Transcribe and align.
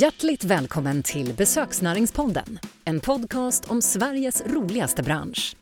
Hjärtligt 0.00 0.44
välkommen 0.44 1.02
till 1.02 1.34
Besöksnäringspodden, 1.34 2.58
en 2.84 3.00
podcast 3.00 3.70
om 3.70 3.82
Sveriges 3.82 4.42
roligaste 4.46 5.02
bransch. 5.02 5.56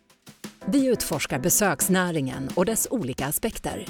Vi 0.67 0.87
utforskar 0.87 1.39
besöksnäringen 1.39 2.49
och 2.55 2.65
dess 2.65 2.89
olika 2.91 3.27
aspekter. 3.27 3.85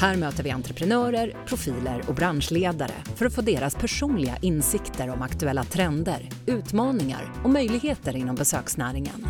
Här 0.00 0.16
möter 0.16 0.42
vi 0.42 0.50
entreprenörer, 0.50 1.36
profiler 1.46 2.02
och 2.08 2.14
branschledare 2.14 2.92
för 3.16 3.26
att 3.26 3.34
få 3.34 3.42
deras 3.42 3.74
personliga 3.74 4.36
insikter 4.42 5.10
om 5.10 5.22
aktuella 5.22 5.64
trender, 5.64 6.28
utmaningar 6.46 7.32
och 7.44 7.50
möjligheter 7.50 8.16
inom 8.16 8.36
besöksnäringen. 8.36 9.26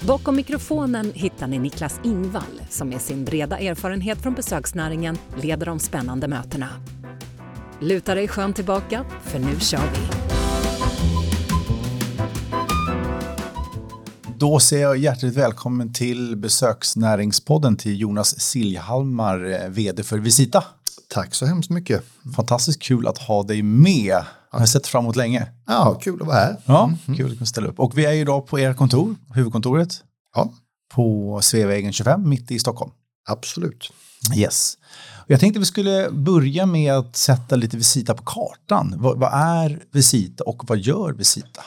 Bakom 0.00 0.36
mikrofonen 0.36 1.12
hittar 1.14 1.46
ni 1.46 1.58
Niklas 1.58 2.00
Ingvall 2.04 2.62
som 2.70 2.88
med 2.88 3.00
sin 3.00 3.24
breda 3.24 3.58
erfarenhet 3.58 4.22
från 4.22 4.34
besöksnäringen 4.34 5.18
leder 5.36 5.66
de 5.66 5.78
spännande 5.78 6.28
mötena. 6.28 6.68
Luta 7.82 8.14
dig 8.14 8.28
skönt 8.28 8.56
tillbaka, 8.56 9.04
för 9.22 9.38
nu 9.38 9.60
kör 9.60 9.78
vi! 9.92 9.98
Då 14.36 14.60
säger 14.60 14.82
jag 14.82 14.96
hjärtligt 14.96 15.36
välkommen 15.36 15.92
till 15.92 16.36
Besöksnäringspodden 16.36 17.76
till 17.76 18.00
Jonas 18.00 18.40
Siljahalmar, 18.40 19.68
vd 19.68 20.02
för 20.02 20.18
Visita. 20.18 20.64
Tack 21.08 21.34
så 21.34 21.46
hemskt 21.46 21.70
mycket. 21.70 22.04
Fantastiskt 22.36 22.82
kul 22.82 23.06
att 23.06 23.18
ha 23.18 23.42
dig 23.42 23.62
med. 23.62 24.24
Jag 24.52 24.58
har 24.58 24.66
sett 24.66 24.86
fram 24.86 25.04
emot 25.04 25.16
länge. 25.16 25.46
Ja, 25.66 26.00
kul 26.02 26.22
att 26.22 26.26
vara 26.26 26.36
här. 26.36 26.56
Ja, 26.64 26.84
mm. 26.84 27.16
kul 27.18 27.30
att 27.30 27.38
kunna 27.38 27.46
ställa 27.46 27.68
upp. 27.68 27.80
Och 27.80 27.98
vi 27.98 28.04
är 28.04 28.12
idag 28.12 28.46
på 28.46 28.58
ert 28.58 28.76
kontor, 28.76 29.16
huvudkontoret. 29.34 29.94
Ja. 30.34 30.52
På 30.94 31.38
Sveavägen 31.42 31.92
25, 31.92 32.28
mitt 32.28 32.50
i 32.50 32.58
Stockholm. 32.58 32.90
Absolut. 33.28 33.92
Yes. 34.36 34.78
Jag 35.26 35.40
tänkte 35.40 35.60
vi 35.60 35.66
skulle 35.66 36.10
börja 36.10 36.66
med 36.66 36.92
att 36.92 37.16
sätta 37.16 37.56
lite 37.56 37.76
Visita 37.76 38.14
på 38.14 38.22
kartan. 38.22 38.94
Vad, 38.98 39.18
vad 39.18 39.30
är 39.32 39.82
Visita 39.92 40.44
och 40.44 40.62
vad 40.68 40.78
gör 40.78 41.12
Visita? 41.12 41.62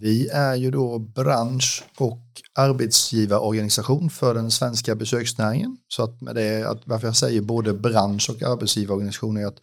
Vi 0.00 0.28
är 0.28 0.54
ju 0.54 0.70
då 0.70 0.98
bransch 0.98 1.84
och 1.98 2.20
arbetsgivarorganisation 2.54 4.10
för 4.10 4.34
den 4.34 4.50
svenska 4.50 4.94
besöksnäringen. 4.94 5.76
Så 5.88 6.02
att 6.02 6.20
med 6.20 6.34
det, 6.34 6.68
att 6.68 6.82
varför 6.84 7.06
jag 7.06 7.16
säger 7.16 7.40
både 7.40 7.72
bransch 7.72 8.30
och 8.30 8.42
arbetsgivarorganisation 8.42 9.36
är 9.36 9.46
att 9.46 9.58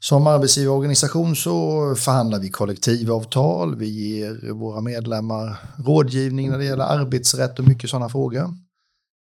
som 0.00 0.26
arbetsgivarorganisation 0.26 1.36
så 1.36 1.94
förhandlar 1.94 2.38
vi 2.38 2.50
kollektivavtal, 2.50 3.76
vi 3.76 3.88
ger 3.88 4.52
våra 4.52 4.80
medlemmar 4.80 5.56
rådgivning 5.76 6.50
när 6.50 6.58
det 6.58 6.64
gäller 6.64 6.84
arbetsrätt 6.84 7.58
och 7.58 7.68
mycket 7.68 7.90
sådana 7.90 8.08
frågor. 8.08 8.54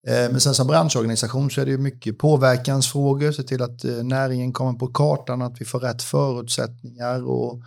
Eh, 0.08 0.32
men 0.32 0.42
sen 0.42 0.54
som 0.54 0.68
branschorganisation 0.68 1.52
så 1.52 1.62
är 1.62 1.66
det 1.66 1.72
ju 1.72 1.78
mycket 1.78 2.18
påverkansfrågor, 2.18 3.32
se 3.32 3.44
till 3.44 3.62
att 3.62 3.86
eh, 3.86 4.04
näringen 4.04 4.54
kommer 4.54 4.74
på 4.74 4.88
kartan, 4.88 5.42
att 5.42 5.62
vi 5.62 5.66
får 5.66 5.80
rätt 5.80 6.04
förutsättningar 6.04 7.30
och 7.30 7.62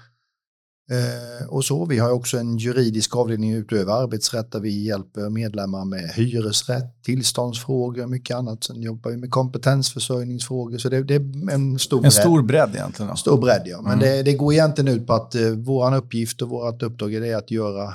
Eh, 0.91 1.49
och 1.49 1.65
så. 1.65 1.85
Vi 1.87 1.99
har 1.99 2.11
också 2.11 2.39
en 2.39 2.59
juridisk 2.59 3.17
avdelning 3.17 3.53
utöver 3.53 3.93
arbetsrätt 3.93 4.53
där 4.53 4.61
vi 4.61 4.87
hjälper 4.87 5.31
medlemmar 5.31 5.85
med 5.85 6.11
hyresrätt, 6.15 7.03
tillståndsfrågor, 7.03 8.07
mycket 8.07 8.37
annat. 8.37 8.65
Sen 8.65 8.83
jobbar 8.83 9.11
vi 9.11 9.17
med 9.17 9.31
kompetensförsörjningsfrågor. 9.31 10.79
Så 10.79 10.89
det, 10.89 11.03
det 11.03 11.15
är 11.15 11.51
en 11.51 11.79
stor 11.79 12.01
bredd. 12.01 12.07
En 12.07 12.13
stor 12.13 12.43
bredd 12.43 12.71
egentligen. 12.75 13.11
Då. 13.11 13.17
Stor 13.17 13.41
bredd, 13.41 13.63
ja. 13.65 13.83
Men 13.83 13.93
mm. 13.93 13.99
det, 13.99 14.23
det, 14.23 14.35
går 14.35 14.53
egentligen 14.53 14.95
ut 14.95 15.07
på 15.07 15.13
att 15.13 15.35
eh, 15.35 15.49
vår 15.51 15.97
uppgift 15.97 16.43
och 16.43 16.49
vårt 16.49 16.83
uppdrag 16.83 17.15
är 17.15 17.37
att 17.37 17.51
göra 17.51 17.95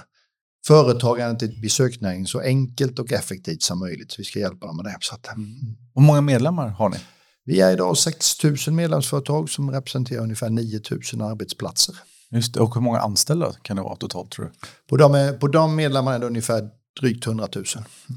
företagandet 0.68 1.44
i 1.44 1.62
besöksnäringen 1.62 2.28
så 2.28 2.40
enkelt 2.40 3.00
och 3.00 3.12
effektivt 3.12 3.62
som 3.62 3.80
möjligt. 3.80 4.12
Så 4.12 4.16
vi 4.18 4.24
ska 4.24 4.40
hjälpa 4.40 4.68
dem 4.68 4.76
med 4.76 4.86
det. 4.86 4.98
Så 5.00 5.16
att, 5.16 5.28
mm. 5.28 5.50
Hur 5.96 6.02
många 6.02 6.22
medlemmar 6.22 6.68
har 6.68 6.90
ni? 6.90 6.98
Vi 7.46 7.62
är 7.62 7.72
idag 7.72 7.98
6 7.98 8.44
000 8.44 8.56
medlemsföretag 8.72 9.50
som 9.50 9.72
representerar 9.72 10.22
ungefär 10.22 10.50
9 10.50 10.82
000 11.14 11.32
arbetsplatser. 11.32 11.96
Just 12.32 12.54
det. 12.54 12.60
Och 12.60 12.76
hur 12.76 12.82
många 12.82 13.00
anställda 13.00 13.54
kan 13.62 13.76
det 13.76 13.84
vara 13.84 13.96
totalt 13.96 14.32
tror 14.32 14.46
du? 14.46 14.52
På 14.90 14.98
de, 14.98 15.38
på 15.40 15.48
de 15.48 15.76
medlemmarna 15.76 16.16
är 16.16 16.20
det 16.20 16.26
ungefär 16.26 16.70
drygt 17.00 17.28
100 17.28 17.48
000. 17.56 17.66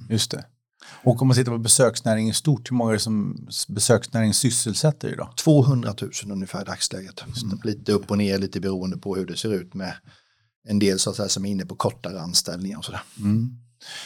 Just 0.08 0.30
det. 0.30 0.44
Och 1.04 1.22
om 1.22 1.28
man 1.28 1.36
tittar 1.36 1.53
på 1.53 1.58
besöksnäringen 1.58 2.30
i 2.30 2.34
stort, 2.34 2.70
hur 2.70 2.76
många 2.76 2.91
är 2.91 2.94
det 2.94 3.00
som 3.00 3.48
besöksnäringen 3.69 4.34
sysselsätter 4.34 5.12
idag? 5.12 5.28
200 5.36 5.94
000 6.00 6.10
ungefär 6.32 6.62
i 6.62 6.64
dagsläget. 6.64 7.24
Mm. 7.42 7.58
Lite 7.64 7.92
upp 7.92 8.10
och 8.10 8.19
ner, 8.19 8.38
lite 8.38 8.60
beroende 8.60 8.97
på 8.97 9.16
hur 9.16 9.26
det 9.26 9.36
ser 9.36 9.53
ut 9.53 9.74
med 9.74 9.94
en 10.69 10.78
del 10.78 10.98
så 10.98 11.10
att 11.10 11.16
säga, 11.16 11.28
som 11.28 11.44
är 11.44 11.50
inne 11.50 11.66
på 11.66 11.75
kortare 11.75 12.21
anställningar 12.21 12.78
och 12.78 12.84
sådär. 12.84 13.03
Mm. 13.19 13.56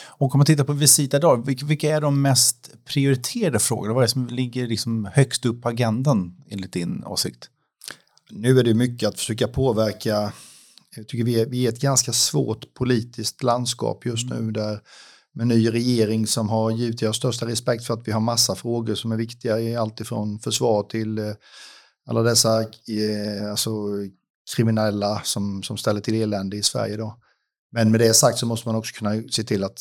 Och 0.06 0.34
om 0.34 0.38
man 0.38 0.46
tittar 0.46 0.64
på 0.64 0.72
Visita 0.72 1.16
idag, 1.16 1.46
vilka, 1.46 1.96
är 1.96 2.00
de 2.00 2.22
mest 2.22 2.70
prioriterade 2.84 3.58
frågorna? 3.58 3.94
Vad 3.94 4.02
är 4.02 4.06
det 4.06 4.12
som 4.12 4.26
ligger 4.26 4.66
liksom 4.66 5.04
högst 5.04 5.46
upp 5.46 5.62
på 5.62 5.68
agendan 5.68 6.36
enligt 6.48 6.72
din 6.72 7.04
åsikt? 7.04 7.50
Nu 8.30 8.58
är 8.58 8.64
det 8.64 8.74
mycket 8.74 9.08
att 9.08 9.18
försöka 9.18 9.48
påverka. 9.48 10.32
Jag 10.96 11.08
tycker 11.08 11.24
vi 11.24 11.40
är, 11.40 11.46
vi 11.46 11.66
är 11.66 11.68
ett 11.68 11.80
ganska 11.80 12.12
svårt 12.12 12.74
politiskt 12.74 13.42
landskap 13.42 14.06
just 14.06 14.30
nu 14.30 14.50
där 14.50 14.80
med 15.32 15.46
ny 15.46 15.72
regering 15.72 16.26
som 16.26 16.48
har 16.48 16.70
givit 16.70 17.02
jag 17.02 17.14
största 17.14 17.46
respekt 17.46 17.84
för 17.84 17.94
att 17.94 18.08
vi 18.08 18.12
har 18.12 18.20
massa 18.20 18.54
frågor 18.54 18.94
som 18.94 19.12
är 19.12 19.16
viktiga 19.16 19.60
i 19.60 19.76
allt 19.76 20.00
ifrån 20.00 20.38
försvar 20.38 20.82
till 20.82 21.18
eh, 21.18 21.32
alla 22.06 22.22
dessa 22.22 22.60
eh, 22.60 23.50
alltså, 23.50 23.70
kriminella 24.56 25.20
som, 25.24 25.62
som 25.62 25.76
ställer 25.76 26.00
till 26.00 26.22
elände 26.22 26.56
i 26.56 26.62
Sverige 26.62 26.96
då. 26.96 27.18
Men 27.72 27.90
med 27.90 28.00
det 28.00 28.14
sagt 28.14 28.38
så 28.38 28.46
måste 28.46 28.68
man 28.68 28.76
också 28.76 28.94
kunna 28.94 29.22
se 29.30 29.42
till 29.42 29.64
att 29.64 29.80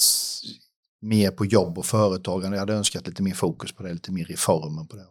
mer 1.01 1.31
på 1.31 1.45
jobb 1.45 1.77
och 1.77 1.85
företagande. 1.85 2.57
Jag 2.57 2.61
hade 2.61 2.73
önskat 2.73 3.07
lite 3.07 3.23
mer 3.23 3.33
fokus 3.33 3.71
på 3.71 3.83
det, 3.83 3.93
lite 3.93 4.11
mer 4.11 4.25
reformer 4.25 4.83
på 4.83 4.95
det. 4.95 5.03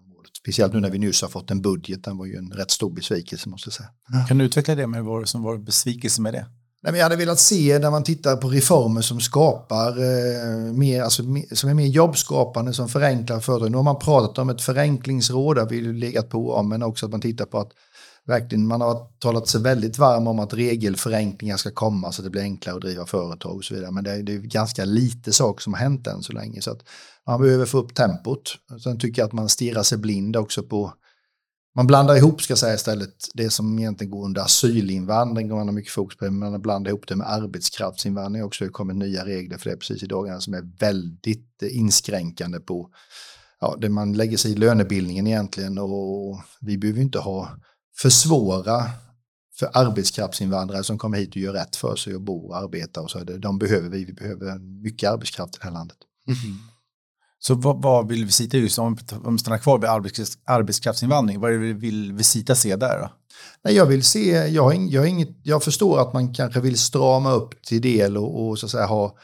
Speciellt 0.43 0.73
nu 0.73 0.81
när 0.81 0.91
vi 0.91 0.99
nyss 0.99 1.23
har 1.23 1.29
fått 1.29 1.51
en 1.51 1.63
budget, 1.63 2.05
den 2.05 2.19
var 2.19 2.27
ju 2.27 2.37
en 2.37 2.53
rätt 2.53 2.71
stor 2.71 2.91
besvikelse 2.91 3.49
måste 3.49 3.69
jag 3.69 3.75
säga. 3.75 3.89
Kan 4.29 4.39
du 4.39 4.45
utveckla 4.45 4.75
det 4.75 4.87
med 4.87 5.05
vad 5.05 5.29
som 5.29 5.43
var 5.43 5.57
besvikelse 5.57 6.21
med 6.21 6.35
det? 6.35 6.47
Nej, 6.83 6.93
men 6.93 6.95
jag 6.95 7.05
hade 7.05 7.17
velat 7.17 7.39
se 7.39 7.79
när 7.79 7.91
man 7.91 8.05
tittar 8.05 8.37
på 8.37 8.49
reformer 8.49 9.01
som 9.01 9.21
skapar 9.21 9.89
eh, 9.89 10.73
mer, 10.73 11.03
alltså, 11.03 11.23
som 11.53 11.71
är 11.71 11.75
mer 11.75 11.87
jobbskapande, 11.87 12.73
som 12.73 12.89
förenklar 12.89 13.41
företag. 13.41 13.71
Nu 13.71 13.77
har 13.77 13.85
man 13.85 13.99
pratat 13.99 14.39
om 14.39 14.51
ett 14.51 14.63
förenklingsråd, 14.63 15.57
där 15.57 15.67
vi 15.67 15.81
legat 15.81 16.31
på 16.31 16.63
men 16.63 16.83
också 16.83 17.07
att 17.07 17.13
man 17.13 17.21
tittar 17.21 17.45
på 17.45 17.59
att 17.59 17.73
verkligen, 18.27 18.67
man 18.67 18.81
har 18.81 19.07
talat 19.19 19.49
sig 19.49 19.61
väldigt 19.61 19.99
varm 19.99 20.27
om 20.27 20.39
att 20.39 20.55
regelförenklingar 20.55 21.57
ska 21.57 21.71
komma 21.71 22.13
så 22.13 22.23
att 22.23 22.25
det 22.25 22.31
blir 22.31 22.43
enklare 22.43 22.77
att 22.77 22.83
driva 22.83 23.07
företag 23.07 23.57
och 23.57 23.65
så 23.65 23.75
vidare. 23.75 23.91
Men 23.91 24.05
det 24.05 24.11
är, 24.11 24.23
det 24.23 24.35
är 24.35 24.39
ganska 24.39 24.85
lite 24.85 25.33
saker 25.33 25.63
som 25.63 25.73
har 25.73 25.81
hänt 25.81 26.07
än 26.07 26.23
så 26.23 26.33
länge. 26.33 26.63
Så 26.63 26.71
att 26.71 26.83
man 27.27 27.41
behöver 27.41 27.67
få 27.67 27.79
upp 27.79 27.95
tempot. 27.95 28.55
Sen 28.85 28.99
tycker 28.99 29.23
jag 29.23 29.27
att 29.27 29.33
man 29.33 29.49
stirrar 29.49 29.83
sig 29.83 29.99
blind 29.99 30.37
också 30.37 30.63
på 30.63 30.93
man 31.75 31.87
blandar 31.87 32.17
ihop, 32.17 32.43
ska 32.43 32.51
jag 32.51 32.59
säga 32.59 32.75
istället, 32.75 33.15
det 33.35 33.51
som 33.51 33.79
egentligen 33.79 34.11
går 34.11 34.25
under 34.25 34.43
asylinvandring 34.43 35.53
och 35.53 35.59
man 35.59 35.69
har 35.69 35.75
mycket 35.75 35.93
fokus 35.93 36.19
på 36.19 36.25
det, 36.25 36.31
men 36.31 36.51
man 36.51 36.63
blandar 36.63 36.91
ihop 36.91 37.09
det 37.09 37.17
med 37.17 37.31
arbetskraftsinvandring 37.31 38.45
också. 38.45 38.65
Det 38.65 38.71
kommer 38.71 38.95
nya 38.95 39.25
regler 39.25 39.59
för 39.59 39.71
det 39.71 39.77
precis 39.77 40.03
i 40.03 40.07
dagarna 40.07 40.41
som 40.41 40.55
är 40.55 40.79
väldigt 40.79 41.63
inskränkande 41.63 42.61
på 42.61 42.91
ja, 43.61 43.77
det 43.81 43.89
man 43.89 44.13
lägger 44.13 44.37
sig 44.37 44.53
i 44.53 44.57
lönebildningen 44.57 45.27
egentligen 45.27 45.79
och 45.79 46.41
vi 46.61 46.79
behöver 46.79 47.01
inte 47.01 47.19
ha 47.19 47.49
försvåra 47.97 48.91
för 49.59 49.71
arbetskraftsinvandrare 49.73 50.85
som 50.85 50.99
kommer 50.99 51.19
hit 51.19 51.31
och 51.31 51.37
gör 51.37 51.53
rätt 51.53 51.77
för 51.77 51.97
sig 51.97 52.15
och 52.15 52.21
bor 52.21 52.49
och 52.49 52.57
arbetar 52.57 53.03
och 53.03 53.11
så. 53.11 53.19
De 53.19 53.59
behöver 53.59 53.89
vi, 53.89 54.05
vi 54.05 54.13
behöver 54.13 54.59
mycket 54.83 55.11
arbetskraft 55.11 55.55
i 55.55 55.59
det 55.61 55.65
här 55.65 55.73
landet. 55.73 55.97
Mm. 56.29 56.59
Så 57.39 57.55
vad, 57.55 57.83
vad, 57.83 58.09
vill 58.09 58.25
Visita 58.25 58.57
just 58.57 58.79
om 58.79 58.99
vi 59.31 59.39
stannar 59.39 59.59
kvar 59.59 59.79
vid 59.79 59.91
arbetskrafts, 59.91 60.39
arbetskraftsinvandring, 60.45 61.41
vad 61.41 61.53
vill 61.53 62.13
Visita 62.13 62.55
se 62.55 62.77
där 62.77 62.99
då? 63.01 63.11
Nej, 63.65 63.75
jag 63.75 63.87
vill 63.87 64.05
se, 64.05 64.31
jag, 64.31 64.63
har, 64.63 64.73
jag, 64.73 65.09
inget, 65.09 65.29
jag 65.43 65.63
förstår 65.63 66.01
att 66.01 66.13
man 66.13 66.35
kanske 66.35 66.61
vill 66.61 66.79
strama 66.79 67.33
upp 67.33 67.63
till 67.63 67.81
del 67.81 68.17
och, 68.17 68.49
och 68.49 68.59
så 68.59 68.69
säga 68.69 68.87
ha 68.87 69.17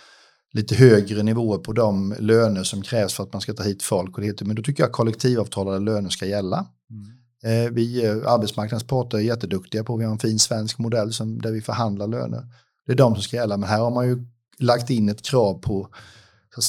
lite 0.52 0.74
högre 0.74 1.22
nivåer 1.22 1.58
på 1.58 1.72
de 1.72 2.14
löner 2.18 2.64
som 2.64 2.82
krävs 2.82 3.14
för 3.14 3.22
att 3.22 3.32
man 3.32 3.42
ska 3.42 3.54
ta 3.54 3.62
hit 3.62 3.82
folk. 3.82 4.18
Och 4.18 4.22
det, 4.22 4.42
men 4.42 4.56
då 4.56 4.62
tycker 4.62 4.82
jag 4.82 4.92
kollektivavtalade 4.92 5.78
löner 5.78 6.10
ska 6.10 6.26
gälla. 6.26 6.66
Mm. 6.90 7.18
Eh, 7.44 7.72
vi, 7.72 8.04
eh, 8.06 8.32
arbetsmarknadens 8.32 8.86
parter 8.86 9.18
är 9.18 9.22
jätteduktiga 9.22 9.84
på, 9.84 9.96
vi 9.96 10.04
har 10.04 10.12
en 10.12 10.18
fin 10.18 10.38
svensk 10.38 10.78
modell 10.78 11.12
som, 11.12 11.42
där 11.42 11.52
vi 11.52 11.60
förhandlar 11.60 12.06
löner. 12.06 12.46
Det 12.86 12.92
är 12.92 12.96
de 12.96 13.14
som 13.14 13.22
ska 13.22 13.36
gälla, 13.36 13.56
men 13.56 13.68
här 13.68 13.78
har 13.78 13.90
man 13.90 14.08
ju 14.08 14.24
lagt 14.58 14.90
in 14.90 15.08
ett 15.08 15.22
krav 15.22 15.54
på 15.54 15.88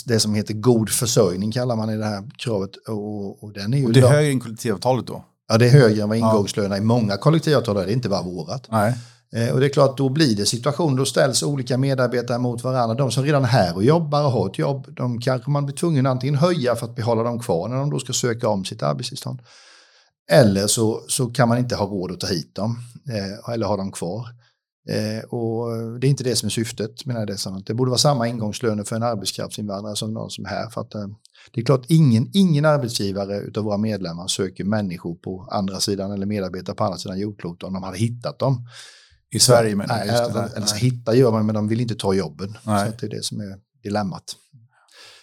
det 0.05 0.19
som 0.19 0.33
heter 0.33 0.53
god 0.53 0.89
försörjning 0.89 1.51
kallar 1.51 1.75
man 1.75 1.89
i 1.89 1.97
det 1.97 2.05
här 2.05 2.23
kravet. 2.37 2.75
Och, 2.87 3.43
och 3.43 3.53
den 3.53 3.73
är 3.73 3.77
ju 3.77 3.85
och 3.85 3.93
det 3.93 3.99
är 3.99 4.07
högre 4.07 4.31
än 4.31 4.39
kollektivavtalet 4.39 5.07
då? 5.07 5.25
Ja, 5.47 5.57
det 5.57 5.65
är 5.65 5.69
högre 5.69 6.03
än 6.03 6.09
vad 6.09 6.17
ingångslönerna 6.17 6.77
i 6.77 6.81
många 6.81 7.17
kollektivavtal 7.17 7.77
är. 7.77 7.85
Det 7.85 7.91
är 7.91 7.93
inte 7.93 8.09
bara 8.09 8.21
vårat. 8.21 8.67
Nej. 8.71 8.95
Eh, 9.33 9.53
och 9.53 9.59
det 9.59 9.65
är 9.65 9.69
klart, 9.69 9.97
då 9.97 10.09
blir 10.09 10.35
det 10.35 10.45
situation, 10.45 10.95
då 10.95 11.05
ställs 11.05 11.43
olika 11.43 11.77
medarbetare 11.77 12.37
mot 12.37 12.63
varandra. 12.63 12.95
De 12.95 13.11
som 13.11 13.23
redan 13.23 13.43
är 13.43 13.47
här 13.47 13.75
och 13.75 13.83
jobbar 13.83 14.25
och 14.25 14.31
har 14.31 14.49
ett 14.49 14.59
jobb, 14.59 14.87
de 14.89 15.21
kanske 15.21 15.51
man 15.51 15.65
blir 15.65 15.75
tvungen 15.75 16.05
att 16.05 16.11
antingen 16.11 16.35
höja 16.35 16.75
för 16.75 16.85
att 16.85 16.95
behålla 16.95 17.23
dem 17.23 17.39
kvar 17.39 17.67
när 17.67 17.75
de 17.75 17.89
då 17.89 17.99
ska 17.99 18.13
söka 18.13 18.49
om 18.49 18.65
sitt 18.65 18.83
arbetstillstånd. 18.83 19.39
Eller 20.29 20.67
så, 20.67 21.03
så 21.07 21.27
kan 21.27 21.49
man 21.49 21.57
inte 21.57 21.75
ha 21.75 21.85
råd 21.85 22.11
att 22.11 22.19
ta 22.19 22.27
hit 22.27 22.55
dem 22.55 22.79
eh, 23.09 23.53
eller 23.53 23.65
ha 23.65 23.77
dem 23.77 23.91
kvar. 23.91 24.27
Eh, 24.89 25.23
och 25.23 25.99
det 25.99 26.07
är 26.07 26.09
inte 26.09 26.23
det 26.23 26.35
som 26.35 26.47
är 26.47 26.51
syftet 26.51 27.05
med 27.05 27.27
det. 27.27 27.37
Det 27.65 27.73
borde 27.73 27.89
vara 27.89 27.97
samma 27.97 28.27
ingångslöner 28.27 28.83
för 28.83 28.95
en 28.95 29.03
arbetskraftsinvandrare 29.03 29.95
som 29.95 30.13
någon 30.13 30.29
som 30.29 30.45
är 30.45 30.49
här. 30.49 30.69
För 30.69 30.81
att, 30.81 30.95
eh, 30.95 31.07
det 31.51 31.61
är 31.61 31.65
klart, 31.65 31.85
ingen, 31.87 32.29
ingen 32.33 32.65
arbetsgivare 32.65 33.39
utav 33.39 33.63
våra 33.63 33.77
medlemmar 33.77 34.27
söker 34.27 34.63
människor 34.63 35.15
på 35.15 35.47
andra 35.51 35.79
sidan 35.79 36.11
eller 36.11 36.25
medarbetare 36.25 36.75
på 36.75 36.83
andra 36.83 36.97
sidan 36.97 37.19
jordklotet 37.19 37.63
om 37.63 37.73
de 37.73 37.83
hade 37.83 37.97
hittat 37.97 38.39
dem. 38.39 38.67
I 39.31 39.39
Sverige 39.39 39.75
men 39.75 39.87
Nej, 39.89 40.09
eller, 40.09 40.57
eller 40.57 40.75
hitta 40.75 41.15
gör 41.15 41.31
man 41.31 41.45
men 41.45 41.55
de 41.55 41.67
vill 41.67 41.81
inte 41.81 41.95
ta 41.95 42.13
jobben. 42.13 42.57
Nej. 42.63 42.89
Så 42.89 42.95
det 42.99 43.05
är 43.05 43.17
det 43.17 43.23
som 43.23 43.39
är 43.39 43.57
dilemmat. 43.83 44.35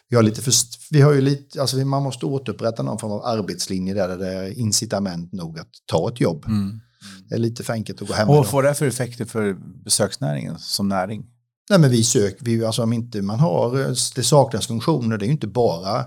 Vi 0.08 0.16
har, 0.16 0.22
lite 0.22 0.42
för, 0.42 0.52
vi 0.90 1.00
har 1.00 1.12
ju 1.12 1.20
lite, 1.20 1.60
alltså 1.60 1.76
man 1.76 2.02
måste 2.02 2.26
återupprätta 2.26 2.82
någon 2.82 2.98
form 2.98 3.12
av 3.12 3.24
arbetslinje 3.24 3.94
där 3.94 4.18
det 4.18 4.32
är 4.32 4.58
incitament 4.58 5.32
nog 5.32 5.58
att 5.58 5.70
ta 5.86 6.08
ett 6.08 6.20
jobb. 6.20 6.44
Mm. 6.46 6.80
Det 7.28 7.34
är 7.34 7.38
lite 7.38 7.64
för 7.64 7.72
enkelt 7.72 8.02
att 8.02 8.08
gå 8.08 8.14
hem. 8.14 8.28
Och 8.28 8.36
vad 8.36 8.48
får 8.48 8.62
det 8.62 8.74
för 8.74 8.86
effekter 8.86 9.24
för 9.24 9.56
besöksnäringen 9.84 10.58
som 10.58 10.88
näring? 10.88 11.26
Nej, 11.70 11.78
men 11.78 11.90
vi 11.90 12.04
söker, 12.04 12.44
vi, 12.44 12.64
alltså 12.64 12.82
om 12.82 12.92
inte 12.92 13.22
man 13.22 13.40
har, 13.40 13.76
det 14.14 14.22
saknas 14.22 14.66
funktioner, 14.66 15.18
det 15.18 15.24
är 15.24 15.26
ju 15.26 15.32
inte 15.32 15.46
bara, 15.46 16.04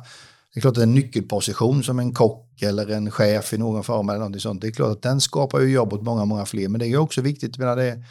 det 0.60 0.62
är 0.62 0.72
klart 0.72 0.78
att 0.78 0.84
en 0.84 0.94
nyckelposition 0.94 1.84
som 1.84 2.00
en 2.00 2.14
kock 2.14 2.62
eller 2.62 2.92
en 2.92 3.12
chef 3.12 3.54
i 3.54 3.58
någon 3.58 3.84
form 3.84 4.10
eller 4.10 4.20
någonting 4.20 4.42
sånt, 4.42 4.62
det 4.62 4.68
är 4.68 4.72
klart 4.72 4.92
att 4.92 5.02
den 5.02 5.22
skapar 5.22 5.60
ju 5.60 5.72
jobb 5.72 5.94
åt 5.94 6.02
många, 6.02 6.26
många 6.26 6.46
fler, 6.46 6.68
men 6.68 6.80
det 6.80 6.88
är 6.88 6.98
också 6.98 7.22
viktigt, 7.22 7.58
menar 7.58 7.76
det, 7.76 8.04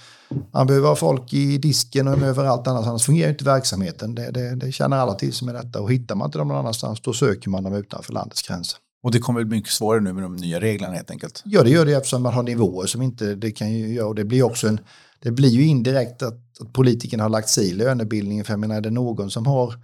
man 0.52 0.66
behöver 0.66 0.88
ha 0.88 0.96
folk 0.96 1.32
i 1.32 1.58
disken 1.58 2.08
och 2.08 2.22
överallt 2.22 2.66
annars, 2.66 2.86
annars 2.86 3.04
fungerar 3.04 3.30
inte 3.30 3.44
verksamheten. 3.44 4.14
Det, 4.14 4.30
det, 4.30 4.54
det 4.54 4.72
känner 4.72 4.96
alla 4.96 5.14
till 5.14 5.32
som 5.32 5.48
är 5.48 5.52
detta 5.52 5.80
och 5.80 5.92
hittar 5.92 6.14
man 6.14 6.26
inte 6.26 6.38
dem 6.38 6.48
någon 6.48 6.56
annanstans, 6.56 7.00
då 7.00 7.12
söker 7.12 7.50
man 7.50 7.64
dem 7.64 7.74
utanför 7.74 8.12
landets 8.12 8.42
gränser. 8.42 8.78
Och 9.02 9.10
det 9.10 9.18
kommer 9.18 9.44
bli 9.44 9.56
mycket 9.56 9.72
svårare 9.72 10.00
nu 10.00 10.12
med 10.12 10.22
de 10.22 10.36
nya 10.36 10.60
reglerna 10.60 10.94
helt 10.94 11.10
enkelt? 11.10 11.42
Ja, 11.44 11.62
det 11.62 11.70
gör 11.70 11.86
det 11.86 11.92
eftersom 11.92 12.22
man 12.22 12.34
har 12.34 12.42
nivåer 12.42 12.86
som 12.86 13.02
inte 13.02 13.34
det 13.34 13.50
kan 13.50 13.72
ju 13.72 13.88
göra. 13.94 14.06
Och 14.06 14.14
det 14.14 14.24
blir 14.24 14.42
också 14.42 14.68
en, 14.68 14.80
det 15.22 15.30
blir 15.30 15.48
ju 15.48 15.66
indirekt 15.66 16.22
att, 16.22 16.60
att 16.60 16.72
politikerna 16.72 17.22
har 17.22 17.30
lagt 17.30 17.48
sig 17.48 17.70
i 17.70 17.74
lönebildningen. 17.74 18.44
För 18.44 18.52
jag 18.52 18.60
menar, 18.60 18.76
är 18.76 18.80
det 18.80 18.90
någon 18.90 19.30
som 19.30 19.46
har, 19.46 19.74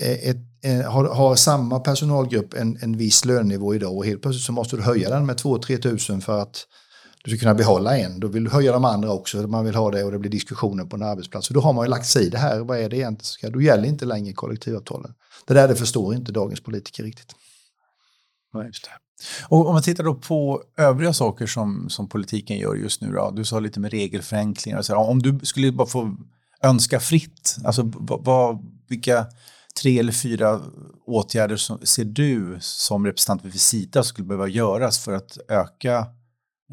Eh, 0.00 0.28
ett, 0.28 0.36
ett, 0.62 0.86
har, 0.86 1.04
har 1.04 1.36
samma 1.36 1.80
personalgrupp 1.80 2.54
en, 2.54 2.78
en 2.82 2.96
viss 2.96 3.24
lönenivå 3.24 3.74
idag 3.74 3.96
och 3.96 4.06
helt 4.06 4.22
plötsligt 4.22 4.44
så 4.44 4.52
måste 4.52 4.76
du 4.76 4.82
höja 4.82 5.10
den 5.10 5.26
med 5.26 5.36
2-3 5.36 5.82
tusen 5.82 6.20
för 6.20 6.38
att 6.38 6.66
du 7.24 7.30
ska 7.30 7.40
kunna 7.40 7.54
behålla 7.54 7.98
en. 7.98 8.20
Då 8.20 8.28
vill 8.28 8.44
du 8.44 8.50
höja 8.50 8.72
de 8.72 8.84
andra 8.84 9.12
också. 9.12 9.36
Man 9.36 9.64
vill 9.64 9.74
ha 9.74 9.90
det 9.90 10.04
och 10.04 10.12
det 10.12 10.18
blir 10.18 10.30
diskussioner 10.30 10.84
på 10.84 10.96
en 10.96 11.02
arbetsplats. 11.02 11.48
Och 11.48 11.54
då 11.54 11.60
har 11.60 11.72
man 11.72 11.84
ju 11.84 11.90
lagt 11.90 12.06
sig 12.06 12.26
i 12.26 12.28
det 12.28 12.38
här. 12.38 12.60
Vad 12.60 12.78
är 12.78 12.88
det 12.88 12.96
egentligen? 12.96 13.52
Då 13.52 13.60
gäller 13.60 13.88
inte 13.88 14.04
längre 14.04 14.32
kollektivavtalen. 14.32 15.14
Det 15.46 15.54
där 15.54 15.68
det 15.68 15.76
förstår 15.76 16.14
inte 16.14 16.32
dagens 16.32 16.60
politiker 16.60 17.02
riktigt. 17.02 17.34
Just 18.66 18.84
det. 18.84 18.90
Och 19.48 19.66
om 19.66 19.72
man 19.72 19.82
tittar 19.82 20.04
då 20.04 20.14
på 20.14 20.62
övriga 20.76 21.12
saker 21.12 21.46
som, 21.46 21.90
som 21.90 22.08
politiken 22.08 22.58
gör 22.58 22.74
just 22.74 23.00
nu. 23.00 23.12
Då, 23.12 23.30
du 23.30 23.44
sa 23.44 23.60
lite 23.60 23.80
med 23.80 23.90
regelförenklingar. 23.90 24.78
Och 24.78 24.84
så 24.84 24.94
här, 24.94 25.08
om 25.08 25.22
du 25.22 25.40
skulle 25.42 25.72
bara 25.72 25.86
få 25.86 26.16
önska 26.62 27.00
fritt, 27.00 27.56
alltså 27.64 27.90
vad, 27.94 28.58
vilka 28.88 29.26
tre 29.80 29.98
eller 29.98 30.12
fyra 30.12 30.60
åtgärder 31.06 31.56
som, 31.56 31.78
ser 31.82 32.04
du 32.04 32.58
som 32.60 33.06
representant 33.06 33.42
för 33.42 33.48
Visita 33.48 34.02
skulle 34.02 34.28
behöva 34.28 34.48
göras 34.48 34.98
för 34.98 35.12
att 35.12 35.38
öka 35.48 36.06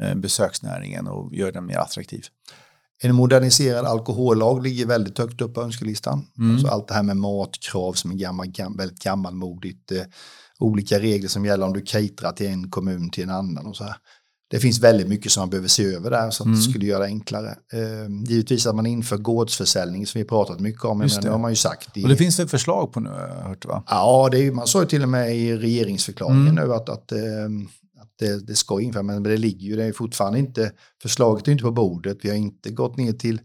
eh, 0.02 0.14
besöksnäringen 0.14 1.08
och 1.08 1.34
göra 1.34 1.52
den 1.52 1.66
mer 1.66 1.78
attraktiv? 1.78 2.24
En 3.02 3.14
moderniserad 3.14 3.86
alkohollag 3.86 4.62
ligger 4.62 4.86
väldigt 4.86 5.18
högt 5.18 5.40
upp 5.40 5.54
på 5.54 5.62
önskelistan. 5.62 6.26
Mm. 6.38 6.50
Alltså 6.50 6.68
allt 6.68 6.88
det 6.88 6.94
här 6.94 7.02
med 7.02 7.16
matkrav 7.16 7.92
som 7.92 8.10
är 8.10 8.14
gammal, 8.14 8.46
gam, 8.46 8.76
väldigt 8.76 9.02
gammalmodigt. 9.02 9.92
Eh, 9.92 10.02
olika 10.58 10.98
regler 10.98 11.28
som 11.28 11.44
gäller 11.44 11.66
om 11.66 11.72
du 11.72 11.80
caterar 11.80 12.32
till 12.32 12.46
en 12.46 12.70
kommun 12.70 13.10
till 13.10 13.24
en 13.24 13.30
annan 13.30 13.66
och 13.66 13.76
så 13.76 13.84
här. 13.84 13.96
Det 14.50 14.60
finns 14.60 14.80
väldigt 14.80 15.08
mycket 15.08 15.32
som 15.32 15.40
man 15.40 15.50
behöver 15.50 15.68
se 15.68 15.84
över 15.84 16.10
där 16.10 16.30
så 16.30 16.42
att 16.42 16.46
mm. 16.46 16.58
det 16.58 16.62
skulle 16.62 16.86
göra 16.86 16.98
det 16.98 17.06
enklare. 17.06 17.48
Eh, 17.72 18.28
givetvis 18.28 18.66
att 18.66 18.76
man 18.76 18.86
inför 18.86 19.16
gårdsförsäljning 19.16 20.06
som 20.06 20.18
vi 20.18 20.24
pratat 20.24 20.60
mycket 20.60 20.84
om, 20.84 20.98
men 20.98 21.08
det 21.22 21.28
har 21.28 21.38
man 21.38 21.50
ju 21.50 21.56
sagt. 21.56 21.96
I, 21.96 22.04
och 22.04 22.08
det 22.08 22.16
finns 22.16 22.40
ett 22.40 22.50
förslag 22.50 22.92
på 22.92 23.00
nu, 23.00 23.10
har 23.10 23.28
jag 23.28 23.48
hört 23.48 23.64
va? 23.64 23.82
Ja, 23.86 24.28
det 24.32 24.46
är, 24.46 24.52
man 24.52 24.66
sa 24.66 24.80
ju 24.80 24.86
till 24.86 25.02
och 25.02 25.08
med 25.08 25.36
i 25.36 25.56
regeringsförklaringen 25.56 26.48
mm. 26.48 26.66
nu 26.66 26.74
att, 26.74 26.88
att, 26.88 27.12
eh, 27.12 27.18
att 28.00 28.12
det, 28.18 28.46
det, 28.46 28.54
ska 28.54 28.80
införas, 28.80 29.04
men 29.04 29.22
det 29.22 29.36
ligger 29.36 29.66
ju, 29.66 29.76
det 29.76 29.84
är 29.84 29.92
fortfarande 29.92 30.38
inte, 30.38 30.72
förslaget 31.02 31.48
är 31.48 31.52
inte 31.52 31.64
på 31.64 31.72
bordet, 31.72 32.18
vi 32.22 32.28
har 32.28 32.36
inte 32.36 32.70
gått 32.70 32.96
ner 32.96 33.12
till 33.12 33.40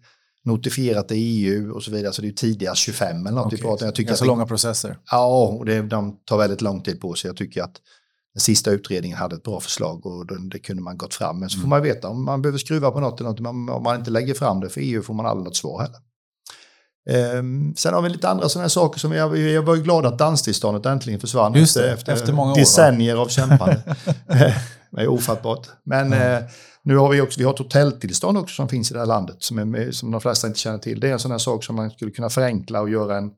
notifierat 0.46 1.12
i 1.12 1.16
EU 1.16 1.72
och 1.72 1.84
så 1.84 1.92
vidare. 1.92 2.14
Så 2.14 2.22
det 2.22 2.28
är 2.28 2.32
tidigast 2.32 2.82
25 2.82 3.28
eller 3.28 3.36
något 3.36 3.54
okay. 3.54 3.78
Jag 3.80 3.96
tycker 3.96 4.08
Ganska 4.08 4.26
långa 4.26 4.46
processer. 4.46 4.98
Ja, 5.12 5.48
och 5.48 5.66
det, 5.66 5.82
de 5.82 6.18
tar 6.26 6.38
väldigt 6.38 6.62
lång 6.62 6.82
tid 6.82 7.02
på 7.02 7.14
sig. 7.14 7.30
Jag 7.30 7.38
tycker 7.38 7.64
att 7.64 7.76
den 8.36 8.42
sista 8.42 8.72
utredningen 8.72 9.18
hade 9.18 9.36
ett 9.36 9.44
bra 9.44 9.60
förslag 9.60 10.06
och 10.06 10.26
det, 10.26 10.50
det 10.50 10.60
kunde 10.60 10.82
man 10.82 10.98
gått 10.98 11.14
fram 11.14 11.40
med. 11.40 11.52
Så 11.52 11.58
mm. 11.58 11.64
får 11.64 11.70
man 11.70 11.82
veta 11.82 12.08
om 12.08 12.26
man 12.26 12.42
behöver 12.42 12.60
skruva 12.60 12.92
på 12.92 13.00
något 13.00 13.20
eller 13.20 13.30
något. 13.30 13.40
Om 13.40 13.84
man 13.84 13.96
inte 13.96 14.12
lägger 14.12 14.34
fram 14.34 14.60
det 14.60 14.70
för 14.70 14.82
EU 14.82 15.02
får 15.02 15.14
man 15.14 15.26
aldrig 15.26 15.46
något 15.46 15.56
svar 15.56 15.82
heller. 15.82 16.00
Um, 17.40 17.76
sen 17.76 17.94
har 17.94 18.02
vi 18.02 18.10
lite 18.10 18.30
andra 18.30 18.50
sådana 18.50 18.70
saker 18.70 19.00
som 19.00 19.12
jag, 19.12 19.38
jag 19.38 19.62
var 19.62 19.76
glad 19.76 20.06
att 20.06 20.18
danstillståndet 20.18 20.86
äntligen 20.86 21.20
försvann 21.20 21.54
det, 21.54 21.62
efter, 21.62 22.14
efter, 22.14 22.34
många 22.34 22.52
år, 22.52 22.56
decennier 22.56 23.16
va? 23.16 23.22
av 23.22 23.28
kämpande. 23.28 23.82
det 24.92 25.02
är 25.02 25.08
ofattbart. 25.08 25.68
Men 25.84 26.14
mm. 26.14 26.44
eh, 26.44 26.50
nu 26.84 26.98
har 26.98 27.10
vi 27.10 27.22
också 27.22 27.40
vi 27.40 27.44
har 27.44 27.54
ett 27.54 27.60
hotelltillstånd 27.60 28.38
också 28.38 28.56
som 28.56 28.70
finns 28.70 28.92
i 28.92 28.94
det 28.94 29.00
här 29.00 29.08
landet 29.08 29.36
som, 29.40 29.76
är, 29.76 29.92
som 29.92 30.12
de 30.12 30.22
flesta 30.22 30.48
inte 30.48 30.60
känner 30.60 30.78
till. 30.78 31.00
Det 31.00 31.10
är 31.10 31.14
en 31.14 31.20
sån 31.20 31.32
här 31.32 31.38
sak 31.38 31.64
som 31.64 31.76
man 31.76 31.90
skulle 31.90 32.12
kunna 32.12 32.30
förenkla 32.30 32.82
och 32.82 32.90
göra 32.90 33.18
en 33.18 33.32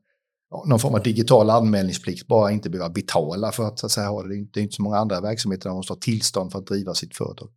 någon 0.66 0.78
form 0.78 0.94
av 0.94 1.02
digital 1.02 1.50
anmälningsplikt, 1.50 2.26
bara 2.26 2.50
inte 2.50 2.70
behöva 2.70 2.90
betala 2.90 3.52
för 3.52 3.64
att, 3.64 3.78
så 3.78 3.86
att 3.86 3.92
säga, 3.92 4.08
ha 4.08 4.22
det. 4.22 4.28
Det 4.28 4.34
är, 4.34 4.38
inte, 4.38 4.50
det 4.54 4.60
är 4.60 4.62
inte 4.62 4.74
så 4.74 4.82
många 4.82 4.98
andra 4.98 5.20
verksamheter 5.20 5.62
där 5.62 5.70
man 5.70 5.76
måste 5.76 5.92
ha 5.92 6.00
tillstånd 6.00 6.52
för 6.52 6.58
att 6.58 6.66
driva 6.66 6.94
sitt 6.94 7.16
företag. 7.16 7.48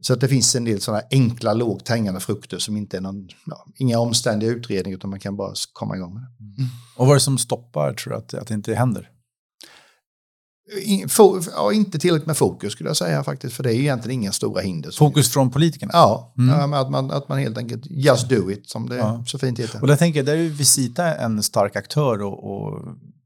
Så 0.00 0.12
att 0.12 0.20
det 0.20 0.28
finns 0.28 0.54
en 0.54 0.64
del 0.64 0.80
sådana 0.80 1.02
enkla, 1.10 1.52
lågt 1.52 1.88
hängande 1.88 2.20
frukter 2.20 2.58
som 2.58 2.76
inte 2.76 2.96
är 2.96 3.00
någon, 3.00 3.28
ja, 3.46 3.66
inga 3.78 3.98
omständiga 3.98 4.50
utredningar 4.50 4.96
utan 4.96 5.10
man 5.10 5.20
kan 5.20 5.36
bara 5.36 5.54
komma 5.72 5.96
igång 5.96 6.14
med 6.14 6.22
det. 6.22 6.62
Mm. 6.62 6.70
Och 6.96 7.06
vad 7.06 7.10
är 7.10 7.14
det 7.14 7.20
som 7.20 7.38
stoppar, 7.38 7.94
tror 7.94 8.12
du, 8.12 8.18
att, 8.18 8.34
att 8.34 8.46
det 8.46 8.54
inte 8.54 8.74
händer? 8.74 9.10
Ja, 11.56 11.72
inte 11.72 11.98
tillräckligt 11.98 12.26
med 12.26 12.36
fokus 12.36 12.72
skulle 12.72 12.88
jag 12.88 12.96
säga 12.96 13.24
faktiskt, 13.24 13.56
för 13.56 13.62
det 13.62 13.74
är 13.74 13.74
egentligen 13.74 14.20
inga 14.20 14.32
stora 14.32 14.60
hinder. 14.60 14.90
Fokus 14.90 15.32
från 15.32 15.50
politikerna? 15.50 15.90
Ja, 15.92 16.34
mm. 16.38 16.72
att, 16.72 16.90
man, 16.90 17.10
att 17.10 17.28
man 17.28 17.38
helt 17.38 17.58
enkelt 17.58 17.82
just 17.90 18.28
do 18.28 18.50
it 18.50 18.70
som 18.70 18.88
det 18.88 18.96
ja. 18.96 19.24
så 19.26 19.38
fint 19.38 19.58
heter. 19.58 19.80
Och 19.80 19.86
där 19.86 19.96
tänker 19.96 20.18
jag, 20.18 20.26
där 20.26 20.36
är 20.36 20.48
Visita 20.48 21.14
en 21.14 21.42
stark 21.42 21.76
aktör 21.76 22.22
och, 22.22 22.52
och 22.52 22.80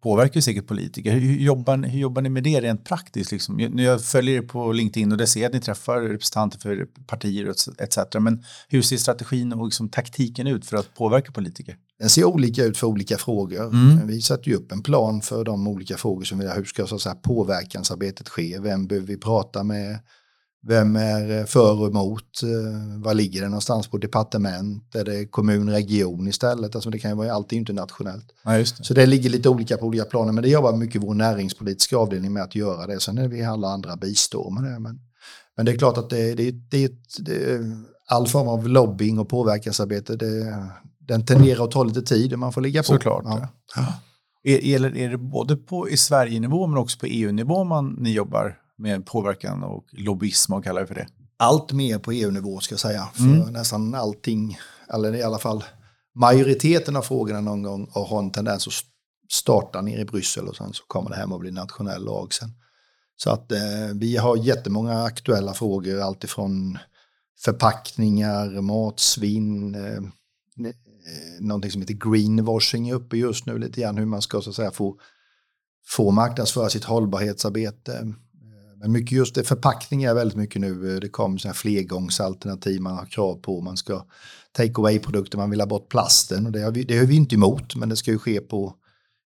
påverkar 0.07 0.35
ju 0.35 0.43
säkert 0.43 0.67
politiker. 0.67 1.13
Hur 1.13 1.37
jobbar, 1.37 1.77
hur 1.89 1.99
jobbar 1.99 2.23
ni 2.23 2.29
med 2.29 2.43
det 2.43 2.61
rent 2.61 2.85
praktiskt? 2.85 3.33
Liksom? 3.33 3.61
Jag 3.79 4.05
följer 4.05 4.37
er 4.37 4.43
på 4.43 4.73
LinkedIn 4.73 5.13
och 5.13 5.19
där 5.19 5.27
ser 5.27 5.41
jag 5.41 5.49
att 5.49 5.55
ni 5.55 5.61
träffar 5.61 6.01
representanter 6.01 6.59
för 6.59 6.87
partier 7.07 7.55
etc. 7.79 7.99
Men 8.19 8.45
hur 8.69 8.83
ser 8.83 8.97
strategin 8.97 9.53
och 9.53 9.65
liksom 9.65 9.89
taktiken 9.89 10.47
ut 10.47 10.67
för 10.67 10.77
att 10.77 10.95
påverka 10.95 11.33
politiker? 11.33 11.77
Den 11.99 12.11
ser 12.11 12.25
olika 12.25 12.65
ut 12.65 12.77
för 12.77 12.87
olika 12.87 13.19
frågor. 13.19 13.65
Mm. 13.65 14.07
Vi 14.07 14.23
sätter 14.23 14.49
ju 14.49 14.55
upp 14.55 14.73
en 14.73 14.83
plan 14.83 15.21
för 15.21 15.45
de 15.45 15.69
olika 15.69 15.97
frågor 15.97 16.25
som 16.25 16.39
vi 16.39 16.47
har. 16.47 16.57
Hur 16.57 16.65
ska 16.65 16.87
så 16.87 16.95
att 16.95 17.01
säga, 17.01 17.15
påverkansarbetet 17.15 18.29
ske? 18.29 18.59
Vem 18.61 18.87
behöver 18.87 19.07
vi 19.07 19.17
prata 19.17 19.65
med? 19.65 19.99
Vem 20.69 20.97
är 20.97 21.45
för 21.45 21.81
och 21.81 21.89
emot? 21.89 22.43
Eh, 22.43 23.03
var 23.03 23.15
ligger 23.15 23.41
det 23.41 23.49
någonstans 23.49 23.89
på 23.89 23.99
departement? 23.99 24.95
Är 24.95 25.05
det 25.05 25.27
kommun, 25.27 25.71
region 25.71 26.29
istället? 26.29 26.75
Alltså 26.75 26.91
det 26.91 26.99
kan 26.99 27.11
ju 27.11 27.17
vara 27.17 27.33
alltid 27.33 27.59
internationellt. 27.59 28.27
Ja, 28.45 28.51
det. 28.51 28.67
Så 28.67 28.95
det 28.95 29.07
ligger 29.07 29.31
lite 29.31 29.49
olika 29.49 29.77
på 29.77 29.87
olika 29.87 30.05
planer. 30.05 30.33
Men 30.33 30.43
det 30.43 30.49
jobbar 30.49 30.77
mycket 30.77 31.03
vår 31.03 31.15
näringspolitiska 31.15 31.97
avdelning 31.97 32.33
med 32.33 32.43
att 32.43 32.55
göra 32.55 32.87
det. 32.87 33.01
Sen 33.01 33.19
är 33.19 33.29
vi 33.29 33.45
alla 33.45 33.69
andra 33.69 33.97
bistår 33.97 34.51
med 34.51 34.73
det. 34.73 34.79
Men, 34.79 35.01
men 35.57 35.67
det 35.67 35.73
är 35.73 35.79
klart 35.79 35.99
att 35.99 36.11
det, 36.11 36.35
det, 36.35 36.51
det, 36.51 36.93
det 37.19 37.61
all 38.09 38.27
form 38.27 38.49
av 38.49 38.69
lobbying 38.69 39.19
och 39.19 39.29
påverkansarbete, 39.29 40.17
det, 40.17 40.67
den 40.99 41.27
tenderar 41.27 41.65
att 41.65 41.71
ta 41.71 41.85
lite 41.85 42.03
tid 42.03 42.33
och 42.33 42.39
man 42.39 42.53
får 42.53 42.61
ligga 42.61 42.81
på. 42.81 42.87
Såklart. 42.87 43.23
Ja. 43.25 43.49
Ja. 43.77 43.93
Är, 44.45 44.97
är 44.97 45.11
det 45.11 45.19
både 45.19 45.57
på 45.57 45.89
i 45.89 45.97
Sverige-nivå 45.97 46.67
men 46.67 46.79
också 46.79 46.99
på 46.99 47.07
EU-nivå 47.07 47.65
man 47.65 47.97
ni 47.99 48.13
jobbar 48.13 48.59
med 48.79 49.07
påverkan 49.07 49.63
och 49.63 49.87
lobbyism 49.91 50.53
och 50.53 50.65
kallar 50.65 50.81
det 50.81 50.87
för 50.87 50.95
det? 50.95 51.09
Allt 51.37 51.73
mer 51.73 51.99
på 51.99 52.13
EU-nivå 52.13 52.61
ska 52.61 52.73
jag 52.73 52.81
säga. 52.81 53.09
För 53.15 53.23
mm. 53.23 53.53
nästan 53.53 53.95
allting, 53.95 54.59
eller 54.95 55.15
i 55.15 55.23
alla 55.23 55.39
fall 55.39 55.65
majoriteten 56.15 56.97
av 56.97 57.03
frågorna 57.03 57.41
någon 57.41 57.63
gång 57.63 57.91
och 57.93 58.03
har 58.03 58.19
en 58.19 58.31
tendens 58.31 58.67
att 58.67 58.75
starta 59.33 59.83
ner 59.83 59.99
i 59.99 60.05
Bryssel 60.05 60.49
och 60.49 60.57
sen 60.57 60.73
så 60.73 60.85
kommer 60.87 61.11
det 61.11 61.17
hem 61.17 61.33
och 61.33 61.41
blir 61.41 61.53
nationell 61.53 62.05
lag 62.05 62.35
sen. 62.35 62.51
Så 63.17 63.31
att 63.31 63.53
eh, 63.53 63.59
vi 63.95 64.17
har 64.17 64.37
jättemånga 64.37 65.03
aktuella 65.03 65.55
frågor, 65.55 66.01
alltifrån 66.01 66.79
förpackningar, 67.45 68.61
matsvinn, 68.61 69.75
eh, 69.75 70.01
Eh, 71.07 71.41
någonting 71.41 71.71
som 71.71 71.81
heter 71.81 72.11
greenwashing 72.11 72.89
är 72.89 72.95
uppe 72.95 73.17
just 73.17 73.47
nu 73.47 73.59
lite 73.59 73.81
grann 73.81 73.97
hur 73.97 74.07
man 74.07 74.23
ska 74.23 74.41
så 74.41 74.51
att 74.51 74.57
säga 74.57 74.71
få, 74.71 74.97
få 75.87 76.11
marknadsföra 76.11 76.69
sitt 76.69 76.85
hållbarhetsarbete. 76.85 78.15
Men 78.87 78.93
mycket 78.93 79.13
just 79.19 79.35
det, 79.35 79.45
förpackning 79.45 80.03
är 80.05 80.15
väldigt 80.15 80.37
mycket 80.39 80.61
nu. 80.61 81.01
Det 81.01 81.09
kommer 81.09 81.39
så 81.39 81.49
här 81.49 81.55
flergångsalternativ 81.55 82.81
man 82.81 82.97
har 82.97 83.07
krav 83.07 83.35
på. 83.35 83.61
Man 83.61 83.77
ska 83.77 84.05
take 84.57 84.73
away-produkter, 84.77 85.39
man 85.39 85.51
vill 85.51 85.61
ha 85.61 85.67
bort 85.67 85.89
plasten. 85.89 86.47
Och 86.47 86.53
det, 86.53 86.61
har 86.63 86.71
vi, 86.71 86.83
det 86.83 86.99
har 86.99 87.05
vi 87.05 87.17
inte 87.17 87.35
emot, 87.35 87.77
men 87.77 87.89
det 87.89 87.97
ska 87.97 88.11
ju 88.11 88.19
ske 88.19 88.41
på 88.41 88.75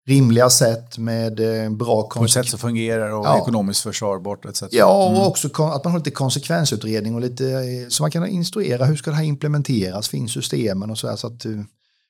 rimliga 0.07 0.50
sätt 0.50 0.97
med 0.97 1.63
eh, 1.65 1.69
bra 1.71 2.03
På 2.03 2.24
ett 2.24 2.31
sätt 2.31 2.47
som 2.50 2.59
fungerar 2.59 3.09
och 3.12 3.25
Ja. 3.25 3.41
ekonomiskt 3.41 3.81
försvarbart 3.81 4.45
etc. 4.45 4.63
Ja, 4.71 5.07
Mm. 5.07 5.21
och 5.21 5.27
också 5.27 5.50
kon- 5.50 5.71
att 5.71 5.83
man 5.83 5.91
har 5.91 6.00
lite 6.00 6.12
konsekvensutredning 6.12 7.15
och 7.15 7.21
lite 7.21 7.50
eh, 7.51 7.88
så 7.89 8.03
man 8.03 8.12
kan 8.12 8.27
instruera 8.27 8.85
hur 8.85 8.95
ska 8.95 9.09
det 9.12 9.15
här 9.17 9.24
implementeras, 9.24 10.09
finns 10.09 10.31
systemen 10.31 10.91
och 10.91 10.97
så 10.97 11.07
här. 11.07 11.15
Så 11.15 11.27
att 11.27 11.45
eh, 11.45 11.51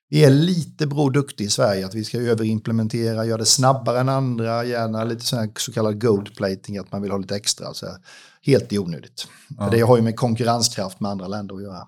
vi 0.10 0.24
är 0.24 0.30
lite 0.30 0.88
bra 0.88 1.10
duktiga 1.10 1.48
i 1.48 1.50
Sverige 1.50 1.86
att 1.86 1.94
vi 1.96 2.04
ska 2.04 2.18
överimplementera, 2.18 3.26
göra 3.26 3.38
det 3.38 3.46
snabbare 3.46 4.00
än 4.00 4.10
andra, 4.10 4.66
gärna 4.66 5.04
lite 5.04 5.26
sån 5.26 5.52
så 5.58 5.72
kallad 5.74 6.02
gold 6.02 6.36
plating, 6.36 6.78
att 6.78 6.92
man 6.92 7.02
vill 7.02 7.12
ha 7.12 7.18
lite 7.18 7.36
extra. 7.36 7.74
Så 7.74 7.86
här. 7.86 7.96
Helt 8.42 8.74
i 8.74 8.80
onödigt. 8.80 9.28
För 9.58 9.72
det 9.72 9.82
har 9.82 9.98
ju 9.98 10.04
med 10.04 10.16
konkurrenskraft 10.16 11.00
med 11.00 11.12
andra 11.12 11.28
länder 11.28 11.56
att 11.56 11.64
göra. 11.64 11.88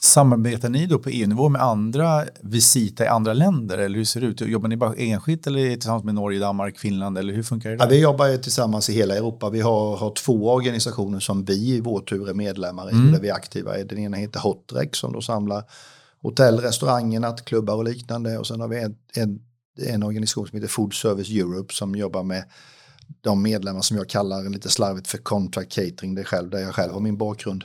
Samarbetar 0.00 0.68
ni 0.68 0.86
då 0.86 0.98
på 0.98 1.08
EU-nivå 1.08 1.48
med 1.48 1.62
andra 1.62 2.24
Visita 2.40 3.04
i 3.04 3.06
andra 3.06 3.32
länder? 3.32 3.78
Eller 3.78 3.96
hur 3.96 4.04
ser 4.04 4.20
det 4.20 4.26
ut? 4.26 4.40
Jobbar 4.40 4.68
ni 4.68 4.76
bara 4.76 4.94
enskilt 4.94 5.46
eller 5.46 5.72
tillsammans 5.72 6.04
med 6.04 6.14
Norge, 6.14 6.40
Danmark, 6.40 6.78
Finland? 6.78 7.18
Eller 7.18 7.32
hur 7.32 7.42
funkar 7.42 7.70
det 7.70 7.76
Ja, 7.80 7.86
vi 7.86 8.00
jobbar 8.00 8.26
ju 8.26 8.38
tillsammans 8.38 8.90
i 8.90 8.92
hela 8.92 9.16
Europa. 9.16 9.50
Vi 9.50 9.60
har, 9.60 9.96
har 9.96 10.10
två 10.14 10.50
organisationer 10.52 11.20
som 11.20 11.44
vi 11.44 11.74
i 11.76 11.80
vår 11.80 12.00
tur 12.00 12.28
är 12.28 12.34
medlemmar 12.34 12.90
i, 12.90 12.92
Mm. 12.92 13.12
där 13.12 13.20
vi 13.20 13.28
är 13.28 13.34
aktiva. 13.34 13.76
Den 13.76 13.98
ena 13.98 14.16
heter 14.16 14.40
Hotrec 14.40 14.88
som 14.92 15.12
då 15.12 15.20
samlar 15.20 15.64
hotell, 16.22 16.60
restauranger, 16.60 17.20
nattklubbar 17.20 17.74
och 17.74 17.84
liknande. 17.84 18.38
Och 18.38 18.46
sen 18.46 18.60
har 18.60 18.68
vi 18.68 18.82
en, 18.82 18.96
en, 19.14 19.40
en 19.78 20.02
organisation 20.02 20.46
som 20.46 20.56
heter 20.56 20.68
Food 20.68 20.94
Service 20.94 21.30
Europe 21.30 21.74
som 21.74 21.94
jobbar 21.94 22.22
med 22.22 22.44
de 23.20 23.42
medlemmar 23.42 23.80
som 23.80 23.96
jag 23.96 24.08
kallar 24.08 24.50
lite 24.50 24.68
slarvigt 24.68 25.08
för 25.08 25.18
contract 25.18 25.72
catering, 25.72 26.14
det 26.14 26.24
själv, 26.24 26.50
där 26.50 26.58
jag 26.58 26.74
själv 26.74 26.92
har 26.92 27.00
min 27.00 27.18
bakgrund. 27.18 27.64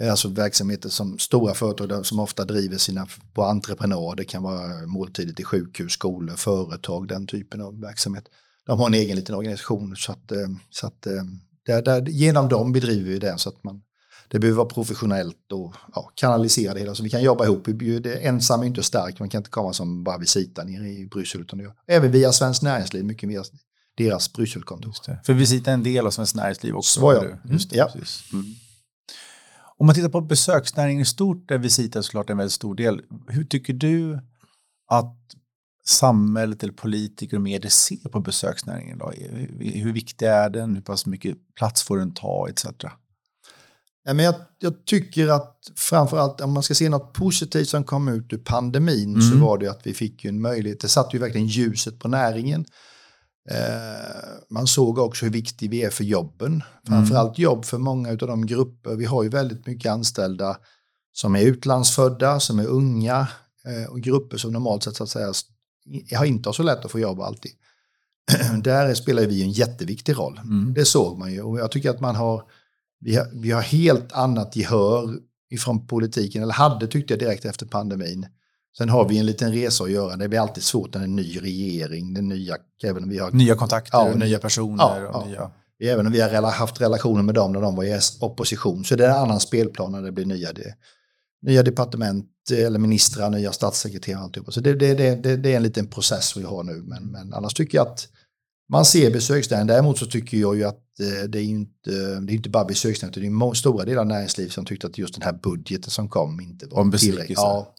Eh, 0.00 0.10
alltså 0.10 0.28
verksamheter 0.28 0.88
som 0.88 1.18
stora 1.18 1.54
företag 1.54 2.06
som 2.06 2.20
ofta 2.20 2.44
driver 2.44 2.78
sina 2.78 3.06
på 3.34 3.42
entreprenad. 3.42 4.16
Det 4.16 4.24
kan 4.24 4.42
vara 4.42 4.86
måltider 4.86 5.32
till 5.32 5.44
sjukhus, 5.44 5.92
skolor, 5.92 6.36
företag, 6.36 7.08
den 7.08 7.26
typen 7.26 7.60
av 7.60 7.80
verksamhet. 7.80 8.24
De 8.66 8.78
har 8.78 8.86
en 8.86 8.94
egen 8.94 9.16
liten 9.16 9.34
organisation 9.34 9.96
så 9.96 10.12
att, 10.12 10.32
eh, 10.32 10.48
så 10.70 10.86
att 10.86 11.06
eh, 11.06 11.22
där, 11.66 11.82
där, 11.82 12.08
genom 12.08 12.48
dem 12.48 12.72
bedriver 12.72 13.10
vi 13.10 13.18
det 13.18 13.38
så 13.38 13.48
att 13.48 13.64
man 13.64 13.82
det 14.28 14.38
behöver 14.38 14.56
vara 14.56 14.68
professionellt 14.68 15.52
och 15.52 15.74
ja, 15.94 16.10
kanalisera 16.14 16.74
det 16.74 16.80
hela 16.80 16.94
så 16.94 17.02
vi 17.02 17.10
kan 17.10 17.22
jobba 17.22 17.44
ihop. 17.44 17.68
Ensam 18.20 18.62
är 18.62 18.66
inte 18.66 18.82
stark, 18.82 19.20
man 19.20 19.28
kan 19.28 19.38
inte 19.38 19.50
komma 19.50 19.72
som 19.72 20.04
bara 20.04 20.18
Visita 20.18 20.64
nere 20.64 20.88
i 20.88 21.06
Bryssel 21.06 21.40
utan 21.40 21.58
det, 21.58 21.72
även 21.86 22.10
via 22.10 22.32
Svenskt 22.32 22.62
Näringsliv, 22.62 23.04
mycket 23.04 23.28
via 23.28 23.44
deras 23.96 24.32
Brysselkontor. 24.32 24.92
För 25.24 25.32
Visita 25.32 25.70
är 25.70 25.74
en 25.74 25.82
del 25.82 26.06
av 26.06 26.10
Svenskt 26.10 26.36
Näringsliv 26.36 26.76
också. 26.76 27.00
Så 27.00 27.12
ja. 27.12 27.18
eller? 27.18 27.30
Mm, 27.30 27.58
ja. 27.70 27.88
Mm. 28.32 28.44
Om 29.78 29.86
man 29.86 29.94
tittar 29.94 30.08
på 30.08 30.20
besöksnäringen 30.20 31.02
i 31.02 31.04
stort, 31.04 31.48
där 31.48 31.58
Visita 31.58 31.98
är 31.98 32.02
såklart 32.02 32.30
en 32.30 32.36
väldigt 32.36 32.52
stor 32.52 32.74
del. 32.74 33.00
Hur 33.28 33.44
tycker 33.44 33.72
du 33.72 34.20
att 34.88 35.16
samhället 35.84 36.62
eller 36.62 36.72
politiker 36.72 37.36
och 37.36 37.42
medier 37.42 37.70
ser 37.70 38.08
på 38.08 38.20
besöksnäringen 38.20 38.96
idag? 38.96 39.14
Hur 39.16 39.72
hur 39.72 39.92
viktig 39.92 40.26
är 40.26 40.50
den? 40.50 40.74
Hur 40.74 40.82
pass 40.82 41.06
mycket 41.06 41.36
plats 41.54 41.82
får 41.82 41.98
den 41.98 42.14
ta 42.14 42.48
etc. 42.48 42.66
Ja, 44.08 44.14
men 44.14 44.24
jag, 44.24 44.34
jag 44.58 44.84
tycker 44.86 45.28
att 45.28 45.56
framförallt 45.76 46.40
om 46.40 46.52
man 46.52 46.62
ska 46.62 46.74
se 46.74 46.88
något 46.88 47.12
positivt 47.12 47.68
som 47.68 47.84
kom 47.84 48.08
ut 48.08 48.32
ur 48.32 48.38
pandemin 48.38 49.22
så 49.22 49.28
Mm. 49.32 49.40
var 49.40 49.58
det 49.58 49.68
att 49.70 49.80
vi 49.86 49.94
fick 49.94 50.24
ju 50.24 50.28
en 50.28 50.40
möjlighet, 50.40 50.80
det 50.80 50.88
satte 50.88 51.16
ju 51.16 51.20
verkligen 51.20 51.46
ljuset 51.46 51.98
på 51.98 52.08
näringen. 52.08 52.64
Eh, 53.50 54.28
man 54.50 54.66
såg 54.66 54.98
också 54.98 55.24
hur 55.24 55.32
viktig 55.32 55.70
vi 55.70 55.82
är 55.82 55.90
för 55.90 56.04
jobben. 56.04 56.62
Framförallt 56.86 57.38
jobb 57.38 57.64
för 57.64 57.78
många 57.78 58.10
av 58.10 58.16
de 58.16 58.46
grupper, 58.46 58.94
vi 58.96 59.04
har 59.04 59.22
ju 59.22 59.28
väldigt 59.28 59.66
mycket 59.66 59.92
anställda 59.92 60.56
som 61.12 61.36
är 61.36 61.40
utlandsfödda, 61.42 62.40
som 62.40 62.58
är 62.58 62.66
unga 62.66 63.28
eh, 63.66 63.90
och 63.90 64.00
grupper 64.00 64.36
som 64.36 64.52
normalt 64.52 64.82
sett 64.82 64.96
så 64.96 65.02
att 65.02 65.10
säga 65.10 65.32
har 66.18 66.24
inte 66.24 66.48
har 66.48 66.54
så 66.54 66.62
lätt 66.62 66.84
att 66.84 66.90
få 66.90 66.98
jobb 67.00 67.20
alltid. 67.20 67.52
Där 68.64 68.94
spelar 68.94 69.22
vi 69.26 69.42
en 69.42 69.50
jätteviktig 69.50 70.18
roll. 70.18 70.40
Mm. 70.44 70.74
Det 70.74 70.84
såg 70.84 71.18
man 71.18 71.32
ju 71.32 71.42
och 71.42 71.58
jag 71.58 71.70
tycker 71.70 71.90
att 71.90 72.00
man 72.00 72.16
har 72.16 72.42
vi 73.00 73.16
har, 73.16 73.26
vi 73.32 73.50
har 73.50 73.62
helt 73.62 74.12
annat 74.12 74.56
gehör 74.56 75.18
ifrån 75.50 75.86
politiken, 75.86 76.42
eller 76.42 76.52
hade 76.52 76.86
tyckte 76.86 77.12
jag 77.12 77.20
direkt 77.20 77.44
efter 77.44 77.66
pandemin. 77.66 78.26
Sen 78.78 78.88
har 78.88 79.08
vi 79.08 79.18
en 79.18 79.26
liten 79.26 79.52
resa 79.52 79.84
att 79.84 79.90
göra, 79.90 80.16
det 80.16 80.28
blir 80.28 80.40
alltid 80.40 80.62
svårt 80.62 80.94
när 80.94 81.00
det 81.00 81.04
är 81.04 81.08
en 81.08 81.16
ny 81.16 81.38
regering, 81.42 82.14
den 82.14 82.28
nya, 82.28 82.56
även 82.84 83.02
om 83.02 83.08
vi 83.08 83.18
har, 83.18 83.30
Nya 83.30 83.54
kontakter, 83.54 83.98
Ja, 83.98 84.12
och 84.12 84.18
nya 84.18 84.38
personer. 84.38 85.00
Ja, 85.00 85.08
och 85.08 85.30
ja. 85.30 85.50
nya... 85.78 85.92
även 85.92 86.06
om 86.06 86.12
vi 86.12 86.20
har 86.20 86.50
haft 86.50 86.80
relationer 86.80 87.22
med 87.22 87.34
dem 87.34 87.52
när 87.52 87.60
de 87.60 87.76
var 87.76 87.84
i 87.84 88.00
opposition, 88.20 88.84
så 88.84 88.96
det 88.96 89.04
är 89.04 89.10
en 89.10 89.16
annan 89.16 89.40
spelplan 89.40 89.92
när 89.92 90.02
det 90.02 90.12
blir 90.12 90.26
nya, 90.26 90.52
det, 90.52 90.74
nya 91.42 91.62
departement 91.62 92.26
eller 92.52 92.78
ministrar, 92.78 93.30
nya 93.30 93.52
statssekreterare 93.52 94.22
alltihopa. 94.22 94.52
Så 94.52 94.60
det, 94.60 94.74
det, 94.74 94.94
det, 94.94 95.14
det, 95.14 95.36
det 95.36 95.52
är 95.52 95.56
en 95.56 95.62
liten 95.62 95.86
process 95.86 96.36
vi 96.36 96.42
har 96.42 96.62
nu, 96.62 96.82
men, 96.86 97.06
men 97.06 97.34
annars 97.34 97.54
tycker 97.54 97.78
jag 97.78 97.86
att 97.86 98.08
man 98.68 98.84
ser 98.84 99.10
besöksnäringen. 99.10 99.66
Däremot 99.66 99.98
så 99.98 100.06
tycker 100.06 100.36
jag 100.38 100.56
ju 100.56 100.64
att 100.64 101.00
eh, 101.00 101.28
det 101.28 101.38
är 101.38 101.42
ju 101.42 101.48
inte, 101.48 101.90
det 102.20 102.32
är 102.32 102.34
inte 102.34 102.50
bara 102.50 102.64
besöksnäringen, 102.64 103.38
det 103.38 103.46
är 103.46 103.54
stora 103.54 103.84
delar 103.84 104.00
av 104.00 104.06
näringslivet 104.06 104.52
som 104.52 104.64
tyckte 104.64 104.86
att 104.86 104.98
just 104.98 105.14
den 105.14 105.22
här 105.22 105.32
budgeten 105.32 105.90
som 105.90 106.08
kom 106.08 106.40
inte 106.40 106.66
Var 106.66 106.98
tillräcklig. 106.98 107.36
Ja, 107.38 107.74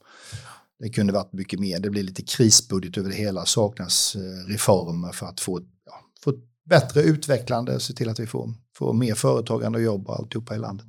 det 0.80 0.90
kunde 0.90 1.14
varit 1.14 1.34
mycket 1.34 1.60
mer. 1.60 1.80
Det 1.80 1.90
blir 1.90 2.04
lite 2.04 2.22
krisbudget 2.22 2.98
över 2.98 3.10
det 3.10 3.16
hela. 3.16 3.46
Saknas 3.46 4.16
eh, 4.16 4.52
reformer 4.52 5.12
för 5.12 5.26
att 5.26 5.40
få, 5.40 5.60
ja, 5.86 5.94
få 6.24 6.30
ett 6.30 6.44
bättre 6.66 7.02
utvecklande, 7.02 7.80
se 7.80 7.94
till 7.94 8.10
att 8.10 8.20
vi 8.20 8.28
får, 8.28 8.54
får 8.76 8.94
mer 8.94 9.16
företagande 9.16 9.78
och 9.78 9.84
jobb 9.84 10.08
och 10.08 10.16
alltihopa 10.20 10.56
i 10.56 10.60
landet. 10.60 10.88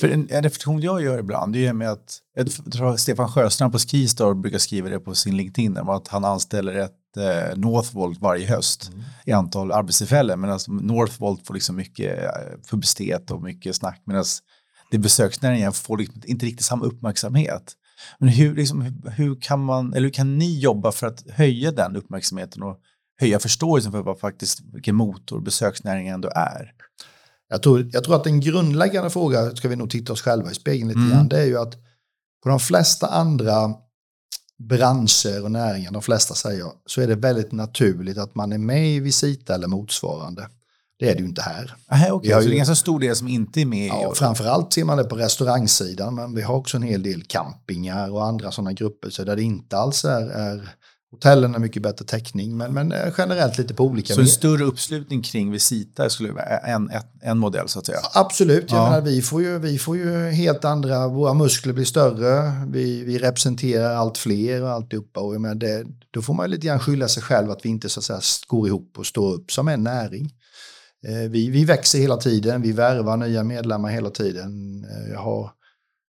För 0.00 0.08
en, 0.08 0.28
en 0.30 0.42
reflektion 0.42 0.80
jag 0.80 1.02
gör 1.02 1.18
ibland, 1.18 1.52
det 1.52 1.66
är 1.66 1.72
med 1.72 1.90
att 1.90 2.18
jag 2.34 2.72
tror 2.72 2.96
Stefan 2.96 3.32
Sjöstrand 3.32 3.72
på 3.72 3.78
Skistar 3.78 4.34
brukar 4.34 4.58
skriva 4.58 4.88
det 4.88 5.00
på 5.00 5.14
sin 5.14 5.36
LinkedIn, 5.36 5.78
om 5.78 5.88
att 5.88 6.08
han 6.08 6.24
anställer 6.24 6.74
ett 6.74 7.01
Northvolt 7.56 8.20
varje 8.20 8.46
höst 8.46 8.90
i 9.24 9.32
antal 9.32 9.72
arbetstillfällen. 9.72 10.40
Medan 10.40 10.58
Northvolt 10.68 11.46
får 11.46 11.54
liksom 11.54 11.76
mycket 11.76 12.24
eh, 12.24 12.30
publicitet 12.70 13.30
och 13.30 13.42
mycket 13.42 13.76
snack, 13.76 14.02
medan 14.04 14.24
det 14.90 14.98
besöksnäringen 14.98 15.72
får 15.72 15.98
liksom 15.98 16.22
inte 16.24 16.46
riktigt 16.46 16.66
samma 16.66 16.84
uppmärksamhet. 16.84 17.72
Men 18.18 18.28
hur, 18.28 18.54
liksom, 18.54 19.02
hur 19.16 19.40
kan 19.40 19.64
man, 19.64 19.92
eller 19.92 20.04
hur 20.04 20.12
kan 20.12 20.38
ni 20.38 20.58
jobba 20.58 20.92
för 20.92 21.06
att 21.06 21.30
höja 21.30 21.72
den 21.72 21.96
uppmärksamheten 21.96 22.62
och 22.62 22.78
höja 23.20 23.38
förståelsen 23.38 23.92
för 23.92 24.02
vad 24.02 24.20
faktiskt, 24.20 24.60
vilken 24.72 24.94
motor 24.94 25.40
besöksnäringen 25.40 26.14
ändå 26.14 26.28
är? 26.34 26.72
Jag 27.48 27.62
tror, 27.62 27.90
jag 27.92 28.04
tror 28.04 28.16
att 28.16 28.26
en 28.26 28.40
grundläggande 28.40 29.10
fråga, 29.10 29.56
ska 29.56 29.68
vi 29.68 29.76
nog 29.76 29.90
titta 29.90 30.12
oss 30.12 30.22
själva 30.22 30.50
i 30.50 30.54
spegeln 30.54 30.88
lite 30.88 31.00
Mm. 31.00 31.10
grann, 31.10 31.28
det 31.28 31.40
är 31.40 31.46
ju 31.46 31.58
att 31.58 31.74
på 32.42 32.48
de 32.48 32.60
flesta 32.60 33.06
andra 33.06 33.74
branscher 34.68 35.42
och 35.44 35.50
näringar, 35.50 35.90
de 35.92 36.02
flesta 36.02 36.34
säger 36.34 36.66
så 36.86 37.00
är 37.00 37.06
det 37.06 37.14
väldigt 37.14 37.52
naturligt 37.52 38.18
att 38.18 38.34
man 38.34 38.52
är 38.52 38.58
med 38.58 38.88
i 38.88 39.00
Visita 39.00 39.54
eller 39.54 39.68
motsvarande. 39.68 40.48
Det 40.98 41.10
är 41.10 41.14
det 41.14 41.20
ju 41.20 41.26
inte 41.26 41.42
här. 41.42 41.74
Aha, 41.90 42.12
okay. 42.12 42.28
Vi 42.28 42.32
har 42.34 42.40
Så 42.40 42.46
det 42.46 42.48
är 42.48 42.52
ju- 42.52 42.54
en 42.54 42.56
ganska 42.58 42.74
stor 42.74 43.00
del 43.00 43.16
som 43.16 43.28
inte 43.28 43.60
är 43.60 43.66
med 43.66 43.88
Ja, 43.88 44.12
framförallt 44.14 44.72
ser 44.72 44.84
man 44.84 44.98
det 44.98 45.04
på 45.04 45.16
restaurangsidan, 45.16 46.14
men 46.14 46.34
vi 46.34 46.42
har 46.42 46.54
också 46.54 46.76
en 46.76 46.82
hel 46.82 47.02
del 47.02 47.22
campingar 47.22 48.10
och 48.12 48.24
andra 48.24 48.52
sådana 48.52 48.72
grupper, 48.72 49.10
så 49.10 49.24
där 49.24 49.36
det 49.36 49.42
inte 49.42 49.76
alls 49.76 50.04
är, 50.04 50.28
är 50.30 50.68
hotellen 51.12 51.52
har 51.52 51.60
mycket 51.60 51.82
bättre 51.82 52.04
täckning, 52.04 52.56
men, 52.56 52.74
men 52.74 52.92
eh, 52.92 53.12
generellt 53.18 53.58
lite 53.58 53.74
på 53.74 53.84
olika 53.84 54.14
Så 54.14 54.20
en 54.20 54.26
större 54.26 54.64
uppslutning 54.64 55.22
kring 55.22 55.50
Visita 55.50 56.10
skulle 56.10 56.32
vara 56.32 56.44
en, 56.44 56.90
en, 56.90 57.02
en 57.22 57.38
modell 57.38 57.68
så 57.68 57.78
att 57.78 57.86
säga. 57.86 57.98
Absolut, 58.14 58.70
jag 58.70 58.78
Ja. 58.78 58.84
menar, 58.90 59.00
vi, 59.00 59.22
får 59.22 59.42
ju, 59.42 59.58
vi 59.58 59.78
får 59.78 59.96
ju 59.96 60.30
helt 60.30 60.64
andra, 60.64 61.08
våra 61.08 61.34
muskler 61.34 61.72
blir 61.72 61.84
större, 61.84 62.52
vi, 62.68 63.04
vi 63.04 63.18
representerar 63.18 63.94
allt 63.94 64.18
fler 64.18 64.62
och 64.62 64.70
alltihopa. 64.70 65.20
Och 65.20 65.34
jag 65.34 65.40
menar, 65.40 65.54
det, 65.54 65.84
då 66.10 66.22
får 66.22 66.34
man 66.34 66.50
lite 66.50 66.66
grann 66.66 66.78
skylla 66.80 67.08
sig 67.08 67.22
själv 67.22 67.50
att 67.50 67.64
vi 67.64 67.68
inte 67.68 67.88
så 67.88 68.00
att 68.00 68.04
säga, 68.04 68.20
går 68.46 68.66
ihop 68.68 68.94
och 68.98 69.06
står 69.06 69.34
upp 69.34 69.52
som 69.52 69.68
en 69.68 69.82
näring. 69.84 70.30
Eh, 71.06 71.30
vi, 71.30 71.50
vi 71.50 71.64
växer 71.64 71.98
hela 71.98 72.16
tiden, 72.16 72.62
vi 72.62 72.72
värvar 72.72 73.16
nya 73.16 73.44
medlemmar 73.44 73.88
hela 73.90 74.10
tiden. 74.10 74.84
Eh, 74.90 75.12
jag 75.12 75.20
har 75.20 75.50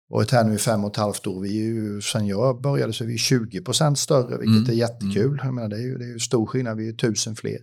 varit 0.09 0.31
här 0.31 0.45
nu 0.45 0.55
i 0.55 0.59
fem 0.59 0.85
och 0.85 0.91
ett 0.91 0.97
halvt 0.97 1.27
år, 1.27 1.41
vi 1.41 1.59
är 1.61 1.65
ju, 1.65 2.01
sen 2.01 2.27
jag 2.27 2.61
började 2.63 2.93
så 2.93 3.05
är 3.05 3.09
vi 3.09 3.19
20 3.19 3.61
procent 3.61 3.99
större, 3.99 4.39
vilket 4.39 4.69
Mm, 4.69 4.71
är 4.71 4.73
jättekul. 4.75 5.41
Jag 5.45 5.55
menar, 5.55 5.69
det, 5.69 5.77
är 5.77 5.81
ju, 5.81 5.99
det 5.99 6.05
är 6.05 6.13
ju 6.13 6.19
stor 6.19 6.47
skillnad, 6.47 6.77
vi 6.77 6.89
är 6.89 6.93
tusen 6.93 7.37
fler. 7.37 7.59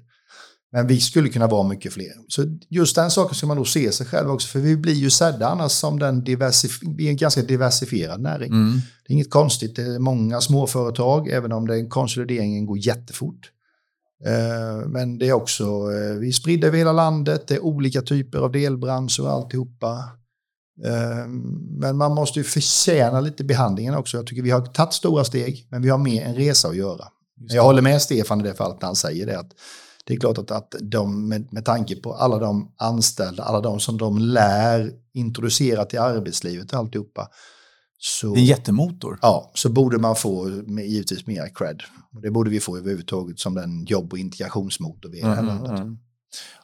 Men 0.72 0.88
vi 0.88 1.00
skulle 1.00 1.30
kunna 1.30 1.48
vara 1.48 1.68
mycket 1.68 1.94
fler. 1.94 2.12
Så 2.28 2.44
just 2.70 2.96
den 2.96 3.12
saken 3.12 3.36
ska 3.36 3.48
man 3.48 3.58
nog 3.58 3.68
se 3.68 3.92
sig 3.92 4.06
själv 4.08 4.30
också, 4.32 4.48
för 4.48 4.60
vi 4.60 4.78
blir 4.78 4.94
ju 4.94 5.10
sedda 5.10 5.48
annars 5.48 5.72
som 5.72 6.00
den 6.00 6.24
diversif- 6.24 6.96
vi 6.98 7.06
är 7.06 7.10
en 7.10 7.18
ganska 7.18 7.42
diversifierad 7.42 8.22
näring. 8.22 8.52
Mm. 8.52 8.74
Det 9.08 9.12
är 9.12 9.16
inget 9.16 9.30
konstigt, 9.32 9.76
det 9.76 9.82
är 9.82 10.00
många 10.00 10.42
småföretag, 10.42 11.30
även 11.30 11.52
om 11.52 11.68
den 11.68 11.90
konsolideringen 11.90 12.66
går 12.66 12.78
jättefort. 12.78 13.52
Eh, 14.26 14.88
Men 14.88 15.18
det 15.18 15.28
är 15.28 15.34
också, 15.34 15.64
eh, 15.64 16.20
vi 16.20 16.28
är 16.28 16.32
spridda 16.32 16.68
över 16.68 16.78
hela 16.78 16.92
landet, 16.94 17.48
det 17.48 17.54
är 17.56 17.64
olika 17.64 18.02
typer 18.02 18.38
av 18.40 18.52
delbranscher 18.52 19.22
och 19.22 19.32
alltihopa. 19.32 20.04
Eh, 20.84 21.28
Men 21.80 21.98
man 21.98 22.16
måste 22.16 22.40
ju 22.40 22.44
förtjäna 22.44 23.22
lite 23.22 23.44
behandlingen 23.44 23.96
också. 23.96 24.18
Jag 24.18 24.28
tycker 24.28 24.42
vi 24.42 24.52
har 24.52 24.62
tagit 24.62 24.94
stora 24.94 25.24
steg, 25.24 25.68
men 25.72 25.82
vi 25.82 25.90
har 25.90 25.98
mer 25.98 26.26
en 26.26 26.36
resa 26.36 26.68
att 26.68 26.76
göra. 26.76 27.08
Jag 27.50 27.64
håller 27.64 27.82
med 27.82 28.02
Stefan 28.02 28.42
i 28.42 28.44
det 28.44 28.54
fallet 28.54 28.82
när 28.82 28.86
han 28.86 28.96
säger 28.96 29.26
det. 29.26 29.40
Att 29.40 29.52
det 30.06 30.14
är 30.14 30.20
klart 30.20 30.38
att, 30.38 30.52
att 30.52 30.76
de, 30.82 31.28
med, 31.30 31.54
med 31.54 31.66
tanke 31.66 31.96
på 31.96 32.14
alla 32.14 32.40
de 32.40 32.74
anställda, 32.78 33.44
alla 33.44 33.62
de 33.62 33.80
som 33.80 33.98
de 33.98 34.18
lär 34.18 34.92
introducera 35.14 35.86
till 35.86 36.00
arbetslivet 36.00 36.74
och 36.74 36.80
alltihopa, 36.80 37.28
så, 37.98 38.34
Det 38.34 38.40
är 38.40 38.42
en 38.42 38.46
jättemotor. 38.46 39.20
ja, 39.22 39.52
så 39.56 39.70
borde 39.70 39.98
man 39.98 40.16
få 40.16 40.46
med, 40.46 40.86
givetvis 40.88 41.28
mer 41.28 41.56
cred. 41.56 41.82
Och 42.14 42.22
det 42.22 42.32
borde 42.32 42.50
vi 42.50 42.60
få 42.60 42.78
överhuvudtaget 42.78 43.40
som 43.40 43.54
den 43.54 43.86
jobb 43.86 44.14
och 44.14 44.20
integrationsmotor 44.20 45.10
vi 45.10 45.22
är. 45.22 45.40
Mm, 45.40 45.50
mm, 45.50 45.66
mm. 45.66 45.98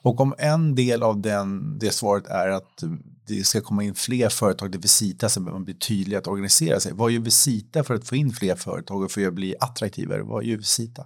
Och 0.01 0.19
om 0.21 0.33
en 0.37 0.75
del 0.75 1.03
av 1.03 1.21
den, 1.21 1.79
det 1.79 1.93
svaret 1.93 2.27
är 2.27 2.47
att 2.47 2.83
det 3.31 3.43
ska 3.43 3.61
komma 3.61 3.83
in 3.83 3.95
fler 3.95 4.29
företag 4.29 4.71
till 4.71 4.81
Visita 4.81 5.29
så 5.29 5.39
behöver 5.39 5.59
man 5.59 5.65
bli 5.65 5.73
tydlig 5.73 6.17
att 6.17 6.27
organisera 6.27 6.79
sig. 6.79 6.93
Vad 6.93 7.11
gör 7.11 7.19
Visita 7.19 7.83
för 7.83 7.93
att 7.93 8.07
få 8.07 8.15
in 8.15 8.31
fler 8.31 8.55
företag 8.55 9.03
och 9.03 9.11
för 9.11 9.27
att 9.27 9.33
bli 9.33 9.55
attraktivare? 9.59 10.23
Vad 10.23 10.43
gör 10.43 10.57
Visita? 10.57 11.05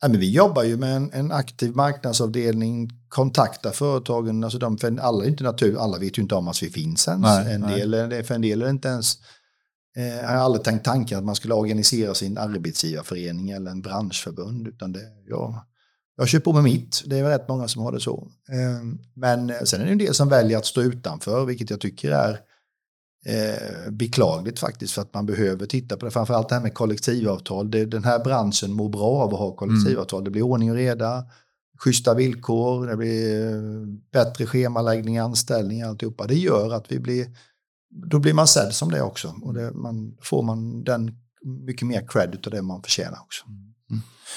Ja, 0.00 0.08
men 0.08 0.20
vi 0.20 0.32
jobbar 0.32 0.62
ju 0.62 0.76
med 0.76 0.96
en, 0.96 1.12
en 1.12 1.32
aktiv 1.32 1.76
marknadsavdelning, 1.76 2.90
kontakta 3.08 3.70
företagen, 3.72 4.44
alltså 4.44 4.58
de, 4.58 4.78
för 4.78 5.00
alla, 5.00 5.24
inte 5.24 5.44
natur, 5.44 5.78
alla 5.78 5.98
vet 5.98 6.18
ju 6.18 6.22
inte 6.22 6.34
om 6.34 6.48
att 6.48 6.62
vi 6.62 6.70
finns 6.70 7.08
ens. 7.08 7.22
Nej, 7.22 7.54
en 7.54 7.60
nej. 7.60 7.80
del, 7.80 8.24
för 8.24 8.34
en 8.34 8.42
del 8.42 8.62
är 8.62 8.64
det 8.64 8.70
inte 8.70 8.88
ens, 8.88 9.14
eh, 9.96 10.26
har 10.26 10.34
jag 10.34 10.42
aldrig 10.42 10.64
tänkt 10.64 10.84
tanken 10.84 11.18
att 11.18 11.24
man 11.24 11.34
skulle 11.34 11.54
organisera 11.54 12.14
sin 12.14 12.38
arbetsgivarförening 12.38 13.50
eller 13.50 13.70
en 13.70 13.82
branschförbund. 13.82 14.68
Utan 14.68 14.92
det, 14.92 15.00
ja, 15.26 15.66
jag 16.18 16.28
kör 16.28 16.40
på 16.40 16.52
med 16.52 16.62
mitt, 16.62 17.02
det 17.06 17.18
är 17.18 17.22
väl 17.22 17.32
rätt 17.32 17.48
många 17.48 17.68
som 17.68 17.82
har 17.82 17.92
det 17.92 18.00
så. 18.00 18.28
Eh, 18.48 18.84
men 19.14 19.52
sen 19.64 19.80
är 19.80 19.84
det 19.84 19.92
en 19.92 19.98
del 19.98 20.14
som 20.14 20.28
väljer 20.28 20.58
att 20.58 20.66
stå 20.66 20.82
utanför, 20.82 21.44
vilket 21.44 21.70
jag 21.70 21.80
tycker 21.80 22.10
är 22.10 22.40
eh, 23.26 23.90
beklagligt 23.90 24.58
faktiskt 24.58 24.94
för 24.94 25.02
att 25.02 25.14
man 25.14 25.26
behöver 25.26 25.66
titta 25.66 25.96
på 25.96 26.04
det. 26.04 26.10
Framförallt 26.10 26.48
det 26.48 26.54
här 26.54 26.62
med 26.62 26.74
kollektivavtal. 26.74 27.70
Den 27.70 28.04
här 28.04 28.24
branschen 28.24 28.72
mår 28.72 28.88
bra 28.88 29.22
av 29.22 29.34
att 29.34 29.40
ha 29.40 29.56
kollektivavtal. 29.56 30.24
Det 30.24 30.30
blir 30.30 30.42
ordning 30.42 30.70
och 30.70 30.76
reda, 30.76 31.24
schyssta 31.78 32.14
villkor, 32.14 32.86
det 32.86 32.96
blir 32.96 33.52
eh, 33.54 33.86
bättre 34.12 34.46
schemaläggning, 34.46 35.18
anställning, 35.18 35.82
alltihopa. 35.82 36.26
Det 36.26 36.38
gör 36.38 36.74
att 36.74 36.92
vi 36.92 36.98
blir, 36.98 37.26
då 38.10 38.18
blir 38.18 38.34
man 38.34 38.46
sedd 38.46 38.74
som 38.74 38.90
det 38.90 39.02
också. 39.02 39.34
Och 39.42 39.54
det, 39.54 39.72
man, 39.72 40.16
får 40.20 40.42
man 40.42 40.84
den 40.84 41.10
mycket 41.44 41.86
mer 41.86 42.08
credit 42.08 42.46
av 42.46 42.52
det 42.52 42.62
man 42.62 42.82
förtjänar 42.82 43.18
också. 43.20 43.44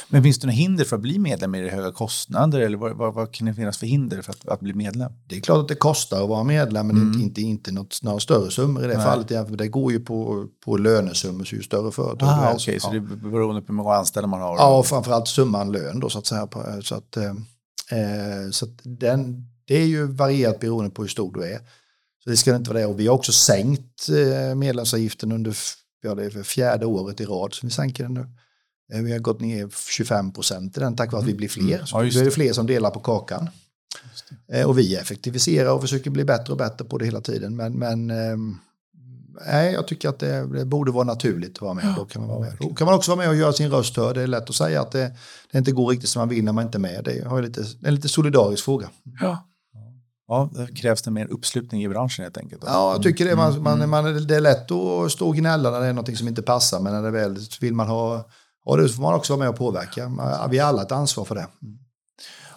Men 0.07 0.23
finns 0.23 0.39
det 0.39 0.47
några 0.47 0.55
hinder 0.55 0.85
för 0.85 0.95
att 0.95 1.01
bli 1.01 1.19
medlem? 1.19 1.55
Är 1.55 1.61
det 1.61 1.69
höga 1.69 1.91
kostnader 1.91 2.59
eller 2.59 2.77
vad, 2.77 2.97
vad, 2.97 3.13
vad 3.13 3.33
kan 3.33 3.47
det 3.47 3.53
finnas 3.53 3.77
för 3.77 3.87
hinder 3.87 4.21
för 4.21 4.31
att, 4.31 4.47
att 4.47 4.59
bli 4.59 4.73
medlem? 4.73 5.11
Det 5.27 5.35
är 5.35 5.39
klart 5.39 5.59
att 5.59 5.67
det 5.67 5.75
kostar 5.75 6.23
att 6.23 6.29
vara 6.29 6.43
medlem, 6.43 6.87
men 6.87 6.95
Mm. 6.95 7.11
det 7.11 7.19
är 7.19 7.23
inte, 7.23 7.41
inte 7.41 7.71
något, 7.71 7.99
några 8.03 8.19
större 8.19 8.51
summor 8.51 8.83
i 8.83 8.87
det 8.87 8.93
Nej. 8.97 9.05
fallet. 9.05 9.57
Det 9.57 9.67
går 9.67 9.91
ju 9.91 9.99
på, 9.99 10.47
på 10.65 10.77
lönesummor, 10.77 11.45
så 11.45 11.55
ju 11.55 11.61
större 11.63 11.91
företag 11.91 12.29
Ah, 12.29 12.53
Okej, 12.53 12.79
så 12.79 12.87
ja. 12.87 12.91
det 12.91 12.97
är 12.97 13.29
beroende 13.31 13.61
på 13.61 13.67
hur 13.67 13.73
många 13.73 13.93
anställda 13.95 14.27
man 14.27 14.41
har? 14.41 14.55
Ja, 14.57 14.77
och 14.77 14.85
framförallt 14.85 15.27
summan 15.27 15.71
lön 15.71 15.99
då 15.99 16.09
så 16.09 16.19
att 16.19 16.25
säga. 16.27 16.47
Så 16.81 16.95
att, 16.95 17.17
eh, 17.17 17.25
eh, 17.25 18.49
så 18.51 18.65
att 18.65 18.79
den, 18.83 19.47
det 19.65 19.75
är 19.77 19.85
ju 19.85 20.05
varierat 20.05 20.59
beroende 20.59 20.91
på 20.91 21.01
hur 21.01 21.09
stor 21.09 21.33
du 21.33 21.43
är. 21.43 21.59
Så 22.23 22.29
det 22.29 22.37
ska 22.37 22.55
inte 22.55 22.69
vara 22.69 22.79
det. 22.79 22.85
Och 22.85 22.99
vi 22.99 23.07
har 23.07 23.15
också 23.15 23.31
sänkt 23.31 24.09
eh, 24.09 24.55
medlemsavgiften 24.55 25.31
under 25.31 25.55
ja, 26.03 26.15
det 26.15 26.25
är 26.25 26.29
för 26.29 26.43
fjärde 26.43 26.85
året 26.85 27.21
i 27.21 27.25
rad 27.25 27.53
som 27.53 27.69
vi 27.69 27.73
sänker 27.73 28.03
den 28.03 28.13
nu. 28.13 28.27
Eh, 28.91 29.01
Vi 29.01 29.11
har 29.11 29.19
gått 29.19 29.39
ner 29.41 29.69
25 29.89 30.31
procent 30.33 30.77
i 30.77 30.79
den 30.79 30.95
tack 30.95 31.11
vare 31.11 31.21
att 31.21 31.27
vi 31.27 31.33
blir 31.33 31.49
fler. 31.49 31.75
Mm. 31.75 31.85
Så 31.85 31.97
Ja, 31.97 32.03
just 32.03 32.15
då 32.17 32.21
är 32.21 32.25
det 32.25 32.31
fler 32.31 32.53
som 32.53 32.67
delar 32.67 32.89
på 32.89 32.99
kakan. 32.99 33.49
Eh, 34.53 34.65
Och 34.69 34.79
vi 34.79 34.95
effektiviserar 34.95 35.73
och 35.73 35.81
försöker 35.81 36.09
bli 36.11 36.23
bättre 36.25 36.51
och 36.53 36.57
bättre 36.57 36.85
på 36.85 36.97
det 36.97 37.05
hela 37.05 37.21
tiden. 37.21 37.55
Men, 37.55 37.73
men 37.73 38.09
ehm, 38.11 38.57
nej, 39.47 39.73
jag 39.73 39.87
tycker 39.87 40.09
att 40.09 40.19
det, 40.19 40.47
det 40.57 40.65
borde 40.65 40.91
vara 40.91 41.03
naturligt 41.03 41.55
att 41.55 41.61
vara 41.61 41.73
med. 41.73 41.93
Då 41.97 42.05
kan, 42.05 42.21
man 42.21 42.29
vara 42.29 42.39
med. 42.39 42.57
Då 42.59 42.73
kan 42.73 42.85
man 42.85 42.93
också 42.95 43.11
vara 43.11 43.19
med 43.19 43.29
och 43.29 43.35
göra 43.35 43.53
sin 43.53 43.69
röst 43.71 43.97
hörd. 43.97 44.15
Det 44.15 44.21
är 44.21 44.27
lätt 44.27 44.49
att 44.49 44.55
säga 44.55 44.81
att 44.81 44.91
det, 44.91 45.11
det 45.51 45.57
inte 45.57 45.71
går 45.71 45.87
riktigt 45.89 46.09
som 46.09 46.19
man 46.19 46.29
vill 46.29 46.43
när 46.43 46.51
man 46.53 46.65
inte 46.65 46.77
är 46.77 46.79
med. 46.79 47.03
Det 47.03 47.13
ju 47.13 47.41
lite, 47.41 47.61
är 47.61 47.87
en 47.87 47.95
lite 47.95 48.09
solidarisk 48.09 48.65
fråga. 48.65 48.89
Ja. 49.21 49.47
Ja, 50.27 50.49
det 50.53 50.75
krävs 50.75 51.01
det 51.01 51.11
mer 51.11 51.27
uppslutning 51.27 51.83
i 51.83 51.89
branschen 51.89 52.23
helt 52.23 52.37
enkelt. 52.37 52.63
Ja, 52.65 52.93
jag 52.93 53.03
tycker 53.03 53.25
det. 53.25 53.35
Man, 53.35 53.51
Mm, 53.53 53.63
man, 53.63 53.89
man, 53.89 54.27
det 54.27 54.35
är 54.35 54.41
lätt 54.41 54.71
att 54.71 55.11
stå 55.11 55.27
och 55.27 55.35
gnälla 55.35 55.71
när 55.71 55.79
det 55.79 55.85
är 55.85 55.93
någonting 55.93 56.17
som 56.17 56.27
inte 56.27 56.41
passar. 56.41 56.79
Men 56.79 56.93
när 56.93 57.01
det 57.01 57.11
väl 57.11 57.37
vill 57.61 57.73
man 57.73 57.87
ha, 57.87 58.25
och 58.65 58.77
det 58.77 58.89
får 58.89 59.01
man 59.01 59.13
också 59.13 59.33
vara 59.33 59.39
med 59.39 59.49
och 59.49 59.57
påverka. 59.57 60.11
Vi 60.49 60.57
har 60.57 60.67
alla 60.67 60.81
ett 60.81 60.91
ansvar 60.91 61.25
för 61.25 61.35
det. 61.35 61.47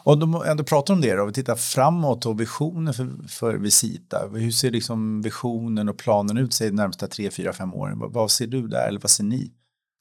Och 0.05 0.19
de 0.19 0.43
ändå 0.47 0.65
pratar 0.65 0.95
om 0.95 1.01
det 1.01 1.15
då, 1.15 1.27
vi 1.27 1.33
tittar 1.33 1.57
framåt 1.57 2.27
och 2.27 2.41
visioner 2.41 2.93
för, 2.93 3.29
för 3.29 3.55
Visita. 3.55 4.29
Hur 4.33 4.51
ser 4.51 4.71
liksom 4.71 5.23
visionen 5.23 5.89
och 5.89 5.99
planen 5.99 6.37
ut 6.39 6.55
sig 6.55 6.71
de 6.71 6.77
närmsta 6.77 7.07
tre, 7.07 7.31
fyra, 7.31 7.53
fem 7.53 7.75
åren? 7.75 7.99
Vad, 7.99 8.31
ser 8.31 8.47
du 8.47 8.69
där 8.69 8.89
eller 8.89 9.01
vad 9.01 9.11
ser 9.11 9.25
ni? 9.25 9.53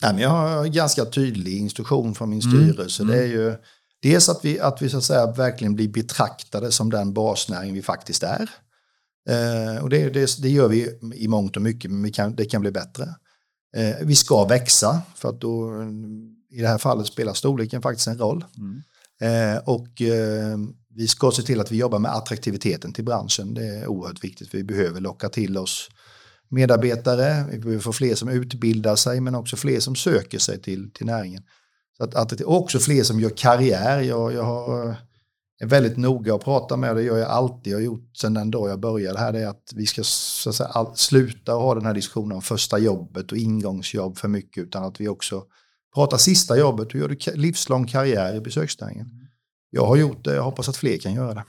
Nej, 0.01 0.21
jag 0.21 0.29
har 0.29 0.65
en 0.65 0.71
ganska 0.71 1.05
tydlig 1.05 1.57
instruktion 1.57 2.15
från 2.15 2.29
min 2.29 2.41
Mm, 2.41 2.73
styrelse. 2.73 3.03
Det 3.03 3.17
är 3.17 3.27
ju 3.27 3.55
dels 4.01 4.29
att 4.29 4.45
vi, 4.45 4.59
att 4.59 4.81
vi 4.81 4.89
så 4.89 4.97
att 4.97 5.03
säga 5.03 5.31
verkligen 5.31 5.75
blir 5.75 5.87
betraktade 5.87 6.71
som 6.71 6.89
den 6.89 7.13
basnäring 7.13 7.73
vi 7.73 7.81
faktiskt 7.81 8.23
är. 8.23 8.49
Eh, 9.29 9.83
och 9.83 9.89
det, 9.89 10.09
det, 10.09 10.41
det 10.41 10.49
gör 10.49 10.67
vi 10.67 10.99
i 11.15 11.27
mångt 11.27 11.55
och 11.55 11.61
mycket, 11.61 11.91
men 11.91 12.11
kan, 12.11 12.35
det 12.35 12.45
kan 12.45 12.61
bli 12.61 12.71
bättre. 12.71 13.15
Eh, 13.75 13.95
vi 14.01 14.15
ska 14.15 14.45
växa, 14.45 15.01
för 15.15 15.29
att 15.29 15.41
då, 15.41 15.83
i 16.51 16.61
det 16.61 16.67
här 16.67 16.77
fallet 16.77 17.07
spelar 17.07 17.33
storleken 17.33 17.81
faktiskt 17.81 18.07
en 18.07 18.17
roll. 18.17 18.45
Mm. 18.57 18.83
Eh, 19.21 19.61
och 19.63 20.01
eh, 20.01 20.57
vi 20.95 21.07
ska 21.07 21.31
se 21.31 21.41
till 21.41 21.59
att 21.61 21.71
vi 21.71 21.77
jobbar 21.77 21.99
med 21.99 22.11
attraktiviteten 22.11 22.93
till 22.93 23.03
branschen. 23.03 23.53
Det 23.53 23.65
är 23.65 23.87
oerhört 23.87 24.23
viktigt. 24.23 24.53
Vi 24.53 24.63
behöver 24.63 25.01
locka 25.01 25.29
till 25.29 25.57
oss 25.57 25.89
medarbetare. 26.49 27.45
Vi 27.51 27.59
behöver 27.59 27.81
få 27.81 27.93
fler 27.93 28.15
som 28.15 28.29
utbildar 28.29 28.95
sig 28.95 29.21
men 29.21 29.35
också 29.35 29.55
fler 29.55 29.79
som 29.79 29.95
söker 29.95 30.39
sig 30.39 30.61
till, 30.61 30.91
till 30.93 31.05
näringen. 31.05 31.43
Så 31.97 32.03
att, 32.03 32.15
att, 32.15 32.41
och 32.41 32.57
också 32.57 32.79
fler 32.79 33.03
som 33.03 33.19
gör 33.19 33.29
karriär. 33.29 34.01
Jag, 34.01 34.33
jag 34.33 34.43
har, 34.43 34.95
är 35.63 35.67
väldigt 35.67 35.97
noga 35.97 36.35
att 36.35 36.43
prata 36.43 36.77
med 36.77 36.89
och 36.89 36.95
det 36.95 37.03
gör 37.03 37.17
jag 37.17 37.29
alltid. 37.29 37.73
Jag 37.73 37.77
har 37.77 37.83
gjort 37.83 38.17
sedan 38.17 38.33
den 38.33 38.51
dag 38.51 38.69
jag 38.69 38.79
började 38.79 39.19
här. 39.19 39.33
Det 39.33 39.39
är 39.39 39.47
att 39.47 39.71
vi 39.75 39.85
ska 39.85 40.03
så 40.03 40.53
säga, 40.53 40.69
all, 40.69 40.95
sluta 40.95 41.53
ha 41.53 41.75
den 41.75 41.85
här 41.85 41.93
diskussionen 41.93 42.31
om 42.31 42.41
första 42.41 42.79
jobbet 42.79 43.31
och 43.31 43.37
ingångsjobb 43.37 44.17
för 44.17 44.27
mycket 44.27 44.63
utan 44.63 44.83
att 44.83 45.01
vi 45.01 45.07
också 45.07 45.43
pratar 45.95 46.17
sista 46.17 46.57
jobbet. 46.57 46.93
Hur 46.93 46.99
gör 46.99 47.09
du 47.09 47.17
livslång 47.35 47.87
karriär 47.87 48.35
i 48.35 48.41
besöksnäringen? 48.41 49.07
Jag 49.69 49.85
har 49.85 49.95
gjort 49.95 50.23
det, 50.23 50.35
jag 50.35 50.43
hoppas 50.43 50.69
att 50.69 50.77
fler 50.77 50.97
kan 50.97 51.13
göra 51.13 51.33
det. 51.33 51.43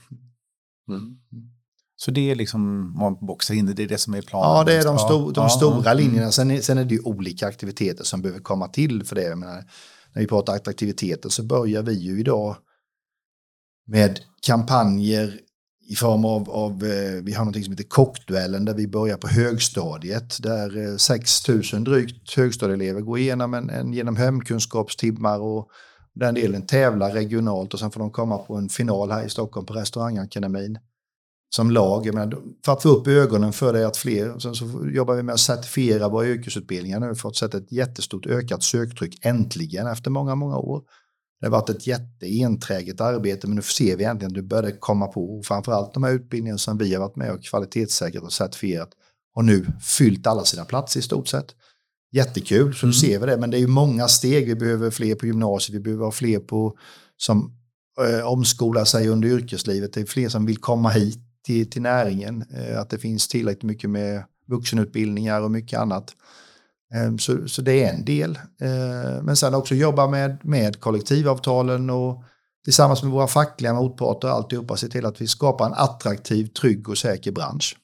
Så 1.97 2.11
det 2.11 2.31
är 2.31 2.35
liksom, 2.35 2.61
om 2.61 2.99
man 2.99 3.25
boxar 3.25 3.55
in 3.55 3.65
det, 3.65 3.73
det 3.73 3.83
är 3.83 3.87
det 3.87 3.97
som 3.97 4.13
är 4.13 4.21
planen? 4.21 4.57
Ja, 4.57 4.63
det 4.63 4.73
är 4.73 4.83
de, 4.83 4.97
sto 4.97 5.31
de 5.31 5.41
ja, 5.41 5.49
stora 5.49 5.85
ja. 5.85 5.93
linjerna. 5.93 6.31
Sen 6.31 6.51
är, 6.51 6.61
sen 6.61 6.77
är 6.77 6.85
det 6.85 6.95
ju 6.95 7.01
olika 7.01 7.47
aktiviteter 7.47 8.03
som 8.03 8.21
behöver 8.21 8.41
komma 8.41 8.67
till 8.67 9.03
för 9.03 9.15
det. 9.15 9.23
Jag 9.23 9.37
menar, 9.37 9.63
när 10.13 10.21
vi 10.21 10.27
pratar 10.27 10.53
aktiviteter 10.53 11.29
så 11.29 11.43
börjar 11.43 11.81
vi 11.81 11.93
ju 11.93 12.19
idag 12.19 12.55
med 13.87 14.19
kampanjer 14.45 15.39
i 15.87 15.95
form 15.95 16.25
av, 16.25 16.49
av 16.49 16.71
eh, 16.83 17.23
vi 17.23 17.33
har 17.33 17.45
något 17.45 17.63
som 17.63 17.71
heter 17.71 17.83
kockduellen 17.83 18.65
där 18.65 18.73
vi 18.73 18.87
börjar 18.87 19.17
på 19.17 19.27
högstadiet 19.27 20.43
där 20.43 20.91
eh, 20.91 20.97
6 20.97 21.47
000 21.47 21.83
drygt 21.83 22.35
högstadieelever 22.35 23.01
går 23.01 23.19
igenom 23.19 23.53
en, 23.53 23.69
en, 23.69 23.93
genom 23.93 24.15
hemkunskapstimmar 24.15 25.39
och 25.39 25.69
den 26.15 26.35
delen 26.35 26.65
tävlar 26.65 27.11
regionalt 27.11 27.73
och 27.73 27.79
sen 27.79 27.91
får 27.91 27.99
de 27.99 28.11
komma 28.11 28.37
på 28.37 28.55
en 28.55 28.69
final 28.69 29.11
här 29.11 29.25
i 29.25 29.29
Stockholm 29.29 29.65
på 29.65 29.73
restaurangakademin 29.73 30.77
som 31.55 31.71
lag. 31.71 32.05
Jag 32.05 32.15
menar, 32.15 32.41
för 32.65 32.71
att 32.71 32.81
få 32.81 32.89
upp 32.89 33.07
ögonen 33.07 33.53
för 33.53 33.73
det 33.73 33.87
att 33.87 33.97
fler, 33.97 34.31
och 34.31 34.41
sen 34.41 34.55
så 34.55 34.89
jobbar 34.93 35.15
vi 35.15 35.23
med 35.23 35.33
att 35.33 35.39
certifiera 35.39 36.09
våra 36.09 36.27
yrkesutbildningar 36.27 36.99
nu 36.99 37.15
för 37.15 37.29
att 37.29 37.35
sätta 37.35 37.57
ett 37.57 37.71
jättestort 37.71 38.25
ökat 38.25 38.63
söktryck 38.63 39.25
äntligen 39.25 39.87
efter 39.87 40.11
många, 40.11 40.35
många 40.35 40.57
år. 40.57 40.83
Det 41.39 41.45
har 41.45 41.51
varit 41.51 41.69
ett 41.69 41.87
jätteenträget 41.87 43.01
arbete 43.01 43.47
men 43.47 43.55
nu 43.55 43.61
ser 43.61 43.97
vi 43.97 44.03
äntligen 44.03 44.31
att 44.31 44.35
det 44.35 44.41
börjar 44.41 44.79
komma 44.79 45.07
på 45.07 45.37
och 45.37 45.45
framförallt 45.45 45.93
de 45.93 46.03
här 46.03 46.11
utbildningarna 46.11 46.57
som 46.57 46.77
vi 46.77 46.93
har 46.93 46.99
varit 47.01 47.15
med 47.15 47.31
och 47.31 47.43
kvalitetssäkrat 47.43 48.23
och 48.23 48.33
certifierat 48.33 48.89
har 49.35 49.43
nu 49.43 49.65
fyllt 49.81 50.27
alla 50.27 50.43
sina 50.43 50.65
platser 50.65 50.99
i 50.99 51.03
stort 51.03 51.27
sett. 51.27 51.55
Jättekul, 52.11 52.75
så 52.75 52.87
nu 52.87 52.93
ser 52.93 53.19
vi 53.19 53.25
det. 53.25 53.37
Men 53.37 53.49
det 53.49 53.57
är 53.57 53.59
ju 53.59 53.67
många 53.67 54.07
steg. 54.07 54.47
Vi 54.47 54.55
behöver 54.55 54.91
fler 54.91 55.15
på 55.15 55.25
gymnasiet, 55.25 55.75
vi 55.75 55.79
behöver 55.79 56.05
ha 56.05 56.11
fler 56.11 56.39
på, 56.39 56.77
som 57.17 57.51
eh, 58.01 58.27
omskolar 58.27 58.85
sig 58.85 59.07
under 59.07 59.29
yrkeslivet. 59.29 59.93
Det 59.93 60.01
är 60.01 60.05
fler 60.05 60.29
som 60.29 60.45
vill 60.45 60.57
komma 60.57 60.89
hit 60.89 61.19
till, 61.45 61.69
till 61.69 61.81
näringen. 61.81 62.45
Eh, 62.53 62.79
att 62.79 62.89
det 62.89 62.97
finns 62.97 63.27
tillräckligt 63.27 63.63
mycket 63.63 63.89
med 63.89 64.23
vuxenutbildningar 64.47 65.41
och 65.41 65.51
mycket 65.51 65.79
annat. 65.79 66.15
Eh, 66.93 67.15
så, 67.17 67.47
så 67.47 67.61
det 67.61 67.83
är 67.83 67.93
en 67.93 68.05
del. 68.05 68.35
Eh, 68.61 69.23
men 69.23 69.35
sen 69.35 69.53
också 69.55 69.75
jobba 69.75 70.07
med, 70.07 70.37
med 70.45 70.79
kollektivavtalen 70.79 71.89
och 71.89 72.23
tillsammans 72.63 73.03
med 73.03 73.11
våra 73.11 73.27
fackliga 73.27 73.73
motparter 73.73 74.27
och 74.27 74.33
alltihopa 74.33 74.77
se 74.77 74.87
till 74.87 75.05
att 75.05 75.21
vi 75.21 75.27
skapar 75.27 75.65
en 75.65 75.73
attraktiv, 75.73 76.47
trygg 76.47 76.89
och 76.89 76.97
säker 76.97 77.31
bransch. 77.31 77.77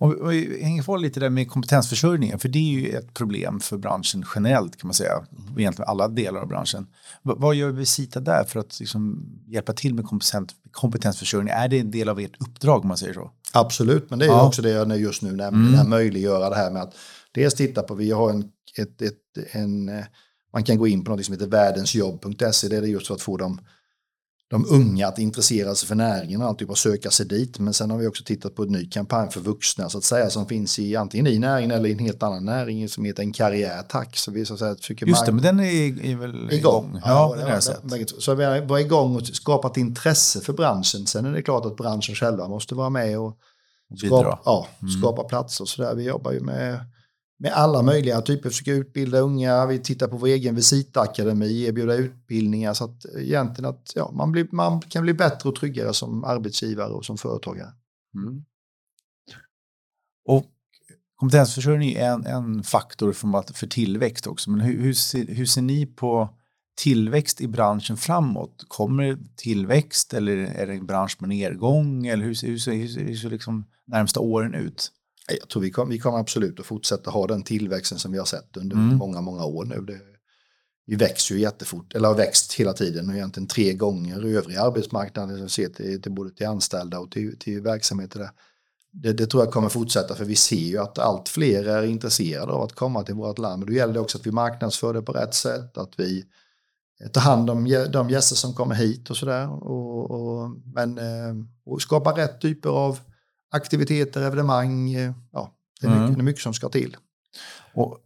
Och, 0.00 0.14
och 0.14 0.32
vi 0.32 0.62
hänger 0.64 0.82
kvar 0.82 0.98
lite 0.98 1.20
där 1.20 1.30
med 1.30 1.50
kompetensförsörjningen, 1.50 2.38
för 2.38 2.48
det 2.48 2.58
är 2.58 2.80
ju 2.80 2.88
ett 2.90 3.14
problem 3.14 3.60
för 3.60 3.78
branschen 3.78 4.24
generellt 4.34 4.76
kan 4.76 4.88
man 4.88 4.94
säga, 4.94 5.24
egentligen 5.58 5.88
alla 5.88 6.08
delar 6.08 6.40
av 6.40 6.48
branschen. 6.48 6.86
Vad 7.22 7.54
gör 7.54 7.70
Visita 7.70 8.20
där 8.20 8.44
för 8.44 8.60
att 8.60 8.80
liksom 8.80 9.28
hjälpa 9.46 9.72
till 9.72 9.94
med 9.94 10.04
kompetens, 10.04 10.48
kompetensförsörjning? 10.70 11.52
Är 11.56 11.68
det 11.68 11.78
en 11.80 11.90
del 11.90 12.08
av 12.08 12.20
ert 12.20 12.42
uppdrag 12.42 12.82
om 12.82 12.88
man 12.88 12.96
säger 12.96 13.14
så? 13.14 13.30
Absolut, 13.52 14.10
men 14.10 14.18
det 14.18 14.24
är 14.24 14.28
Ja. 14.28 14.46
också 14.46 14.62
det 14.62 14.70
jag 14.70 14.98
just 15.00 15.22
nu 15.22 15.32
nämnde, 15.32 15.78
Mm. 15.78 15.90
möjliggöra 15.90 16.50
det 16.50 16.56
här 16.56 16.70
med 16.70 16.82
att 16.82 16.94
dels 17.38 17.54
titta 17.54 17.82
på, 17.82 17.94
vi 17.94 18.10
har 18.10 18.30
en, 18.30 18.44
ett, 18.78 19.02
ett, 19.02 19.52
en, 19.52 19.88
eh, 19.88 20.04
man 20.52 20.64
kan 20.64 20.78
gå 20.78 20.86
in 20.86 21.04
på 21.04 21.10
något 21.10 21.24
som 21.24 21.32
heter 21.32 21.46
världensjobb.se, 21.46 22.68
det 22.68 22.76
är 22.76 22.82
just 22.82 23.06
för 23.06 23.14
att 23.14 23.22
få 23.22 23.36
de, 23.36 23.60
de 24.50 24.66
unga 24.70 25.08
att 25.08 25.18
intressera 25.18 25.74
sig 25.74 25.88
för 25.88 25.94
näringen 25.94 26.42
och 26.42 26.48
alltid 26.48 26.68
bara 26.68 26.76
söka 26.76 27.10
sig 27.10 27.26
dit. 27.26 27.58
Men 27.58 27.74
sen 27.74 27.90
har 27.90 27.98
vi 27.98 28.06
också 28.06 28.24
tittat 28.24 28.54
på 28.54 28.62
en 28.62 28.68
ny 28.68 28.90
kampanj 28.90 29.30
för 29.30 29.40
vuxna 29.40 29.88
så 29.88 29.98
att 29.98 30.04
säga 30.04 30.30
som 30.30 30.46
finns 30.46 30.78
i 30.78 30.96
antingen 30.96 31.26
i 31.26 31.38
näringen 31.38 31.70
eller 31.70 31.88
i 31.88 31.92
en 31.92 31.98
helt 31.98 32.22
annan 32.22 32.44
näring 32.44 32.88
som 32.88 33.04
heter 33.04 33.22
en 33.22 33.32
karriär 33.32 33.82
tack. 33.88 34.16
Så 34.16 34.30
vi 34.30 34.44
så 34.44 34.54
att 34.54 34.60
säga 34.60 34.74
försöker 34.74 35.06
Just 35.06 35.26
det, 35.26 35.32
men 35.32 35.42
den 35.42 35.60
är, 35.60 36.04
är 36.04 36.16
väl 36.16 36.52
igång. 36.52 37.00
Ja, 37.04 37.36
ja 37.36 37.44
har 37.44 37.50
jag 37.50 37.62
sett. 37.62 37.82
Så 38.18 38.34
vi 38.34 38.44
var 38.44 38.78
igång 38.78 39.16
och 39.16 39.26
skapat 39.26 39.76
intresse 39.76 40.40
för 40.40 40.52
branschen. 40.52 41.06
Sen 41.06 41.26
är 41.26 41.32
det 41.32 41.42
klart 41.42 41.66
att 41.66 41.76
branschen 41.76 42.14
själva 42.14 42.48
måste 42.48 42.74
vara 42.74 42.90
med 42.90 43.18
och 43.18 43.38
skapa, 43.96 44.38
ja, 44.44 44.66
mm. 44.82 44.90
skapa 44.90 45.24
platser. 45.24 45.64
Så 45.64 45.82
där. 45.82 45.94
Vi 45.94 46.04
jobbar 46.04 46.32
ju 46.32 46.40
med 46.40 46.80
med 47.38 47.52
alla 47.52 47.82
möjliga 47.82 48.20
typer, 48.20 48.50
försöka 48.50 48.72
utbilda 48.72 49.18
unga, 49.18 49.66
vi 49.66 49.78
tittar 49.78 50.08
på 50.08 50.16
vår 50.16 50.26
egen 50.26 50.54
visitakademi, 50.54 51.64
erbjuda 51.64 51.94
utbildningar 51.94 52.74
så 52.74 52.84
att 52.84 53.04
eh, 53.04 53.22
egentligen 53.22 53.70
att 53.70 53.92
ja, 53.94 54.10
man, 54.12 54.32
blir, 54.32 54.48
man 54.52 54.80
kan 54.80 55.02
bli 55.02 55.14
bättre 55.14 55.48
och 55.48 55.56
tryggare 55.56 55.94
som 55.94 56.24
arbetsgivare 56.24 56.92
och 56.92 57.04
som 57.04 57.18
företagare. 57.18 57.72
Mm. 58.14 58.44
Och 60.24 60.46
kompetensförsörjning 61.16 61.92
är 61.92 62.10
en, 62.10 62.26
en 62.26 62.62
faktor 62.62 63.12
för, 63.12 63.54
för 63.54 63.66
tillväxt 63.66 64.26
också, 64.26 64.50
men 64.50 64.60
hur, 64.60 64.82
hur, 64.82 64.94
ser, 64.94 65.26
hur 65.26 65.46
ser 65.46 65.62
ni 65.62 65.86
på 65.86 66.28
tillväxt 66.78 67.40
i 67.40 67.48
branschen 67.48 67.96
framåt? 67.96 68.64
Kommer 68.68 69.18
tillväxt 69.36 70.14
eller 70.14 70.36
är 70.36 70.66
det 70.66 70.72
en 70.72 70.86
bransch 70.86 71.16
med 71.18 71.28
nedgång? 71.28 72.06
Eller 72.06 72.24
hur, 72.24 72.46
hur, 72.46 72.72
hur, 72.72 73.06
hur 73.06 73.16
ser 73.16 73.30
liksom 73.30 73.64
närmsta 73.86 74.20
åren 74.20 74.54
ut? 74.54 74.92
Jag 75.28 75.48
tror 75.48 75.62
vi 75.62 75.70
kommer, 75.70 75.92
vi 75.92 75.98
kommer 75.98 76.18
absolut 76.18 76.60
att 76.60 76.66
fortsätta 76.66 77.10
ha 77.10 77.26
den 77.26 77.42
tillväxten 77.42 77.98
som 77.98 78.12
vi 78.12 78.18
har 78.18 78.24
sett 78.24 78.56
under 78.56 78.76
mm. 78.76 78.96
många, 78.96 79.20
många 79.20 79.44
år 79.44 79.64
nu. 79.64 79.80
Det, 79.80 80.00
vi 80.86 80.96
växer 80.96 81.34
ju 81.34 81.40
jättefort, 81.40 81.94
eller 81.94 82.08
har 82.08 82.14
växt 82.14 82.52
hela 82.52 82.72
tiden 82.72 83.08
och 83.08 83.14
egentligen 83.14 83.46
tre 83.46 83.72
gånger 83.72 84.24
övriga 84.24 84.62
arbetsmarknaden 84.62 85.48
ser 85.48 85.68
till, 85.68 86.02
till 86.02 86.12
både 86.12 86.30
till 86.30 86.46
anställda 86.46 86.98
och 86.98 87.10
till, 87.10 87.38
till 87.38 87.62
verksamheter. 87.62 88.18
Där. 88.18 88.30
Det, 88.92 89.12
det, 89.12 89.26
tror 89.26 89.44
jag 89.44 89.52
kommer 89.52 89.68
fortsätta 89.68 90.14
för 90.14 90.24
vi 90.24 90.36
ser 90.36 90.56
ju 90.56 90.78
att 90.78 90.98
allt 90.98 91.28
fler 91.28 91.64
är 91.64 91.82
intresserade 91.82 92.52
av 92.52 92.62
att 92.62 92.72
komma 92.72 93.02
till 93.02 93.14
vårt 93.14 93.38
land. 93.38 93.58
Men 93.58 93.68
då 93.68 93.74
gäller 93.74 93.94
det 93.94 94.00
också 94.00 94.18
att 94.18 94.26
vi 94.26 94.30
marknadsför 94.30 94.94
det 94.94 95.02
på 95.02 95.12
rätt 95.12 95.34
sätt, 95.34 95.78
att 95.78 95.92
vi 95.96 96.24
tar 97.12 97.20
hand 97.20 97.50
om 97.50 97.86
de 97.92 98.10
gäster 98.10 98.36
som 98.36 98.54
kommer 98.54 98.74
hit 98.74 99.10
och 99.10 99.16
sådär. 99.16 99.64
Och, 99.64 100.10
och, 100.10 100.50
men 100.74 100.98
eh, 100.98 101.34
och 101.66 101.82
skapa 101.82 102.16
rätt 102.16 102.40
typer 102.40 102.68
av 102.68 102.98
aktiviteter, 103.50 104.22
evenemang. 104.22 104.94
Eh, 104.94 105.12
ja, 105.32 105.54
det 105.80 105.86
är, 105.86 105.90
mycket, 105.90 106.04
mm. 106.04 106.14
det 106.14 106.20
är 106.20 106.24
mycket 106.24 106.42
som 106.42 106.54
ska 106.54 106.68
till. 106.68 106.96
Och 107.74 107.98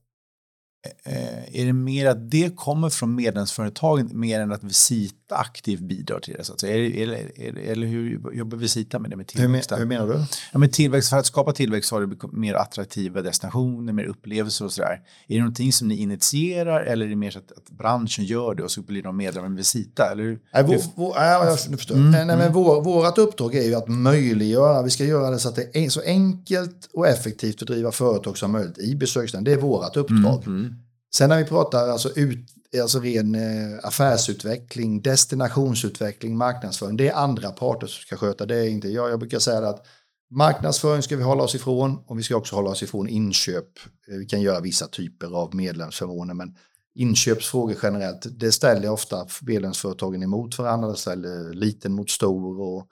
Eh, 1.04 1.60
är 1.60 1.66
det 1.66 1.72
mer 1.72 2.06
att 2.06 2.30
det 2.30 2.56
kommer 2.56 2.90
från 2.90 3.14
medlemsföretagen 3.14 4.10
mer 4.12 4.40
än 4.40 4.52
att 4.52 4.64
Visita 4.64 5.21
aktivt 5.32 5.80
bidrar 5.80 6.20
till 6.20 6.34
det? 6.38 6.44
Så 6.44 6.52
att 6.52 6.60
säga? 6.60 7.02
Eller, 7.02 7.30
eller, 7.36 7.60
eller 7.60 7.86
hur 7.86 8.32
jobbar 8.32 8.58
Visita 8.58 8.98
med 8.98 9.10
det 9.10 9.16
med 9.16 9.26
tillväxt? 9.26 9.72
Hur, 9.72 9.76
hur 9.76 9.86
menar 9.86 10.06
du? 10.06 10.24
Ja, 10.52 10.58
med 10.58 10.72
tillväxt, 10.72 11.10
för 11.10 11.16
att 11.16 11.26
skapa 11.26 11.52
tillväxt 11.52 11.90
har 11.90 12.00
det 12.00 12.16
mer 12.32 12.54
attraktiva 12.54 13.22
destinationer, 13.22 13.92
mer 13.92 14.04
upplevelser 14.04 14.64
och 14.64 14.72
sådär. 14.72 15.00
Är 15.28 15.34
det 15.34 15.38
någonting 15.38 15.72
som 15.72 15.88
ni 15.88 15.96
initierar 15.96 16.80
eller 16.80 17.06
är 17.06 17.10
det 17.10 17.16
mer 17.16 17.30
så 17.30 17.38
att, 17.38 17.52
att 17.52 17.70
branschen 17.70 18.24
gör 18.24 18.54
det 18.54 18.62
och 18.62 18.70
så 18.70 18.82
blir 18.82 19.02
de 19.02 19.16
medlemmar 19.16 19.48
med 19.48 19.56
Visita? 19.56 20.12
Eller 20.12 20.38
Nej, 20.54 20.64
vår, 20.66 20.76
vår, 20.94 21.14
ja, 21.16 21.44
jag 21.46 21.58
förstår. 21.58 21.94
Mm, 21.94 22.10
Nej, 22.10 22.26
men 22.26 22.40
mm. 22.40 22.52
vår, 22.52 22.82
vårt 22.82 23.18
uppdrag 23.18 23.54
är 23.54 23.62
ju 23.62 23.74
att 23.74 23.88
möjliggöra, 23.88 24.82
vi 24.82 24.90
ska 24.90 25.04
göra 25.04 25.30
det 25.30 25.38
så 25.38 25.48
att 25.48 25.56
det 25.56 25.76
är 25.84 25.88
så 25.88 26.00
enkelt 26.00 26.88
och 26.92 27.08
effektivt 27.08 27.62
att 27.62 27.68
driva 27.68 27.92
företag 27.92 28.38
som 28.38 28.52
möjligt 28.52 28.78
i 28.78 28.96
besöksnäringen. 28.96 29.44
Det 29.44 29.52
är 29.52 29.62
vårt 29.62 29.96
uppdrag. 29.96 30.46
Mm, 30.46 30.58
mm. 30.58 30.74
Sen 31.14 31.28
när 31.28 31.38
vi 31.38 31.44
pratar 31.44 31.88
alltså, 31.88 32.10
ut, 32.16 32.38
alltså 32.80 33.00
ren 33.00 33.34
eh, 33.34 33.78
affärsutveckling, 33.82 35.02
destinationsutveckling, 35.02 36.36
marknadsföring, 36.36 36.96
det 36.96 37.08
är 37.08 37.14
andra 37.14 37.50
parter 37.50 37.86
som 37.86 38.02
ska 38.02 38.16
sköta 38.16 38.46
det. 38.46 38.56
Är 38.56 38.68
inte 38.68 38.88
jag. 38.88 39.10
Jag 39.10 39.18
brukar 39.18 39.38
säga 39.38 39.68
att 39.68 39.86
marknadsföring 40.30 41.02
ska 41.02 41.16
vi 41.16 41.22
hålla 41.22 41.42
oss 41.42 41.54
ifrån 41.54 41.98
och 42.06 42.18
vi 42.18 42.22
ska 42.22 42.36
också 42.36 42.56
hålla 42.56 42.70
oss 42.70 42.82
ifrån 42.82 43.08
inköp. 43.08 43.68
Eh, 44.08 44.16
vi 44.18 44.26
kan 44.26 44.40
göra 44.40 44.60
vissa 44.60 44.86
typer 44.86 45.36
av 45.36 45.54
medlemsförmåner, 45.54 46.34
men 46.34 46.56
inköpsfrågor 46.94 47.76
generellt, 47.82 48.26
det 48.30 48.52
ställer 48.52 48.90
ofta 48.90 49.26
medlemsföretagen 49.42 50.22
emot 50.22 50.58
varandra, 50.58 50.88
det 50.88 50.96
ställer 50.96 51.52
liten 51.52 51.92
mot 51.92 52.10
stor 52.10 52.60
och 52.60 52.88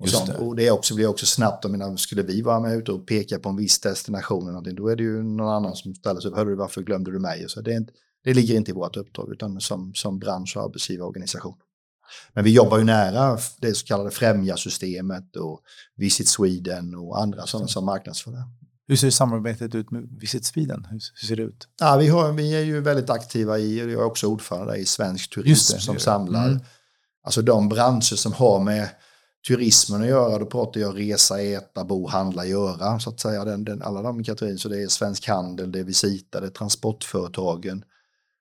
och, 0.00 0.08
sånt. 0.08 0.26
Det. 0.26 0.36
och 0.36 0.56
det 0.56 0.70
också, 0.70 0.94
blir 0.94 1.06
också 1.06 1.26
snabbt, 1.26 1.64
jag 1.64 1.70
menar, 1.70 1.96
skulle 1.96 2.22
vi 2.22 2.42
vara 2.42 2.60
med 2.60 2.76
ute 2.76 2.92
och 2.92 3.06
peka 3.06 3.38
på 3.38 3.48
en 3.48 3.56
viss 3.56 3.80
destination, 3.80 4.74
då 4.76 4.88
är 4.88 4.96
det 4.96 5.02
ju 5.02 5.22
någon 5.22 5.48
annan 5.48 5.76
som 5.76 5.94
ställer 5.94 6.20
sig 6.20 6.30
upp, 6.30 6.36
hörru 6.36 6.54
varför 6.54 6.82
glömde 6.82 7.10
du 7.10 7.18
mig? 7.18 7.44
Så 7.48 7.60
det, 7.60 7.74
är, 7.74 7.86
det 8.24 8.34
ligger 8.34 8.54
inte 8.54 8.70
i 8.70 8.74
vårt 8.74 8.96
uppdrag, 8.96 9.32
utan 9.32 9.60
som, 9.60 9.94
som 9.94 10.18
bransch 10.18 10.56
och 10.56 10.62
arbetsgivarorganisation. 10.62 11.56
Men 12.32 12.44
vi 12.44 12.50
jobbar 12.50 12.78
ju 12.78 12.84
nära 12.84 13.38
det 13.60 13.74
så 13.74 13.86
kallade 13.86 14.10
främjarsystemet 14.10 15.36
och 15.36 15.60
Visit 15.96 16.28
Sweden 16.28 16.94
och 16.94 17.20
andra 17.22 17.46
sådana 17.46 17.68
som 17.68 17.84
marknadsför 17.84 18.30
det. 18.30 18.44
Hur 18.88 18.96
ser 18.96 19.10
samarbetet 19.10 19.74
ut 19.74 19.90
med 19.90 20.08
Visit 20.20 20.44
Sweden? 20.44 20.86
Hur, 20.90 21.26
ser 21.26 21.36
det 21.36 21.42
ut? 21.42 21.68
Ja, 21.80 21.96
vi, 21.96 22.08
har, 22.08 22.32
vi 22.32 22.54
är 22.54 22.64
ju 22.64 22.80
väldigt 22.80 23.10
aktiva 23.10 23.58
i, 23.58 23.78
jag 23.78 23.90
är 23.90 24.04
också 24.04 24.26
ordförande 24.26 24.76
i 24.76 24.84
Svensk 24.84 25.34
Turism 25.34 25.78
som 25.78 25.98
samlar, 25.98 26.48
mm. 26.48 26.60
alltså 27.22 27.42
de 27.42 27.68
branscher 27.68 28.16
som 28.16 28.32
har 28.32 28.60
med 28.60 28.88
turismen 29.48 30.02
att 30.02 30.08
göra, 30.08 30.38
då 30.38 30.46
pratar 30.46 30.80
jag 30.80 30.98
resa, 30.98 31.42
äta, 31.42 31.84
bo, 31.84 32.08
handla, 32.08 32.46
göra. 32.46 33.00
Så 33.00 33.10
att 33.10 33.20
säga, 33.20 33.44
den, 33.44 33.64
den, 33.64 33.82
alla 33.82 34.02
de 34.02 34.24
kategorierna. 34.24 34.58
Så 34.58 34.68
det 34.68 34.82
är 34.82 34.88
Svensk 34.88 35.28
Handel, 35.28 35.72
det 35.72 35.78
är 35.78 35.84
Visita, 35.84 36.40
det 36.40 36.46
är 36.46 36.50
transportföretagen 36.50 37.84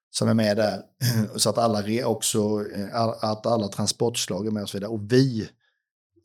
som 0.09 0.29
är 0.29 0.33
med 0.33 0.57
där. 0.57 0.81
Så 1.35 1.49
att 1.49 1.57
alla, 1.57 2.07
också, 2.07 2.65
eh, 2.75 2.95
att 3.21 3.45
alla 3.45 3.67
transportslag 3.67 4.47
är 4.47 4.51
med 4.51 4.63
och 4.63 4.69
så 4.69 4.77
vidare. 4.77 4.91
Och 4.91 5.11
vi 5.11 5.49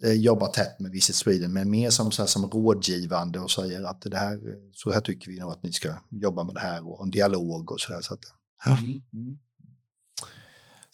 eh, 0.04 0.12
jobbar 0.12 0.46
tätt 0.48 0.80
med 0.80 0.90
Visit 0.90 1.16
Sweden, 1.16 1.52
men 1.52 1.70
mer 1.70 1.90
som, 1.90 2.10
så 2.10 2.22
här, 2.22 2.26
som 2.26 2.50
rådgivande 2.50 3.40
och 3.40 3.50
säger 3.50 3.82
att 3.82 4.02
det 4.02 4.16
här, 4.16 4.40
så 4.72 4.92
här 4.92 5.00
tycker 5.00 5.30
vi 5.30 5.40
nog 5.40 5.50
att 5.50 5.62
ni 5.62 5.72
ska 5.72 5.94
jobba 6.10 6.44
med 6.44 6.54
det 6.54 6.60
här 6.60 6.88
och 6.88 7.04
en 7.04 7.10
dialog 7.10 7.70
och 7.70 7.80
så 7.80 7.92
där. 7.92 8.00
Så 8.00 8.14
att, 8.14 8.24
ja. 8.64 8.78
Mm. 8.78 9.02
mm. 9.12 9.38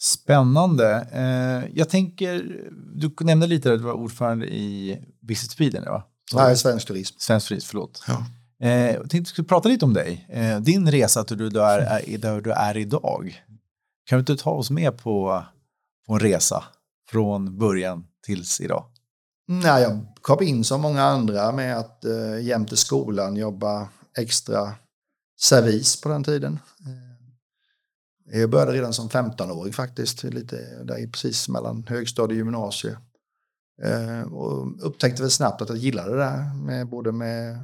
Spännande. 0.01 1.07
Eh, 1.11 1.77
jag 1.77 1.89
tänker, 1.89 2.63
du 2.95 3.15
nämnde 3.19 3.47
lite 3.47 3.73
att 3.73 3.79
du 3.79 3.83
var 3.83 3.93
ordförande 3.93 4.47
i 4.47 4.99
Visit 5.21 5.51
Sweden, 5.51 5.85
va? 5.85 6.03
Nej, 6.33 6.57
Svensk 6.57 6.87
Turism. 6.87 7.15
Svensk 7.19 7.47
Turism, 7.47 7.67
förlåt. 7.67 8.03
Ja. 8.07 8.25
Eh, 8.61 8.91
jag 8.93 9.09
tänkte 9.09 9.29
skulle 9.29 9.47
prata 9.47 9.69
lite 9.69 9.85
om 9.85 9.93
dig. 9.93 10.25
Eh, 10.29 10.59
din 10.59 10.91
resa 10.91 11.23
till 11.23 11.37
du 11.37 11.45
är, 11.45 12.17
där 12.17 12.41
du 12.41 12.51
är 12.51 12.77
idag. 12.77 13.43
Kan 14.05 14.17
du 14.17 14.19
inte 14.19 14.43
ta 14.43 14.51
oss 14.51 14.71
med 14.71 14.97
på, 14.97 15.43
på 16.07 16.13
en 16.13 16.19
resa 16.19 16.63
från 17.09 17.57
början 17.57 18.05
tills 18.25 18.61
idag? 18.61 18.85
Nej, 19.47 19.83
jag 19.83 20.05
kom 20.21 20.43
in 20.43 20.63
som 20.63 20.81
många 20.81 21.03
andra 21.03 21.51
med 21.51 21.77
att 21.77 22.05
eh, 22.05 22.41
jämte 22.41 22.77
skolan 22.77 23.35
jobba 23.35 23.89
extra 24.17 24.73
servis 25.39 26.01
på 26.01 26.09
den 26.09 26.23
tiden. 26.23 26.59
Jag 28.31 28.49
började 28.49 28.71
redan 28.71 28.93
som 28.93 29.09
15-åring 29.09 29.73
faktiskt, 29.73 30.23
lite 30.23 30.83
där 30.83 31.07
precis 31.07 31.49
mellan 31.49 31.85
högstadie 31.87 32.33
och 32.33 32.37
gymnasie. 32.37 32.97
Eh, 33.83 34.33
och 34.33 34.87
upptäckte 34.87 35.21
väl 35.21 35.31
snabbt 35.31 35.61
att 35.61 35.69
jag 35.69 35.77
gillade 35.77 36.11
det 36.11 36.17
där, 36.17 36.53
med, 36.53 36.87
både 36.87 37.11
med 37.11 37.57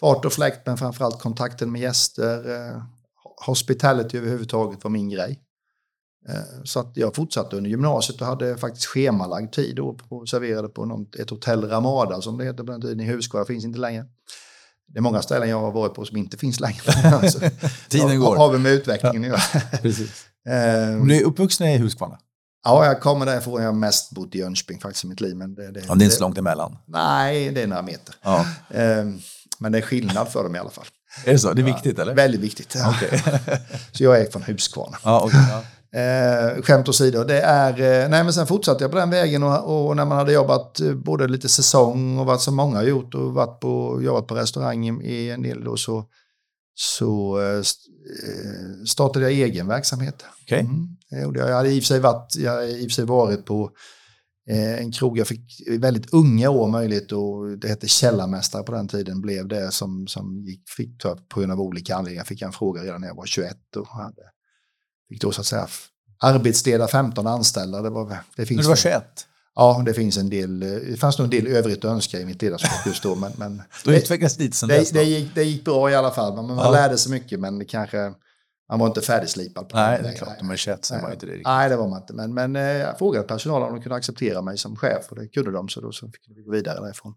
fart 0.00 0.24
och 0.24 0.32
fläkt 0.32 0.66
men 0.66 0.78
framförallt 0.78 1.20
kontakten 1.20 1.72
med 1.72 1.80
gäster. 1.80 2.54
Eh, 2.56 2.82
hospitality 3.46 4.18
överhuvudtaget 4.18 4.84
var 4.84 4.90
min 4.90 5.08
grej. 5.08 5.40
Eh, 6.28 6.62
så 6.64 6.80
att 6.80 6.92
jag 6.94 7.14
fortsatte 7.14 7.56
under 7.56 7.70
gymnasiet 7.70 8.20
och 8.20 8.26
hade 8.26 8.56
faktiskt 8.56 8.86
schemalagd 8.86 9.52
tid 9.52 9.78
och 9.78 10.28
serverade 10.28 10.68
på 10.68 10.84
något, 10.84 11.16
ett 11.16 11.30
hotell 11.30 11.68
Ramada 11.68 12.20
som 12.20 12.38
det 12.38 12.44
heter 12.44 12.64
på 12.64 12.72
den 12.72 12.80
tiden 12.80 13.00
i 13.00 13.04
Huskvarna, 13.04 13.44
finns 13.44 13.64
inte 13.64 13.78
längre. 13.78 14.04
Det 14.86 14.98
är 14.98 15.02
många 15.02 15.22
ställen 15.22 15.48
jag 15.48 15.60
har 15.60 15.72
varit 15.72 15.94
på 15.94 16.04
som 16.04 16.16
inte 16.16 16.36
finns 16.36 16.60
längre. 16.60 16.82
alltså, 17.14 17.40
Tiden 17.88 18.20
går. 18.20 18.36
Har 18.36 18.52
vi 18.52 18.58
med 18.58 18.72
utvecklingen 18.72 19.30
ja. 19.30 19.60
Precis. 19.82 20.26
um, 20.94 21.08
du 21.08 21.16
är 21.16 21.24
uppvuxen 21.24 21.66
i 21.66 21.78
Huskvarna? 21.78 22.18
Ja, 22.64 22.86
jag 22.86 23.00
kommer 23.00 23.26
därifrån. 23.26 23.62
Jag 23.62 23.68
har 23.68 23.78
mest 23.78 24.10
bott 24.10 24.34
i 24.34 24.38
Jönköping 24.38 24.80
faktiskt 24.80 25.04
i 25.04 25.06
mitt 25.06 25.20
liv. 25.20 25.36
Men 25.36 25.54
det, 25.54 25.72
det, 25.72 25.84
ja, 25.88 25.94
det 25.94 26.02
är 26.02 26.04
inte 26.04 26.16
så 26.16 26.22
långt 26.22 26.38
emellan? 26.38 26.76
Nej, 26.86 27.50
det 27.50 27.62
är 27.62 27.66
några 27.66 27.82
meter. 27.82 28.14
Ja. 28.22 28.46
Um, 28.74 29.20
men 29.60 29.72
det 29.72 29.78
är 29.78 29.82
skillnad 29.82 30.28
för 30.28 30.44
dem 30.44 30.56
i 30.56 30.58
alla 30.58 30.70
fall. 30.70 30.86
Är 31.24 31.32
det 31.32 31.38
så? 31.38 31.52
Det 31.52 31.62
är 31.62 31.64
viktigt 31.64 31.98
eller? 31.98 32.14
Väldigt 32.14 32.40
viktigt. 32.40 32.76
Okay. 32.88 33.18
så 33.92 34.04
jag 34.04 34.20
är 34.20 34.30
från 34.30 34.42
Huskvarna. 34.42 34.96
Ja, 35.04 35.24
okay, 35.24 35.40
ja. 35.50 35.62
Eh, 35.92 36.62
skämt 36.62 36.88
åsido, 36.88 37.24
det 37.24 37.40
är, 37.40 37.72
eh, 37.72 38.08
nej 38.08 38.24
men 38.24 38.32
sen 38.32 38.46
fortsatte 38.46 38.84
jag 38.84 38.90
på 38.90 38.96
den 38.98 39.10
vägen 39.10 39.42
och, 39.42 39.88
och, 39.88 39.96
när 39.96 40.04
man 40.04 40.18
hade 40.18 40.32
jobbat 40.32 40.80
eh, 40.80 40.94
både 40.94 41.28
lite 41.28 41.48
säsong 41.48 42.18
och 42.18 42.26
varit 42.26 42.40
som 42.40 42.56
många 42.56 42.76
har 42.76 42.84
gjort 42.84 43.14
och 43.14 43.34
varit 43.34 43.60
på, 43.60 44.02
jobbat 44.02 44.26
på 44.26 44.34
restaurang 44.34 45.02
i 45.02 45.30
en 45.30 45.42
del 45.42 45.64
då 45.64 45.76
så, 45.76 46.04
så 46.74 47.40
eh, 47.40 47.56
eh 47.56 48.84
startade 48.86 49.30
jag 49.30 49.32
egen 49.32 49.66
verksamhet. 49.66 50.24
Okay. 50.42 50.60
Mm. 50.60 51.34
Jag 51.34 51.54
hade 51.54 51.70
i 51.70 51.78
och 51.78 51.82
för 51.82 51.88
sig 51.88 52.00
varit, 52.00 52.36
jag 52.36 52.70
i 52.70 52.86
och 52.86 52.90
för 52.90 52.94
sig 52.94 53.04
varit 53.04 53.46
på 53.46 53.70
en 54.50 54.92
krog, 54.92 55.18
jag 55.18 55.26
fick 55.26 55.62
väldigt 55.68 56.12
unga 56.12 56.50
år 56.50 56.68
möjlighet 56.68 57.12
och 57.12 57.58
det 57.58 57.68
hette 57.68 57.88
Källarmästare 57.88 58.62
på 58.62 58.72
den 58.72 58.88
tiden, 58.88 59.20
blev 59.20 59.48
det 59.48 59.72
som, 59.72 60.06
som 60.06 60.44
gick, 60.44 60.68
fick 60.68 61.02
på 61.28 61.40
grund 61.40 61.52
av 61.52 61.60
olika 61.60 61.96
anledningar, 61.96 62.24
fick 62.24 62.42
jag 62.42 62.46
en 62.46 62.52
fråga 62.52 62.82
redan 62.82 63.00
när 63.00 63.08
jag 63.08 63.14
var 63.14 63.26
21 63.26 63.76
och 63.76 63.88
hade 63.88 64.22
fick 65.08 65.20
då 65.20 65.32
så 65.32 65.40
att 65.40 65.46
säga 65.46 65.68
arbetsleda 66.18 66.88
15 66.88 67.26
anställda. 67.26 67.82
Det 67.82 67.90
var, 67.90 68.16
det 68.36 68.46
finns 68.46 68.56
Men 68.56 68.62
du 68.62 68.68
var 68.68 68.76
21? 68.76 69.04
Ja, 69.54 69.82
det 69.86 69.94
finns 69.94 70.16
en 70.16 70.30
del, 70.30 70.62
eh, 70.62 70.68
det 70.68 70.96
fanns 70.96 71.18
nog 71.18 71.24
en 71.24 71.30
del 71.30 71.46
övrigt 71.46 71.84
att 71.84 71.90
önska 71.90 72.20
i 72.20 72.24
mitt 72.24 72.42
ledarskap 72.42 72.86
just 72.86 73.02
då. 73.02 73.14
Men, 73.14 73.32
men 73.36 73.62
du 73.84 73.90
har 73.90 73.98
utvecklats 73.98 74.38
lite 74.38 74.56
sen 74.56 74.68
det, 74.68 74.78
dess? 74.78 74.90
Det 74.90 75.02
gick, 75.02 75.34
det 75.34 75.44
gick 75.44 75.64
bra 75.64 75.90
i 75.90 75.94
alla 75.94 76.10
fall, 76.10 76.36
men 76.36 76.46
man 76.46 76.56
ja. 76.56 76.70
lärde 76.70 76.98
sig 76.98 77.12
mycket 77.12 77.40
men 77.40 77.58
det 77.58 77.64
kanske, 77.64 78.12
man 78.68 78.78
var 78.78 78.86
inte 78.86 79.00
färdigslipad. 79.00 79.68
På 79.68 79.76
nej, 79.76 80.00
det 80.02 80.08
är 80.08 80.16
klart, 80.16 80.38
de 80.38 80.50
är 80.50 80.56
21 80.56 80.84
så 80.84 80.98
var 80.98 81.12
inte 81.12 81.26
det 81.26 81.32
riktigt. 81.32 81.46
Nej, 81.46 81.68
det 81.68 81.76
var 81.76 81.88
man 81.88 82.00
inte. 82.00 82.12
Men, 82.12 82.34
men 82.34 82.56
eh, 82.56 82.62
jag 82.62 82.98
frågade 82.98 83.26
personalen 83.26 83.68
om 83.68 83.74
de 83.74 83.82
kunde 83.82 83.96
acceptera 83.96 84.42
mig 84.42 84.58
som 84.58 84.76
chef 84.76 85.06
och 85.10 85.16
det 85.16 85.28
kunde 85.28 85.50
de 85.50 85.68
så 85.68 85.80
då 85.80 85.92
så 85.92 86.06
fick 86.06 86.36
vi 86.36 86.42
gå 86.42 86.50
vidare 86.50 86.80
därifrån. 86.80 87.14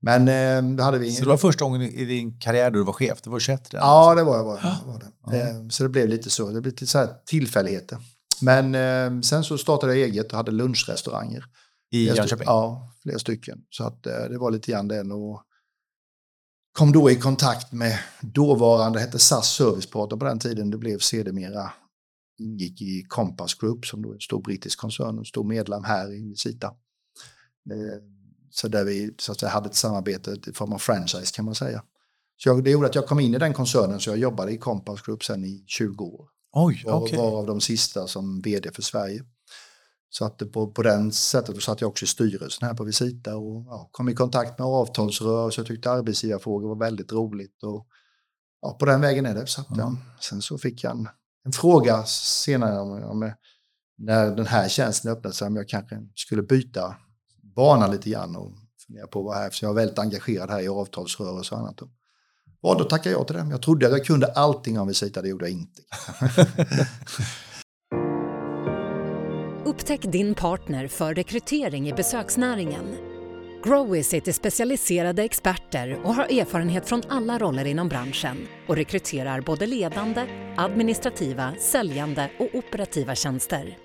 Men 0.00 0.28
eh, 0.28 0.76
då 0.76 0.82
hade 0.82 0.98
vi... 0.98 1.12
Så 1.12 1.22
det 1.24 1.28
var 1.28 1.36
första 1.36 1.64
gången 1.64 1.82
i 1.82 2.04
din 2.04 2.38
karriär 2.38 2.70
då 2.70 2.78
du 2.78 2.84
var 2.84 2.92
chef? 2.92 3.22
Det 3.22 3.30
var 3.30 3.38
21 3.38 3.74
redan? 3.74 3.88
Ja, 3.88 4.14
det 4.14 4.22
var 4.22 4.36
jag. 4.36 4.44
Var, 4.44 4.60
var 4.86 4.98
det. 5.30 5.38
Ja. 5.38 5.70
Så 5.70 5.82
det 5.82 5.88
blev 5.88 6.08
lite 6.08 6.30
så. 6.30 6.46
Det 6.46 6.60
blev 6.60 6.64
lite 6.64 6.86
så 6.86 6.98
här 6.98 7.08
tillfälligheter. 7.26 7.98
Men 8.42 8.74
eh, 8.74 9.20
sen 9.20 9.44
så 9.44 9.58
startade 9.58 9.96
jag 9.96 10.08
eget 10.08 10.32
och 10.32 10.36
hade 10.36 10.50
lunchrestauranger. 10.50 11.44
I 11.92 12.06
Jönköping? 12.06 12.46
Ja, 12.46 12.92
flera 13.02 13.18
stycken. 13.18 13.58
Så 13.70 13.84
att 13.84 14.06
eh, 14.06 14.12
det 14.30 14.38
var 14.38 14.50
lite 14.50 14.72
grann 14.72 14.88
den 14.88 15.12
och 15.12 15.42
kom 16.72 16.92
då 16.92 17.10
i 17.10 17.16
kontakt 17.16 17.72
med 17.72 17.98
dåvarande, 18.20 19.00
hette 19.00 19.18
SAS 19.18 19.48
Servicepartner 19.48 20.18
på 20.18 20.24
den 20.24 20.38
tiden. 20.38 20.70
Det 20.70 20.78
blev 20.78 20.98
sedermera 20.98 21.72
ingick 22.38 22.82
i 22.82 23.04
Compass 23.08 23.54
Group 23.54 23.86
som 23.86 24.02
då 24.02 24.10
är 24.10 24.14
en 24.14 24.20
stor 24.20 24.42
brittisk 24.42 24.78
koncern 24.78 25.18
och 25.18 25.26
stor 25.26 25.44
medlem 25.44 25.84
här 25.84 26.12
i 26.12 26.28
Visita. 26.28 26.66
Eh, 27.70 28.02
så 28.50 28.68
där 28.68 28.84
vi 28.84 29.14
så 29.18 29.32
att 29.32 29.40
säga, 29.40 29.50
hade 29.50 29.68
ett 29.68 29.74
samarbete 29.74 30.36
i 30.46 30.52
form 30.52 30.72
av 30.72 30.78
franchise 30.78 31.34
kan 31.34 31.44
man 31.44 31.54
säga. 31.54 31.82
Så 32.36 32.48
jag, 32.48 32.64
det 32.64 32.70
gjorde 32.70 32.86
att 32.86 32.94
jag 32.94 33.06
kom 33.06 33.20
in 33.20 33.34
i 33.34 33.38
den 33.38 33.52
koncernen 33.52 34.00
så 34.00 34.10
jag 34.10 34.18
jobbade 34.18 34.52
i 34.52 34.58
Compass 34.58 35.02
Group 35.02 35.24
sen 35.24 35.44
i 35.44 35.64
20 35.66 36.04
år. 36.04 36.28
Oj, 36.52 36.84
okay. 36.86 37.18
var 37.18 37.38
av 37.38 37.46
de 37.46 37.60
sista 37.60 38.06
som 38.06 38.40
vd 38.40 38.70
för 38.74 38.82
Sverige. 38.82 39.24
Så 40.12 40.24
att 40.24 40.52
på, 40.52 40.66
på 40.66 40.82
den 40.82 41.12
sättet 41.12 41.54
då 41.54 41.60
satt 41.60 41.80
jag 41.80 41.88
också 41.88 42.04
i 42.04 42.08
styrelsen 42.08 42.68
här 42.68 42.74
på 42.74 42.84
Visita 42.84 43.36
och 43.36 43.64
ja, 43.66 43.88
kom 43.92 44.08
i 44.08 44.14
kontakt 44.14 44.58
med 44.58 44.68
avtalsrörelse 44.68 45.60
och 45.60 45.66
tyckte 45.66 45.90
arbetsgivarfrågor 45.90 46.68
var 46.68 46.76
väldigt 46.76 47.12
roligt. 47.12 47.62
Och, 47.62 47.86
ja, 48.62 48.76
på 48.80 48.86
den 48.86 49.00
vägen 49.00 49.26
är 49.26 49.34
det. 49.34 49.46
Så 49.46 49.60
att, 49.60 49.70
mm. 49.70 49.80
ja, 49.80 49.96
sen 50.20 50.42
så 50.42 50.58
fick 50.58 50.84
jag 50.84 50.92
en, 50.92 51.08
en 51.44 51.52
fråga 51.52 52.04
senare 52.06 52.80
om, 52.80 53.02
om, 53.02 53.32
när 53.98 54.36
den 54.36 54.46
här 54.46 54.68
tjänsten 54.68 55.12
öppnade 55.12 55.34
sig 55.34 55.46
om 55.46 55.56
jag 55.56 55.68
kanske 55.68 55.96
skulle 56.14 56.42
byta 56.42 56.96
bana 57.56 57.86
lite 57.86 58.10
grann 58.10 58.36
och 58.36 58.52
fundera 58.86 59.06
på 59.06 59.22
vad 59.22 59.36
här, 59.36 59.50
för 59.50 59.66
jag 59.66 59.70
är 59.70 59.74
väldigt 59.74 59.98
engagerad 59.98 60.50
här 60.50 60.60
i 60.60 60.68
avtalsrörelse 60.68 61.54
och 61.54 61.60
annat. 61.60 61.80
Och 62.62 62.78
då 62.78 62.84
tackade 62.84 63.10
jag 63.10 63.26
till 63.26 63.36
det. 63.36 63.46
Jag 63.50 63.62
trodde 63.62 63.86
att 63.86 63.92
jag 63.92 64.04
kunde 64.04 64.26
allting 64.26 64.78
om 64.78 64.88
Visita, 64.88 65.22
det 65.22 65.28
gjorde 65.28 65.48
jag 65.48 65.52
inte. 65.52 65.82
Upptäck 69.80 70.12
din 70.12 70.34
partner 70.34 70.88
för 70.88 71.14
rekrytering 71.14 71.88
i 71.88 71.92
besöksnäringen. 71.92 72.96
Growizit 73.64 74.28
är 74.28 74.32
specialiserade 74.32 75.22
experter 75.22 76.00
och 76.04 76.14
har 76.14 76.24
erfarenhet 76.24 76.88
från 76.88 77.02
alla 77.08 77.38
roller 77.38 77.64
inom 77.64 77.88
branschen 77.88 78.48
och 78.66 78.76
rekryterar 78.76 79.40
både 79.40 79.66
ledande, 79.66 80.26
administrativa, 80.56 81.54
säljande 81.58 82.30
och 82.38 82.54
operativa 82.54 83.14
tjänster. 83.14 83.78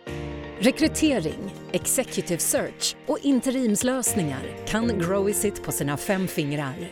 Rekrytering, 0.59 1.53
executive 1.71 2.39
search 2.39 2.95
och 3.07 3.19
interimslösningar 3.21 4.67
kan 4.67 4.99
Growizit 4.99 5.63
på 5.63 5.71
sina 5.71 5.97
fem 5.97 6.27
fingrar. 6.27 6.91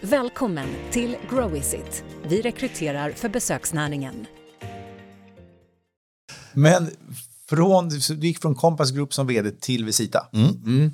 Välkommen 0.00 0.68
till 0.90 1.16
Growizit. 1.30 2.04
Vi 2.28 2.42
rekryterar 2.42 3.10
för 3.10 3.28
besöksnäringen. 3.28 4.26
Men 6.52 6.90
från, 7.50 7.88
du 7.88 8.26
gick 8.26 8.40
från 8.42 8.54
Compass 8.54 8.90
Group 8.90 9.14
som 9.14 9.26
vd 9.26 9.50
till 9.50 9.84
Visita. 9.84 10.26
Mm. 10.32 10.48
Mm. 10.48 10.92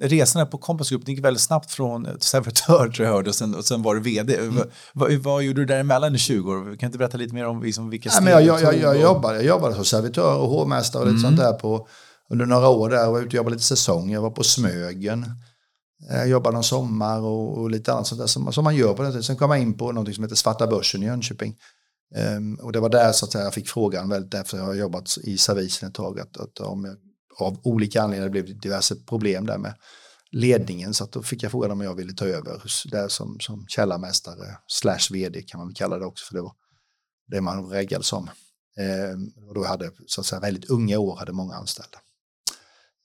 Resan 0.00 0.50
på 0.50 0.58
Compass 0.58 0.90
Group 0.90 1.08
gick 1.08 1.24
väldigt 1.24 1.42
snabbt 1.42 1.70
från 1.70 2.08
servitör 2.20 2.88
tror 2.88 3.06
jag 3.06 3.14
hörde 3.14 3.28
och 3.28 3.34
sen, 3.34 3.54
och 3.54 3.64
sen 3.64 3.82
var 3.82 3.94
du 3.94 4.00
vd. 4.00 4.36
Mm. 4.36 4.54
Vad, 4.92 5.12
vad, 5.12 5.42
gjorde 5.42 5.60
du 5.60 5.66
däremellan 5.66 6.14
i 6.14 6.18
20 6.18 6.52
år? 6.52 6.64
Kan 6.64 6.76
du 6.78 6.86
inte 6.86 6.98
berätta 6.98 7.18
lite 7.18 7.34
mer 7.34 7.46
om 7.46 7.62
liksom, 7.62 7.90
vilka 7.90 8.10
steg 8.10 8.24
Nej, 8.24 8.46
jag, 8.46 8.62
jag, 8.62 8.78
jag, 8.78 9.00
jobbade, 9.00 9.36
jag 9.36 9.44
jobbade 9.44 9.74
som 9.74 9.84
servitör 9.84 10.38
och 10.38 10.48
hovmästare 10.48 11.02
och 11.02 11.08
lite 11.08 11.20
sånt 11.20 11.36
där 11.36 11.52
på, 11.52 11.88
under 12.30 12.46
några 12.46 12.68
år 12.68 12.90
där. 12.90 12.96
Jag 12.96 13.12
var 13.12 13.18
ute 13.18 13.26
och 13.26 13.34
jobbade 13.34 13.54
lite 13.54 13.66
säsong. 13.66 14.10
Jag 14.10 14.22
var 14.22 14.30
på 14.30 14.42
Smögen. 14.42 15.26
Jag 16.10 16.28
jobbade 16.28 16.54
någon 16.54 16.64
sommar 16.64 17.20
och, 17.20 17.58
och 17.58 17.70
lite 17.70 17.92
annat 17.92 18.06
sånt 18.06 18.20
där 18.20 18.26
som, 18.26 18.52
som 18.52 18.64
man 18.64 18.76
gör 18.76 18.94
på 18.94 19.02
den 19.02 19.10
tiden. 19.10 19.22
Sen 19.22 19.36
kom 19.36 19.50
jag 19.50 19.60
in 19.60 19.74
på 19.74 19.92
något 19.92 20.14
som 20.14 20.24
heter 20.24 20.36
Svarta 20.36 20.66
Börsen 20.66 21.02
i 21.02 21.06
Jönköping. 21.06 21.54
Um, 22.16 22.54
och 22.54 22.72
det 22.72 22.80
var 22.80 22.88
där 22.88 23.12
så 23.12 23.26
att 23.26 23.34
jag 23.34 23.54
fick 23.54 23.68
frågan 23.68 24.08
väldigt 24.08 24.30
därför 24.30 24.58
jag 24.58 24.64
har 24.64 24.74
jobbat 24.74 25.18
i 25.22 25.38
servisen 25.38 25.88
ett 25.88 25.94
tag 25.94 26.20
att, 26.20 26.36
att 26.36 26.60
om 26.60 26.84
jag, 26.84 26.96
av 27.38 27.60
olika 27.62 28.02
anledningar 28.02 28.30
blev 28.30 28.46
det 28.46 28.52
diverse 28.52 28.96
problem 28.96 29.46
där 29.46 29.58
med 29.58 29.74
ledningen 30.30 30.94
så 30.94 31.04
att 31.04 31.12
då 31.12 31.22
fick 31.22 31.42
jag 31.42 31.50
frågan 31.50 31.70
om 31.70 31.80
jag 31.80 31.94
ville 31.94 32.12
ta 32.12 32.24
över 32.24 32.62
där 32.90 33.08
som, 33.08 33.36
som 33.40 33.64
källarmästare 33.68 34.58
slash 34.66 35.12
vd 35.12 35.42
kan 35.42 35.58
man 35.58 35.68
väl 35.68 35.74
kalla 35.74 35.98
det 35.98 36.06
också 36.06 36.26
för 36.26 36.34
det 36.34 36.42
var 36.42 36.52
det 37.26 37.40
man 37.40 37.70
reggade 37.70 38.04
som. 38.04 38.30
Um, 38.78 38.84
ehm, 38.86 39.48
och 39.48 39.54
då 39.54 39.64
hade 39.64 39.90
så 40.06 40.20
att 40.20 40.26
säga 40.26 40.40
väldigt 40.40 40.70
unga 40.70 40.98
år, 40.98 41.16
hade 41.16 41.32
många 41.32 41.54
anställda. 41.54 41.98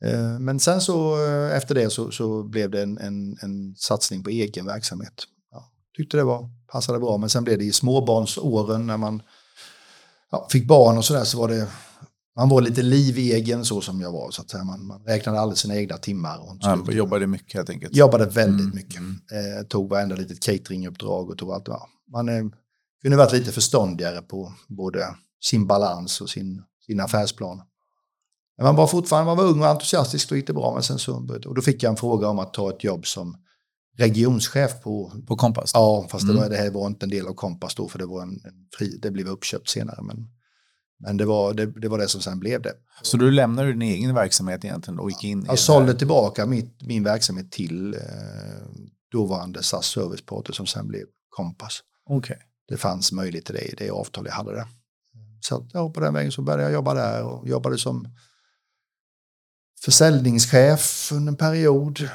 Uh, 0.05 0.39
men 0.39 0.59
sen 0.59 0.81
så 0.81 1.25
eh, 1.27 1.57
efter 1.57 1.75
det 1.75 1.89
så, 1.89 2.11
så 2.11 2.43
blev 2.43 2.69
det 2.69 2.81
en, 2.81 2.97
en, 2.97 3.37
en 3.41 3.75
satsning 3.75 4.23
på 4.23 4.29
egen 4.29 4.65
verksamhet 4.65 5.25
tyckte 5.99 6.17
det 6.17 6.23
var, 6.23 6.49
passade 6.71 6.99
bra. 6.99 7.17
Men 7.17 7.29
sen 7.29 7.43
blev 7.43 7.57
det 7.57 7.65
i 7.65 7.71
småbarnsåren 7.71 8.87
när 8.87 8.97
man 8.97 9.21
ja, 10.31 10.47
fick 10.51 10.67
barn 10.67 10.97
och 10.97 11.05
sådär 11.05 11.23
så 11.23 11.39
var 11.39 11.47
det 11.47 11.67
man 12.35 12.49
var 12.49 12.61
lite 12.61 12.81
livegen 12.81 13.65
så 13.65 13.81
som 13.81 14.01
jag 14.01 14.11
var. 14.11 14.31
Så 14.31 14.41
att. 14.41 14.65
Man, 14.65 14.85
man 14.85 15.03
räknade 15.03 15.39
aldrig 15.39 15.57
sina 15.57 15.75
egna 15.75 15.97
timmar. 15.97 16.37
Och 16.37 16.57
ja, 16.59 16.91
jobbade 16.91 17.27
mycket 17.27 17.53
helt 17.53 17.69
enkelt. 17.69 17.95
Jobbade 17.95 18.25
väldigt 18.25 18.65
mm. 18.65 18.75
mycket. 18.75 19.01
Eh, 19.01 19.67
tog 19.67 19.89
varenda 19.89 20.15
litet 20.15 20.39
cateringuppdrag 20.39 21.29
och 21.29 21.37
tog 21.37 21.51
allt. 21.51 21.67
Ja. 21.67 21.87
Man 22.11 22.29
eh, 22.29 22.43
kunde 23.01 23.17
varit 23.17 23.33
lite 23.33 23.51
förståndigare 23.51 24.21
på 24.21 24.53
både 24.67 25.15
sin 25.43 25.67
balans 25.67 26.21
och 26.21 26.29
sin, 26.29 26.61
sin 26.85 26.99
affärsplan. 26.99 27.61
Men 28.57 28.65
man 28.65 28.75
var 28.75 28.87
fortfarande 28.87 29.25
man 29.25 29.37
var 29.37 29.43
ung 29.43 29.61
och 29.61 29.67
entusiastisk, 29.67 30.29
då 30.29 30.35
gick 30.35 30.47
det 30.47 30.53
bra. 30.53 30.73
Men 30.73 30.83
sen 30.83 30.99
så, 30.99 31.15
och 31.45 31.55
då 31.55 31.61
fick 31.61 31.83
jag 31.83 31.89
en 31.89 31.97
fråga 31.97 32.27
om 32.27 32.39
att 32.39 32.53
ta 32.53 32.69
ett 32.69 32.83
jobb 32.83 33.07
som 33.07 33.37
regionschef 33.99 34.81
på... 34.83 35.11
På 35.27 35.35
Kompass? 35.35 35.71
Ja, 35.73 36.07
fast 36.11 36.27
det, 36.27 36.33
var, 36.33 36.39
mm. 36.39 36.51
det 36.51 36.57
här 36.57 36.71
var 36.71 36.87
inte 36.87 37.05
en 37.05 37.09
del 37.09 37.27
av 37.27 37.33
Kompass 37.33 37.75
då, 37.75 37.87
för 37.87 37.99
det, 37.99 38.05
var 38.05 38.21
en, 38.21 38.29
en 38.29 38.67
fri, 38.77 38.97
det 39.01 39.11
blev 39.11 39.27
uppköpt 39.27 39.69
senare. 39.69 40.01
Men, 40.01 40.27
men 40.99 41.17
det, 41.17 41.25
var, 41.25 41.53
det, 41.53 41.65
det 41.65 41.87
var 41.87 41.97
det 41.97 42.07
som 42.07 42.21
sen 42.21 42.39
blev 42.39 42.61
det. 42.61 42.73
Så 43.01 43.17
du 43.17 43.31
lämnade 43.31 43.71
din 43.71 43.81
egen 43.81 44.15
verksamhet 44.15 44.65
egentligen 44.65 44.99
och 44.99 45.09
gick 45.09 45.23
in? 45.23 45.45
Jag 45.47 45.59
sålde 45.59 45.93
tillbaka 45.93 46.45
mitt, 46.45 46.81
min 46.81 47.03
verksamhet 47.03 47.51
till 47.51 47.93
eh, 47.93 47.99
dåvarande 49.11 49.63
SAS 49.63 49.85
Serviceporter 49.85 50.53
som 50.53 50.67
sen 50.67 50.87
blev 50.87 51.05
Kompass. 51.29 51.79
Okay. 52.09 52.37
Det 52.67 52.77
fanns 52.77 53.11
möjlighet 53.11 53.45
till 53.45 53.55
det 53.55 53.61
i 53.61 53.75
det 53.77 53.89
avtal 53.89 54.25
jag 54.25 54.33
hade 54.33 54.51
där. 54.51 54.67
Så 55.41 55.67
ja, 55.73 55.89
på 55.89 55.99
den 55.99 56.13
vägen 56.13 56.31
så 56.31 56.41
började 56.41 56.63
jag 56.63 56.73
jobba 56.73 56.93
där 56.93 57.23
och 57.23 57.47
jobbade 57.47 57.77
som 57.77 58.07
försäljningschef 59.81 61.11
under 61.11 61.31
en 61.31 61.37
period 61.37 62.09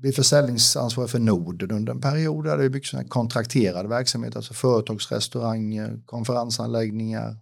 blev 0.00 0.12
försäljningsansvarig 0.12 1.10
för 1.10 1.18
Norden 1.18 1.70
under 1.70 1.92
en 1.92 2.00
period. 2.00 2.44
Där 2.44 2.58
det 2.58 2.70
mycket 2.70 3.10
kontrakterad 3.10 3.88
verksamhet, 3.88 4.36
alltså 4.36 4.54
företagsrestauranger, 4.54 6.02
konferensanläggningar, 6.06 7.36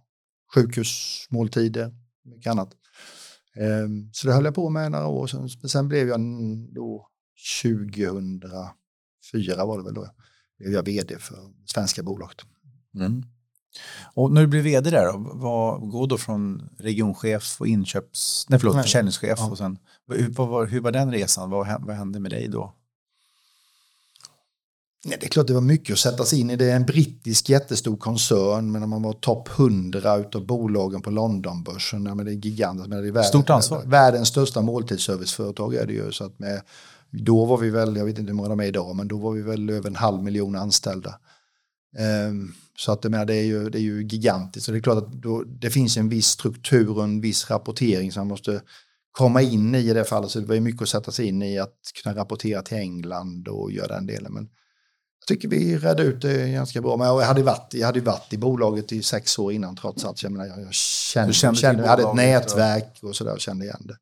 sjukhusmåltider, 0.55 1.93
mycket 2.23 2.51
annat. 2.51 2.69
Ehm, 3.55 4.09
så 4.13 4.27
det 4.27 4.33
höll 4.33 4.45
jag 4.45 4.55
på 4.55 4.69
med 4.69 4.91
några 4.91 5.07
år. 5.07 5.27
Sen, 5.27 5.49
sen 5.49 5.87
blev 5.87 6.07
jag 6.07 6.19
då 6.75 7.07
2004 7.63 9.65
var 9.65 9.77
det 9.77 9.83
väl 9.83 9.93
då, 9.93 10.07
blev 10.57 10.71
jag 10.71 10.83
vd 10.83 11.19
för 11.19 11.37
svenska 11.65 12.03
bolaget. 12.03 12.37
Mm. 12.95 13.23
Och 14.13 14.31
när 14.31 14.41
du 14.41 14.47
blev 14.47 14.63
vd 14.63 14.89
där, 14.89 15.39
vad 15.39 15.89
går 15.89 16.07
då 16.07 16.17
från 16.17 16.69
regionchef 16.77 17.61
och 17.61 17.67
inköps, 17.67 18.45
nej 18.49 18.59
förlåt, 18.59 18.81
försäljningschef 18.81 19.39
ja. 19.39 19.49
och 19.49 19.57
sen, 19.57 19.77
hur, 20.09 20.29
var, 20.29 20.65
hur 20.65 20.81
var 20.81 20.91
den 20.91 21.11
resan? 21.11 21.49
Vad, 21.49 21.81
vad 21.81 21.95
hände 21.95 22.19
med 22.19 22.31
dig 22.31 22.47
då? 22.47 22.73
Nej, 25.05 25.17
det 25.19 25.25
är 25.25 25.29
klart 25.29 25.47
det 25.47 25.53
var 25.53 25.61
mycket 25.61 25.93
att 25.93 25.99
sätta 25.99 26.25
sig 26.25 26.39
in 26.39 26.49
i. 26.49 26.55
Det 26.55 26.71
är 26.71 26.75
en 26.75 26.85
brittisk 26.85 27.49
jättestor 27.49 27.97
koncern, 27.97 28.71
men 28.71 28.89
man 28.89 29.01
var 29.01 29.13
topp 29.13 29.49
100 29.49 30.13
av 30.13 30.45
bolagen 30.45 31.01
på 31.01 31.09
Londonbörsen. 31.09 32.05
Ja, 32.05 32.15
men 32.15 32.25
det 32.25 32.31
är 32.31 32.35
gigantiskt. 32.35 32.89
Men 32.89 33.01
det 33.01 33.07
är 33.07 33.11
världens, 33.11 33.27
Stort 33.27 33.49
ansvar. 33.49 33.83
Världens 33.85 34.27
största 34.27 34.61
måltidsserviceföretag 34.61 35.75
är 35.75 35.85
det 35.85 35.93
ju. 35.93 36.11
Så 36.11 36.23
att 36.25 36.39
med, 36.39 36.61
då 37.09 37.45
var 37.45 37.57
vi 37.57 37.69
väl, 37.69 37.95
jag 37.95 38.05
vet 38.05 38.19
inte 38.19 38.29
hur 38.29 38.35
många 38.35 38.49
de 38.49 38.59
är 38.59 38.65
idag, 38.65 38.95
men 38.95 39.07
då 39.07 39.17
var 39.17 39.31
vi 39.31 39.41
väl 39.41 39.69
över 39.69 39.89
en 39.89 39.95
halv 39.95 40.23
miljon 40.23 40.55
anställda. 40.55 41.19
Um, 42.27 42.53
så 42.77 42.91
att 42.91 43.03
menar, 43.03 43.25
det, 43.25 43.35
är 43.35 43.45
ju, 43.45 43.69
det 43.69 43.77
är 43.77 43.81
ju 43.81 44.03
gigantiskt. 44.03 44.65
Så 44.65 44.71
det 44.71 44.77
är 44.77 44.81
klart 44.81 44.97
att 44.97 45.13
då, 45.13 45.43
det 45.43 45.69
finns 45.69 45.97
en 45.97 46.09
viss 46.09 46.27
struktur 46.27 46.97
och 46.97 47.03
en 47.03 47.21
viss 47.21 47.49
rapportering 47.49 48.11
som 48.11 48.21
man 48.21 48.27
måste 48.27 48.61
komma 49.11 49.41
in 49.41 49.75
i 49.75 49.93
det 49.93 50.05
fallet. 50.05 50.31
Så 50.31 50.39
det 50.39 50.45
var 50.45 50.55
ju 50.55 50.61
mycket 50.61 50.81
att 50.81 50.89
sätta 50.89 51.11
sig 51.11 51.25
in 51.25 51.41
i 51.41 51.59
att 51.59 51.75
kunna 52.03 52.15
rapportera 52.15 52.61
till 52.61 52.77
England 52.77 53.47
och 53.47 53.71
göra 53.71 53.87
den 53.87 54.05
delen. 54.05 54.33
Men 54.33 54.43
jag 55.19 55.27
tycker 55.27 55.47
vi 55.47 55.77
redde 55.77 56.03
ut 56.03 56.21
det 56.21 56.51
ganska 56.51 56.81
bra. 56.81 56.97
Men 56.97 57.07
jag 57.07 57.21
hade 57.21 57.43
varit, 57.43 57.73
jag 57.73 57.85
hade 57.85 58.01
varit 58.01 58.33
i 58.33 58.37
bolaget 58.37 58.91
i 58.91 59.03
sex 59.03 59.39
år 59.39 59.53
innan 59.53 59.75
trots 59.75 60.05
allt. 60.05 60.23
Jag, 60.23 60.31
menar, 60.31 60.45
jag 60.45 60.73
kände, 60.73 61.33
kände 61.33 61.59
kände, 61.59 61.81
jag 61.81 61.89
hade 61.89 62.03
ett 62.03 62.15
nätverk 62.15 62.99
och 63.01 63.15
sådär 63.15 63.33
och 63.33 63.39
kände 63.39 63.65
igen 63.65 63.81
det. 63.83 63.97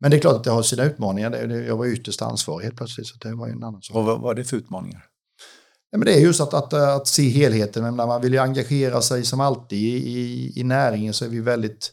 Men 0.00 0.10
det 0.10 0.16
är 0.16 0.20
klart 0.20 0.36
att 0.36 0.44
det 0.44 0.50
har 0.50 0.62
sina 0.62 0.84
utmaningar. 0.84 1.50
Jag 1.50 1.76
var 1.76 1.86
ytterst 1.86 2.22
ansvarig 2.22 2.64
helt 2.64 2.76
plötsligt 2.76 3.06
så 3.06 3.16
det 3.16 3.34
var 3.34 3.48
en 3.48 3.64
annan 3.64 3.82
sak. 3.82 3.96
Och 3.96 4.04
vad 4.04 4.20
var 4.20 4.34
det 4.34 4.44
för 4.44 4.56
utmaningar? 4.56 5.06
Ja, 5.90 5.98
men 5.98 6.06
det 6.06 6.14
är 6.14 6.20
just 6.20 6.40
att, 6.40 6.54
att, 6.54 6.72
att 6.72 7.06
se 7.06 7.28
helheten. 7.28 7.82
Men 7.82 7.96
när 7.96 8.06
man 8.06 8.22
vill 8.22 8.32
ju 8.32 8.38
engagera 8.38 9.02
sig 9.02 9.24
som 9.24 9.40
alltid 9.40 9.78
i, 9.78 10.18
i, 10.18 10.52
i 10.60 10.64
näringen 10.64 11.14
så 11.14 11.24
är 11.24 11.28
vi 11.28 11.40
väldigt 11.40 11.92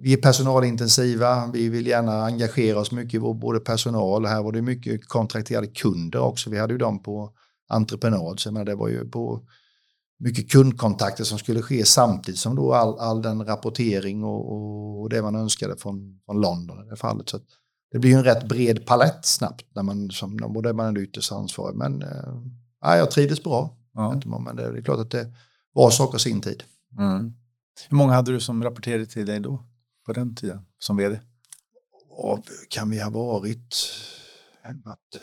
vi 0.00 0.12
är 0.12 0.16
personalintensiva, 0.16 1.50
vi 1.52 1.68
vill 1.68 1.86
gärna 1.86 2.24
engagera 2.24 2.80
oss 2.80 2.92
mycket 2.92 3.14
i 3.14 3.18
vår 3.18 3.34
både 3.34 3.60
personal. 3.60 4.26
Här 4.26 4.42
var 4.42 4.52
det 4.52 4.62
mycket 4.62 5.08
kontrakterade 5.08 5.66
kunder 5.66 6.20
också. 6.20 6.50
Vi 6.50 6.58
hade 6.58 6.72
ju 6.74 6.78
dem 6.78 7.02
på 7.02 7.32
entreprenad. 7.68 8.40
Så 8.40 8.52
menar, 8.52 8.64
det 8.64 8.74
var 8.74 8.88
ju 8.88 9.08
på 9.10 9.42
mycket 10.18 10.50
kundkontakter 10.50 11.24
som 11.24 11.38
skulle 11.38 11.62
ske 11.62 11.84
samtidigt 11.84 12.40
som 12.40 12.56
då 12.56 12.72
all, 12.72 12.98
all 12.98 13.22
den 13.22 13.44
rapportering 13.44 14.24
och, 14.24 14.52
och, 14.52 15.00
och 15.00 15.08
det 15.08 15.22
man 15.22 15.36
önskade 15.36 15.76
från, 15.76 16.20
från 16.26 16.40
London 16.40 16.86
i 16.86 16.90
det 16.90 16.96
fallet. 16.96 17.28
Så 17.28 17.38
det 17.90 17.98
blir 17.98 18.10
ju 18.10 18.16
en 18.16 18.24
rätt 18.24 18.48
bred 18.48 18.86
palett 18.86 19.26
snabbt 19.26 19.66
när 19.74 19.82
man, 19.82 20.10
som, 20.10 20.42
och 20.56 20.62
det 20.62 20.68
är 20.68 20.72
man 20.72 20.86
ändå 20.86 21.00
ytterst 21.00 21.32
ansvarig. 21.32 21.76
Men 21.76 22.04
ja, 22.80 22.96
jag 22.96 23.10
trivdes 23.10 23.42
bra. 23.42 23.76
Ja. 23.94 24.20
Men 24.24 24.56
det 24.56 24.62
är 24.62 24.82
klart 24.82 24.98
att 24.98 25.10
det 25.10 25.32
var 25.72 25.90
saker 25.90 26.18
sin 26.18 26.40
tid. 26.40 26.62
Mm. 26.98 27.34
Hur 27.88 27.96
många 27.96 28.12
hade 28.12 28.32
du 28.32 28.40
som 28.40 28.64
rapporterade 28.64 29.06
till 29.06 29.26
dig 29.26 29.40
då? 29.40 29.64
På 30.06 30.12
den 30.12 30.34
tiden, 30.34 30.60
som 30.78 30.96
vd? 30.96 31.20
Vad 32.18 32.48
kan 32.68 32.90
vi 32.90 33.00
ha 33.00 33.10
varit? 33.10 33.74
Att, 34.84 35.22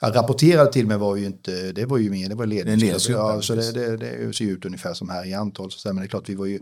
jag 0.00 0.16
rapporterade 0.16 0.72
till 0.72 0.86
mig 0.86 0.96
var 0.96 1.16
ju 1.16 1.26
inte, 1.26 1.72
det 1.72 1.86
var 1.86 1.98
ju 1.98 2.10
mer, 2.10 2.28
det 2.28 2.34
var 2.34 2.46
ledningsgrupp. 2.46 3.18
Ja, 3.18 3.34
ja, 3.34 3.42
så 3.42 3.54
det, 3.54 3.72
det, 3.72 3.96
det 3.96 4.32
ser 4.36 4.44
ut 4.44 4.64
ungefär 4.64 4.94
som 4.94 5.08
här 5.08 5.26
i 5.26 5.34
antal. 5.34 5.70
Så, 5.70 5.88
men 5.88 5.96
det 5.96 6.02
är 6.04 6.08
klart, 6.08 6.28
vi 6.28 6.34
var 6.34 6.46
ju 6.46 6.60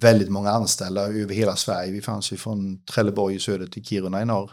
väldigt 0.00 0.28
många 0.28 0.50
anställda 0.50 1.00
över 1.00 1.34
hela 1.34 1.56
Sverige. 1.56 1.92
Vi 1.92 2.00
fanns 2.02 2.32
ju 2.32 2.36
från 2.36 2.84
Trelleborg 2.84 3.34
i 3.34 3.38
söder 3.38 3.66
till 3.66 3.84
Kiruna 3.84 4.22
i 4.22 4.24
norr. 4.24 4.50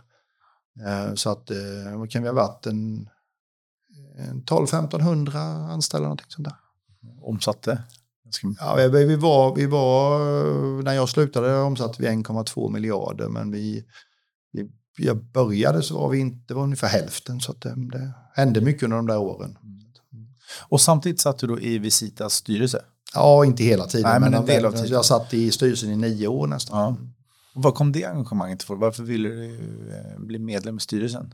Eh, 0.86 1.14
Så 1.14 1.30
att, 1.30 1.52
eh, 1.52 1.98
vad 1.98 2.12
kan 2.12 2.24
vi 2.24 2.30
ha 2.30 2.36
varit? 2.36 2.66
En, 2.66 3.10
en 4.18 4.44
12-1500 4.44 5.38
anställda 5.72 6.04
någonting 6.04 6.26
sånt 6.30 6.48
där. 6.48 6.56
Omsatte? 7.22 7.84
Ja, 8.60 8.76
vi, 8.76 9.16
var, 9.16 9.56
vi 9.56 9.66
var, 9.66 10.20
när 10.84 10.94
jag 10.94 11.10
slutade 11.10 11.58
omsatte 11.58 12.02
vi 12.02 12.08
1,2 12.08 12.72
miljarder 12.72 13.30
men 13.30 13.52
vi, 13.52 13.86
vi, 14.52 14.70
jag 14.98 15.24
började 15.24 15.84
så 15.84 16.00
var 16.00 16.10
vi 16.10 16.20
inte, 16.20 16.44
det 16.48 16.54
var 16.54 16.64
ungefär 16.64 16.88
hälften 16.88 17.42
så 17.42 17.54
det, 17.54 17.76
det 17.92 18.12
hände 18.34 18.62
mycket 18.62 18.84
under 18.84 18.98
de 18.98 19.08
där 19.08 19.18
åren. 19.18 19.58
Och 20.70 20.82
samtidigt 20.82 21.22
satt 21.22 21.38
du 21.38 21.48
då 21.48 21.60
i 21.60 21.78
Visitas 21.78 22.34
styrelse? 22.34 22.82
Ja, 23.14 23.46
inte 23.46 23.64
hela 23.64 23.86
tiden. 23.86 24.10
Nej, 24.12 24.20
men 24.20 24.34
en 24.34 24.46
del 24.46 24.66
av 24.66 24.72
tiden. 24.72 24.88
Jag 24.88 25.06
satt 25.06 25.34
i 25.34 25.52
styrelsen 25.52 25.90
i 25.90 25.96
nio 25.96 26.28
år 26.28 26.48
nästan. 26.48 26.80
Ja. 26.80 26.98
Och 27.56 27.64
vad 27.64 27.76
kom 27.76 27.92
det 27.92 28.06
engagemanget 28.06 28.64
för? 28.64 28.76
Varför 28.76 29.04
ville 29.04 29.30
du 29.30 29.56
eh, 29.90 30.20
bli 30.20 30.40
medlem 30.40 30.78
i 30.78 30.80
styrelsen? 30.80 31.34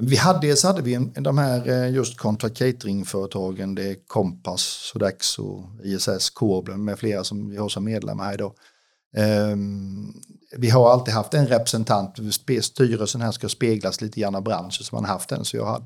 Vi 0.00 0.16
hade, 0.16 0.46
dels 0.46 0.62
hade 0.62 0.82
vi 0.82 0.94
en, 0.94 1.12
de 1.12 1.38
här 1.38 1.68
eh, 1.68 1.90
just 1.90 2.18
contract 2.18 2.58
catering-företagen, 2.58 3.74
det 3.74 3.90
är 3.90 3.96
Compass, 4.06 4.62
Sodexo, 4.62 5.64
ISS, 5.84 6.30
Koblen 6.30 6.84
med 6.84 6.98
flera 6.98 7.24
som 7.24 7.50
vi 7.50 7.56
har 7.56 7.68
som 7.68 7.84
medlemmar 7.84 8.24
här 8.24 8.34
idag. 8.34 8.54
Ehm, 9.16 10.12
vi 10.56 10.70
har 10.70 10.90
alltid 10.90 11.14
haft 11.14 11.34
en 11.34 11.46
representant, 11.46 12.16
styrelsen 12.60 13.20
här 13.20 13.32
ska 13.32 13.48
speglas 13.48 14.00
lite 14.00 14.20
grann 14.20 14.34
av 14.34 14.42
branschen 14.42 14.84
som 14.84 14.96
man 14.96 15.04
haft 15.04 15.28
den. 15.28 15.44
Så 15.44 15.56
jag 15.56 15.66
hade, 15.66 15.84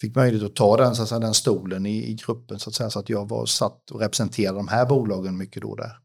fick 0.00 0.16
möjlighet 0.16 0.50
att 0.50 0.56
ta 0.56 0.76
den, 0.76 0.96
så 0.96 1.02
att 1.02 1.08
säga, 1.08 1.18
den 1.18 1.34
stolen 1.34 1.86
i, 1.86 2.10
i 2.10 2.14
gruppen 2.14 2.58
så 2.58 2.70
att, 2.70 2.74
säga, 2.74 2.90
så 2.90 2.98
att 2.98 3.08
jag 3.08 3.28
var 3.28 3.46
satt 3.46 3.90
och 3.90 4.00
representerade 4.00 4.58
de 4.58 4.68
här 4.68 4.86
bolagen 4.86 5.36
mycket 5.36 5.62
då 5.62 5.74
där. 5.74 5.98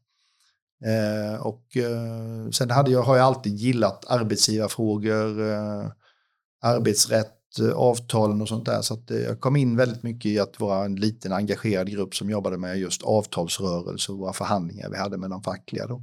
Ehm, 0.84 1.40
och 1.40 1.76
eh, 1.76 2.50
sen 2.50 2.70
hade 2.70 2.90
jag, 2.90 3.02
har 3.02 3.16
jag 3.16 3.26
alltid 3.26 3.56
gillat 3.56 4.04
arbetsgivarfrågor, 4.08 5.50
eh, 5.50 5.90
arbetsrätt, 6.62 7.58
eh, 7.60 7.70
avtalen 7.72 8.42
och 8.42 8.48
sånt 8.48 8.64
där. 8.66 8.82
Så 8.82 8.94
eh, 9.10 9.16
jag 9.16 9.40
kom 9.40 9.56
in 9.56 9.76
väldigt 9.76 10.02
mycket 10.02 10.26
i 10.30 10.38
att 10.38 10.60
vara 10.60 10.84
en 10.84 10.96
liten 10.96 11.32
engagerad 11.32 11.90
grupp 11.90 12.14
som 12.14 12.30
jobbade 12.30 12.58
med 12.58 12.78
just 12.78 13.02
avtalsrörelse 13.02 14.12
och 14.12 14.18
våra 14.18 14.32
förhandlingar 14.32 14.90
vi 14.90 14.96
hade 14.96 15.16
med 15.18 15.30
de 15.30 15.42
fackliga. 15.42 15.86
Då. 15.86 15.94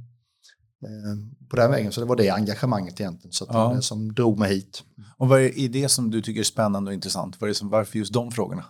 Eh, 0.84 1.48
På 1.50 1.56
den 1.56 1.70
vägen, 1.70 1.92
så 1.92 2.00
det 2.00 2.06
var 2.06 2.16
det 2.16 2.30
engagemanget 2.30 3.00
egentligen. 3.00 3.32
Så 3.32 3.46
Ja. 3.48 3.72
det 3.76 3.82
som 3.82 4.14
drog 4.14 4.38
mig 4.38 4.54
hit. 4.54 4.82
Och 5.16 5.28
vad 5.28 5.40
är 5.40 5.68
det 5.68 5.88
som 5.88 6.10
du 6.10 6.22
tycker 6.22 6.40
är 6.40 6.44
spännande 6.44 6.88
och 6.88 6.94
intressant? 6.94 7.40
Vad 7.40 7.48
är 7.48 7.50
det 7.50 7.58
som, 7.58 7.68
varför 7.68 7.98
just 7.98 8.12
de 8.12 8.30
frågorna? 8.30 8.64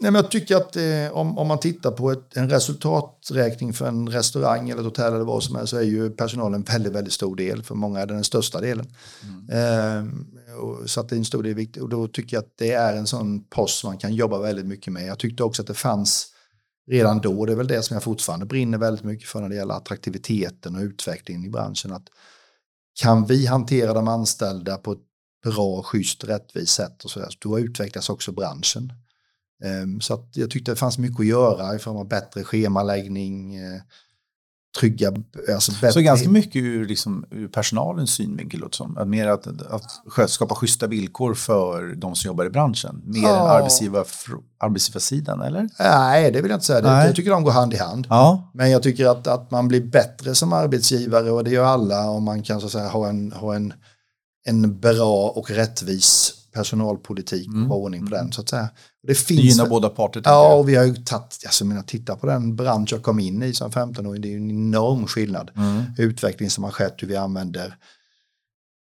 Nej, 0.00 0.10
men 0.10 0.22
jag 0.22 0.30
tycker 0.30 0.56
att 0.56 0.76
eh, 0.76 1.16
om, 1.16 1.38
om 1.38 1.46
man 1.48 1.58
tittar 1.58 1.90
på 1.90 2.10
ett, 2.10 2.36
en 2.36 2.50
resultaträkning 2.50 3.72
för 3.72 3.86
en 3.88 4.08
restaurang 4.08 4.70
eller 4.70 4.80
ett 4.80 4.84
hotell 4.86 5.12
eller 5.14 5.24
vad 5.24 5.42
som 5.42 5.56
helst 5.56 5.70
så 5.70 5.76
är 5.76 5.82
ju 5.82 6.10
personalen 6.10 6.54
en 6.54 6.62
väldigt, 6.62 6.92
väldigt 6.92 7.12
stor 7.12 7.36
del. 7.36 7.62
För 7.62 7.74
många 7.74 8.00
är 8.00 8.06
det 8.06 8.14
den 8.14 8.24
största 8.24 8.60
delen. 8.60 8.86
Eh, 9.50 10.04
och, 10.58 10.90
så 10.90 11.00
att 11.00 11.08
det 11.08 11.14
är 11.14 11.18
en 11.18 11.24
stor 11.24 11.42
del 11.42 11.54
viktigt. 11.54 11.82
Och 11.82 11.88
då 11.88 12.08
tycker 12.08 12.36
jag 12.36 12.44
att 12.44 12.54
det 12.58 12.72
är 12.72 12.96
en 12.96 13.06
sån 13.06 13.44
post 13.44 13.78
som 13.78 13.90
man 13.90 13.98
kan 13.98 14.14
jobba 14.14 14.38
väldigt 14.38 14.66
mycket 14.66 14.92
med. 14.92 15.06
Jag 15.06 15.18
tyckte 15.18 15.42
också 15.42 15.62
att 15.62 15.68
det 15.68 15.74
fanns 15.74 16.34
redan 16.90 17.20
då, 17.20 17.46
det 17.46 17.52
är 17.52 17.56
väl 17.56 17.68
det 17.68 17.82
som 17.82 17.94
jag 17.94 18.02
fortfarande 18.02 18.46
brinner 18.46 18.78
väldigt 18.78 19.04
mycket 19.04 19.28
för 19.28 19.40
när 19.40 19.48
det 19.48 19.54
gäller 19.54 19.74
attraktiviteten 19.74 20.76
och 20.76 20.82
utvecklingen 20.82 21.44
i 21.44 21.50
branschen. 21.50 21.92
Att 21.92 22.08
kan 23.00 23.26
vi 23.26 23.46
hantera 23.46 23.94
de 23.94 24.08
anställda 24.08 24.76
på 24.76 24.92
ett 24.92 24.98
bra, 25.44 25.82
schysst, 25.82 26.24
rättvist 26.24 26.74
sätt 26.74 27.04
och 27.04 27.10
så 27.10 27.20
där, 27.20 27.28
då 27.38 27.58
utvecklas 27.58 28.10
också 28.10 28.32
branschen. 28.32 28.92
Ehm, 29.64 30.00
så 30.00 30.14
att 30.14 30.36
jag 30.36 30.50
tyckte 30.50 30.72
det 30.72 30.76
fanns 30.76 30.98
mycket 30.98 31.20
att 31.20 31.26
göra 31.26 31.74
i 31.74 31.78
form 31.78 31.96
av 31.96 32.08
bättre 32.08 32.44
schemaläggning, 32.44 33.56
eh, 33.56 33.80
trygga, 34.78 35.12
alltså. 35.54 35.72
Så 35.92 36.00
ganska 36.00 36.28
mycket 36.28 36.62
ur, 36.62 36.86
liksom, 36.86 37.24
ur 37.30 37.48
personalens 37.48 38.10
synvinkel, 38.10 38.64
som. 38.70 38.98
Att 38.98 39.08
mer 39.08 39.26
att, 39.28 39.46
att 40.18 40.30
skapa 40.30 40.54
schyssta 40.54 40.86
villkor 40.86 41.34
för 41.34 41.94
de 41.96 42.14
som 42.14 42.28
jobbar 42.28 42.44
i 42.44 42.50
branschen. 42.50 43.02
Mer 43.04 43.18
än 43.18 43.24
Ja. 43.24 43.48
arbetsgivar, 43.48 44.06
arbetsgivarsidan, 44.58 45.42
eller? 45.42 45.68
Nej, 45.78 46.32
det 46.32 46.40
vill 46.40 46.50
jag 46.50 46.56
inte 46.56 46.66
säga. 46.66 46.80
Nej. 46.80 47.06
jag 47.06 47.16
tycker 47.16 47.30
de 47.30 47.44
går 47.44 47.50
hand 47.50 47.74
i 47.74 47.76
hand. 47.76 48.06
Ja. 48.10 48.50
Men 48.54 48.70
jag 48.70 48.82
tycker 48.82 49.06
att, 49.06 49.26
att 49.26 49.50
man 49.50 49.68
blir 49.68 49.80
bättre 49.80 50.34
som 50.34 50.52
arbetsgivare 50.52 51.30
och 51.30 51.44
det 51.44 51.50
gör 51.50 51.64
alla 51.64 52.10
om 52.10 52.24
man 52.24 52.42
kan 52.42 52.60
så 52.60 52.68
säga, 52.68 52.88
ha, 52.88 53.08
en, 53.08 53.32
ha 53.32 53.54
en, 53.54 53.72
en 54.46 54.80
bra 54.80 55.28
och 55.28 55.50
rättvis 55.50 56.34
personalpolitik 56.58 57.48
och 57.48 57.68
ha 57.68 57.74
ordning 57.74 58.06
på 58.06 58.14
den. 58.14 58.32
Så 58.32 58.40
att 58.40 58.48
säga. 58.48 58.62
Det 59.02 59.08
Det 59.08 59.14
finns 59.14 59.40
gynnar 59.40 59.68
båda 59.68 59.88
parter. 59.88 60.22
Ja, 60.24 60.54
och 60.54 60.68
vi 60.68 60.74
har 60.76 60.84
ju 60.84 60.94
tagit, 60.94 61.42
alltså 61.46 61.64
menar, 61.64 61.82
titta 61.82 62.16
på 62.16 62.26
den 62.26 62.56
bransch 62.56 62.92
jag 62.92 63.02
kom 63.02 63.18
in 63.18 63.42
i 63.42 63.54
som 63.54 63.70
15-åring, 63.70 64.22
det 64.22 64.28
är 64.28 64.30
ju 64.30 64.36
en 64.36 64.50
enorm 64.50 65.06
skillnad. 65.06 65.50
Mm. 65.56 65.82
Utveckling 65.98 66.50
som 66.50 66.64
har 66.64 66.70
skett, 66.70 66.94
hur 66.98 67.08
vi 67.08 67.16
använder 67.16 67.76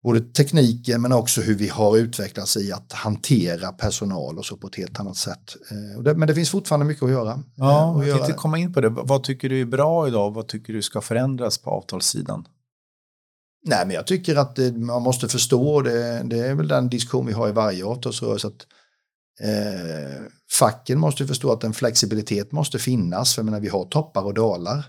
både 0.03 0.19
tekniken 0.21 1.01
men 1.01 1.11
också 1.11 1.41
hur 1.41 1.55
vi 1.55 1.67
har 1.67 1.97
utvecklats 1.97 2.57
i 2.57 2.71
att 2.71 2.93
hantera 2.93 3.71
personal 3.71 4.37
och 4.37 4.45
så 4.45 4.57
på 4.57 4.67
ett 4.67 4.75
helt 4.75 4.99
annat 4.99 5.17
sätt. 5.17 5.55
Eh, 5.71 6.01
det, 6.03 6.15
men 6.15 6.27
det 6.27 6.35
finns 6.35 6.49
fortfarande 6.49 6.85
mycket 6.85 7.03
att 7.03 7.09
göra. 7.09 7.43
Ja, 7.55 7.89
Eh, 7.89 7.95
och 7.95 8.07
jag 8.07 8.19
göra. 8.19 8.33
komma 8.33 8.57
in 8.57 8.73
på 8.73 8.81
det. 8.81 8.89
Vad 8.89 9.23
tycker 9.23 9.49
du 9.49 9.61
är 9.61 9.65
bra 9.65 10.07
idag? 10.07 10.33
Vad 10.33 10.47
tycker 10.47 10.73
du 10.73 10.81
ska 10.81 11.01
förändras 11.01 11.57
på 11.57 11.69
avtalssidan? 11.69 12.45
Nej, 13.67 13.85
men 13.85 13.95
jag 13.95 14.07
tycker 14.07 14.35
att 14.35 14.55
det, 14.55 14.71
man 14.71 15.01
måste 15.01 15.27
förstå, 15.27 15.81
det, 15.81 16.21
det 16.25 16.37
är 16.37 16.55
väl 16.55 16.67
den 16.67 16.89
diskussion 16.89 17.25
vi 17.25 17.33
har 17.33 17.49
i 17.49 17.51
varje 17.51 17.85
avtalsrörelse, 17.85 18.47
att 18.47 18.67
eh, 19.41 20.21
facken 20.51 20.99
måste 20.99 21.27
förstå 21.27 21.51
att 21.51 21.63
en 21.63 21.73
flexibilitet 21.73 22.51
måste 22.51 22.79
finnas, 22.79 23.35
för 23.35 23.41
jag 23.41 23.45
menar, 23.45 23.59
vi 23.59 23.67
har 23.67 23.85
toppar 23.85 24.23
och 24.23 24.33
dalar. 24.33 24.85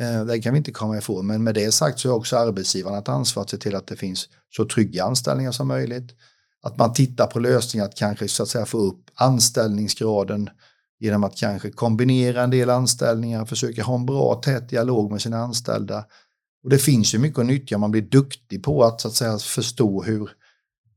Eh, 0.00 0.24
det 0.24 0.38
kan 0.38 0.52
vi 0.52 0.58
inte 0.58 0.72
komma 0.72 0.98
ifrån, 0.98 1.26
men 1.26 1.44
med 1.44 1.54
det 1.54 1.72
sagt 1.72 1.98
så 1.98 2.08
är 2.08 2.12
också 2.12 2.36
arbetsgivarna 2.36 2.98
ett 2.98 3.08
ansvar 3.08 3.42
att 3.42 3.50
se 3.50 3.56
till 3.56 3.76
att 3.76 3.86
det 3.86 3.96
finns 3.96 4.28
så 4.56 4.64
trygga 4.64 5.04
anställningar 5.04 5.52
som 5.52 5.68
möjligt. 5.68 6.12
Att 6.62 6.78
man 6.78 6.92
tittar 6.92 7.26
på 7.26 7.38
lösningar 7.38 7.86
att 7.86 7.96
kanske 7.96 8.28
så 8.28 8.42
att 8.42 8.48
säga 8.48 8.66
få 8.66 8.78
upp 8.78 9.10
anställningsgraden 9.14 10.50
genom 11.00 11.24
att 11.24 11.36
kanske 11.36 11.70
kombinera 11.70 12.42
en 12.42 12.50
del 12.50 12.70
anställningar, 12.70 13.44
försöka 13.44 13.82
ha 13.82 13.94
en 13.94 14.06
bra 14.06 14.34
tät 14.34 14.68
dialog 14.68 15.10
med 15.10 15.22
sina 15.22 15.38
anställda. 15.38 16.04
Och 16.64 16.70
det 16.70 16.78
finns 16.78 17.14
ju 17.14 17.18
mycket 17.18 17.38
att 17.38 17.46
nyttja, 17.46 17.78
man 17.78 17.90
blir 17.90 18.02
duktig 18.02 18.62
på 18.62 18.84
att, 18.84 19.00
så 19.00 19.08
att 19.08 19.14
säga, 19.14 19.38
förstå 19.38 20.02
hur 20.02 20.30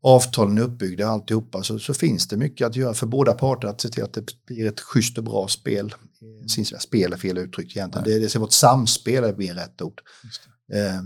avtalen 0.04 0.58
är 0.58 0.62
uppbyggda 0.62 1.06
och 1.06 1.12
alltihopa 1.12 1.64
så, 1.64 1.80
så 1.80 1.94
finns 1.94 2.28
det 2.28 2.38
mycket 2.38 2.68
att 2.68 2.76
göra 2.76 2.94
för 2.94 3.08
båda 3.08 3.34
parter 3.34 3.68
att 3.68 3.82
se 3.82 3.90
till 3.90 4.04
att 4.04 4.14
det 4.14 4.46
blir 4.46 4.68
ett 4.68 4.80
schysst 4.80 5.18
och 5.18 5.24
bra 5.24 5.48
spel. 5.48 5.96
Mm. 6.22 6.66
Spel 6.80 7.14
är 7.14 7.18
fel 7.18 7.38
uttryck 7.38 7.76
egentligen, 7.76 8.06
det, 8.06 8.20
det 8.20 8.36
är 8.36 8.40
vårt 8.40 8.52
samspel 8.52 9.24
är 9.24 9.36
mer 9.36 9.54
rätt 9.54 9.82
ord. 9.82 10.02
Eh, 10.74 11.02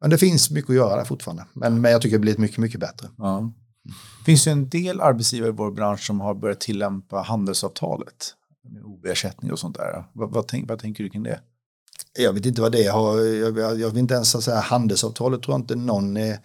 men 0.00 0.10
det 0.10 0.18
finns 0.18 0.50
mycket 0.50 0.70
att 0.70 0.76
göra 0.76 0.96
där 0.96 1.04
fortfarande, 1.04 1.44
men, 1.52 1.80
men 1.80 1.92
jag 1.92 2.02
tycker 2.02 2.16
det 2.16 2.20
blir 2.20 2.38
mycket, 2.38 2.58
mycket 2.58 2.80
bättre. 2.80 3.08
Ja. 3.18 3.52
Det 4.18 4.24
finns 4.24 4.46
ju 4.46 4.52
en 4.52 4.68
del 4.68 5.00
arbetsgivare 5.00 5.50
i 5.50 5.52
vår 5.52 5.70
bransch 5.70 6.06
som 6.06 6.20
har 6.20 6.34
börjat 6.34 6.60
tillämpa 6.60 7.22
handelsavtalet. 7.22 8.34
Med 8.72 8.82
OB-ersättning 8.82 9.52
och 9.52 9.58
sånt 9.58 9.76
där. 9.76 10.04
Vad, 10.12 10.30
vad, 10.30 10.48
tänk, 10.48 10.68
vad 10.68 10.78
tänker 10.78 11.04
du 11.04 11.10
kring 11.10 11.22
det? 11.22 11.40
Jag 12.18 12.32
vet 12.32 12.46
inte 12.46 12.60
vad 12.60 12.72
det 12.72 12.86
har, 12.86 13.18
jag, 13.20 13.58
jag, 13.58 13.88
vet 13.88 13.96
inte 13.96 14.14
ens 14.14 14.30
så 14.30 14.42
säga 14.42 14.60
handelsavtalet 14.60 15.42
tror 15.42 15.54
jag 15.54 15.60
inte 15.60 15.74
någon 15.74 16.16
är, 16.16 16.38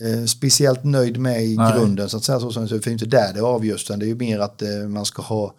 eh, 0.00 0.24
speciellt 0.26 0.84
nöjd 0.84 1.18
med 1.18 1.44
i 1.44 1.56
Nej. 1.56 1.72
grunden. 1.72 2.08
Så 2.08 2.16
att 2.16 2.24
säga, 2.24 2.40
så, 2.40 2.52
så, 2.52 2.68
så, 2.68 2.68
för 2.68 2.84
det 2.84 2.90
är 2.90 2.92
inte 2.92 3.06
där 3.06 3.34
det 3.34 3.40
avgörs, 3.40 3.86
det 3.86 3.94
är 3.94 4.00
ju 4.00 4.14
mer 4.14 4.38
att 4.38 4.62
eh, 4.62 4.88
man 4.88 5.04
ska 5.04 5.22
ha 5.22 5.54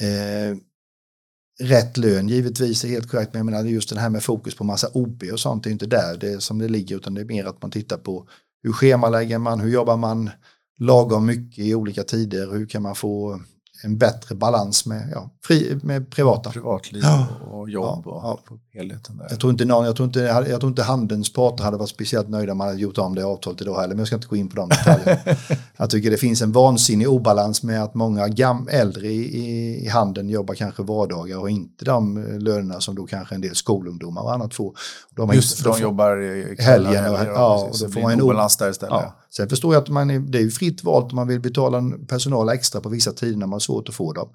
eh, 0.00 0.56
rätt 1.60 1.96
lön. 1.96 2.28
Givetvis 2.28 2.84
är 2.84 2.88
helt 2.88 3.10
korrekt, 3.10 3.32
men 3.32 3.38
jag 3.38 3.46
menar 3.46 3.64
just 3.64 3.90
det 3.90 4.00
här 4.00 4.10
med 4.10 4.22
fokus 4.22 4.54
på 4.54 4.64
massa 4.64 4.88
OB 4.92 5.22
och 5.32 5.40
sånt, 5.40 5.64
det 5.64 5.70
är 5.70 5.72
inte 5.72 5.86
där 5.86 6.16
det 6.16 6.42
som 6.42 6.58
det 6.58 6.68
ligger, 6.68 6.96
utan 6.96 7.14
det 7.14 7.20
är 7.20 7.24
mer 7.24 7.44
att 7.44 7.62
man 7.62 7.70
tittar 7.70 7.96
på 7.96 8.28
hur 8.62 8.72
schemalägger 8.72 9.38
man, 9.38 9.60
hur 9.60 9.70
jobbar 9.70 9.96
man 9.96 10.30
lagom 10.78 11.26
mycket 11.26 11.64
i 11.64 11.74
olika 11.74 12.02
tider, 12.02 12.50
hur 12.52 12.66
kan 12.66 12.82
man 12.82 12.94
få 12.94 13.40
en 13.82 13.98
bättre 13.98 14.34
balans 14.34 14.86
med, 14.86 15.10
ja, 15.14 15.30
fri, 15.46 15.78
med 15.82 16.10
privata. 16.10 16.50
Privatliv 16.50 17.02
Ja. 17.04 17.26
och 17.50 17.70
jobb 17.70 18.02
Ja, 18.04 18.10
och 18.12 18.40
ja. 18.50 18.56
helheten 18.80 19.16
där. 19.16 19.26
Jag 19.30 19.40
tror, 19.40 19.50
inte 19.52 19.64
någon, 19.64 19.84
jag, 19.86 19.96
tror 19.96 20.06
inte, 20.06 20.20
jag 20.20 20.60
tror 20.60 20.68
inte 20.68 20.82
handelns 20.82 21.32
parter 21.32 21.64
hade 21.64 21.76
varit 21.76 21.88
speciellt 21.90 22.28
nöjda 22.28 22.52
om 22.52 22.58
man 22.58 22.66
hade 22.68 22.80
gjort 22.80 22.98
om 22.98 23.14
det 23.14 23.24
avtalet 23.24 23.60
idag 23.60 23.74
heller, 23.80 23.88
men 23.94 23.98
jag 23.98 24.06
ska 24.06 24.16
inte 24.16 24.28
gå 24.28 24.36
in 24.36 24.48
på 24.48 24.56
de 24.56 24.68
detaljerna. 24.68 25.20
jag 25.76 25.90
tycker 25.90 26.10
det 26.10 26.16
finns 26.16 26.42
en 26.42 26.52
vansinnig 26.52 27.08
obalans 27.08 27.62
med 27.62 27.82
att 27.82 27.94
många 27.94 28.28
gam, 28.28 28.68
äldre 28.70 29.06
i, 29.06 29.84
i, 29.84 29.88
handeln 29.88 30.28
jobbar 30.28 30.54
kanske 30.54 30.82
vardagar 30.82 31.38
och 31.38 31.50
inte 31.50 31.84
de 31.84 32.16
eh, 32.16 32.38
lönerna 32.38 32.80
som 32.80 32.94
då 32.94 33.06
kanske 33.06 33.34
en 33.34 33.40
del 33.40 33.54
skolungdomar 33.54 34.22
och 34.22 34.32
annat 34.34 34.54
får. 34.54 34.74
De 35.10 35.32
Just 35.34 35.50
inte- 35.52 35.62
för 35.62 35.70
de 35.70 35.74
får- 35.74 35.82
jobbar 35.82 36.16
helgen 36.62 37.04
och- 37.12 37.18
helger, 37.18 37.32
ja, 37.32 37.66
precis. 37.68 37.82
och 37.82 37.88
då 37.88 37.94
Så 37.94 38.00
får 38.00 38.10
en 38.10 38.20
obalans 38.22 38.56
där 38.56 38.70
istället. 38.70 38.94
Ja. 39.02 39.14
Sen 39.36 39.48
förstår 39.48 39.74
jag 39.74 39.82
att 39.82 39.88
man 39.88 40.10
är, 40.10 40.18
det 40.18 40.38
är 40.38 40.48
fritt 40.48 40.84
valt 40.84 41.10
om 41.12 41.16
man 41.16 41.28
vill 41.28 41.40
betala 41.40 41.78
en 41.78 42.06
personal 42.06 42.48
extra 42.48 42.80
på 42.80 42.88
vissa 42.88 43.12
tider 43.12 43.32
när 43.36 43.46
man 43.46 43.52
har 43.52 43.60
svårt 43.60 43.88
att 43.88 43.94
få 43.94 44.12
dem. 44.12 44.28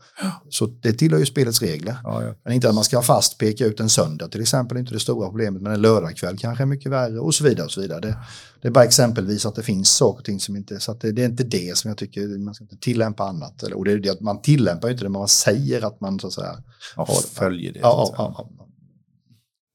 Så 0.50 0.66
det 0.66 0.94
tillhör 0.94 1.20
ju 1.20 1.26
spelets 1.26 1.62
regler. 1.62 1.98
Ja, 2.04 2.24
ja. 2.24 2.34
Men 2.44 2.54
inte 2.54 2.70
att 2.70 2.76
man 2.76 2.84
ska 2.84 3.02
fast 3.02 3.38
peka 3.38 3.66
ut 3.66 3.80
en 3.80 3.90
söndag 3.90 4.28
till 4.28 4.42
exempel, 4.42 4.78
inte 4.78 4.94
det 4.94 5.00
stora 5.00 5.28
problemet, 5.28 5.62
men 5.62 5.72
en 5.74 5.82
lördagkväll 5.82 6.38
kanske 6.38 6.64
är 6.64 6.66
mycket 6.66 6.92
värre 6.92 7.20
och 7.20 7.36
så 7.36 7.44
vidare. 7.44 7.66
Och 7.66 7.72
så 7.72 7.82
vidare. 7.82 8.00
Det, 8.00 8.18
det 8.62 8.68
är 8.68 8.72
bara 8.72 8.84
exempelvis 8.86 9.46
att 9.46 9.56
det 9.56 9.64
finns 9.64 9.90
saker 9.90 10.20
och 10.20 10.26
ting 10.26 10.40
som 10.40 10.56
inte, 10.56 10.80
så 10.80 10.92
att 10.92 11.02
det, 11.02 11.12
det 11.12 11.22
är 11.22 11.26
inte 11.26 11.44
det 11.44 11.78
som 11.78 11.90
jag 11.90 11.98
tycker, 11.98 12.28
man 12.38 12.54
ska 12.56 12.64
inte 12.64 12.78
tillämpa 12.78 13.24
annat. 13.24 13.64
Och 13.64 13.86
det 13.86 13.92
är 13.92 13.98
det 13.98 14.10
att 14.10 14.22
man 14.22 14.42
tillämpar 14.42 14.88
ju 14.88 14.92
inte 14.92 15.04
det, 15.04 15.10
men 15.10 15.20
man 15.20 15.28
säger 15.28 15.86
att 15.86 16.02
man 16.02 16.20
så 16.20 16.28
att 16.28 16.34
säga, 16.34 16.64
Ja, 16.96 17.06
följer 17.34 17.74
det. 17.74 17.80
ja, 17.80 18.06
så 18.08 18.14
att 18.14 18.20
ja, 18.20 18.36
säga. 18.38 18.46
ja, 18.58 18.66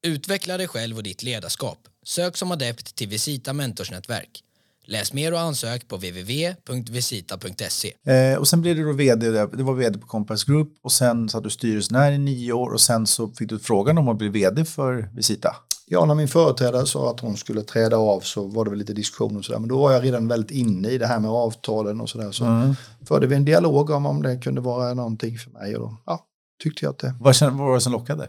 ja. 0.03 0.09
Utveckla 0.09 0.57
dig 0.57 0.67
själv 0.67 0.97
och 0.97 1.03
ditt 1.03 1.23
ledarskap. 1.23 1.77
Sök 2.05 2.37
som 2.37 2.51
adept 2.51 2.95
till 2.95 3.07
Visita 3.07 3.53
mentorsnätverk. 3.53 4.43
Läs 4.87 5.13
mer 5.13 5.33
och 5.33 5.39
ansök 5.39 5.87
på 5.87 5.95
www.visita.se. 5.95 7.93
Eh, 8.13 8.37
och 8.39 8.47
sen 8.47 8.61
blev 8.61 8.75
du 8.75 8.85
då 8.85 8.93
vd, 8.93 9.29
det 9.29 9.63
var 9.63 9.73
vd 9.73 9.99
på 9.99 10.07
Compass 10.07 10.43
Group 10.43 10.73
och 10.83 10.91
sen 10.91 11.29
satt 11.29 11.43
du 11.43 11.49
styrelsen 11.49 12.13
i 12.13 12.17
nio 12.17 12.53
år 12.53 12.73
och 12.73 12.81
sen 12.81 13.07
så 13.07 13.27
fick 13.27 13.49
du 13.49 13.59
frågan 13.59 13.97
om 13.97 14.07
att 14.07 14.17
bli 14.17 14.29
vd 14.29 14.65
för 14.65 15.09
Visita. 15.13 15.55
Ja, 15.87 16.05
när 16.05 16.15
min 16.15 16.27
företrädare 16.27 16.85
sa 16.85 17.11
att 17.11 17.19
hon 17.19 17.37
skulle 17.37 17.61
träda 17.63 17.97
av 17.97 18.19
så 18.21 18.47
var 18.47 18.63
det 18.65 18.69
väl 18.69 18.79
lite 18.79 18.93
diskussion 18.93 19.37
och 19.37 19.45
sådär. 19.45 19.59
Men 19.59 19.69
då 19.69 19.79
var 19.79 19.91
jag 19.91 20.03
redan 20.03 20.27
väldigt 20.27 20.51
inne 20.51 20.89
i 20.89 20.97
det 20.97 21.07
här 21.07 21.19
med 21.19 21.31
avtalen 21.31 22.01
och 22.01 22.09
sådär. 22.09 22.31
Så 22.31 22.45
Mm. 22.45 22.75
förde 23.07 23.27
vi 23.27 23.35
en 23.35 23.45
dialog 23.45 23.89
om 23.89 24.05
om 24.05 24.21
det 24.21 24.37
kunde 24.37 24.61
vara 24.61 24.93
någonting 24.93 25.37
för 25.37 25.51
mig. 25.51 25.75
Och 25.75 25.81
då 25.81 25.97
ja, 26.05 26.25
tyckte 26.63 26.85
jag 26.85 26.91
att 26.91 26.99
det... 26.99 27.15
Vad, 27.19 27.39
vad 27.41 27.53
var 27.53 27.75
det 27.75 27.81
som 27.81 27.91
lockade? 27.91 28.27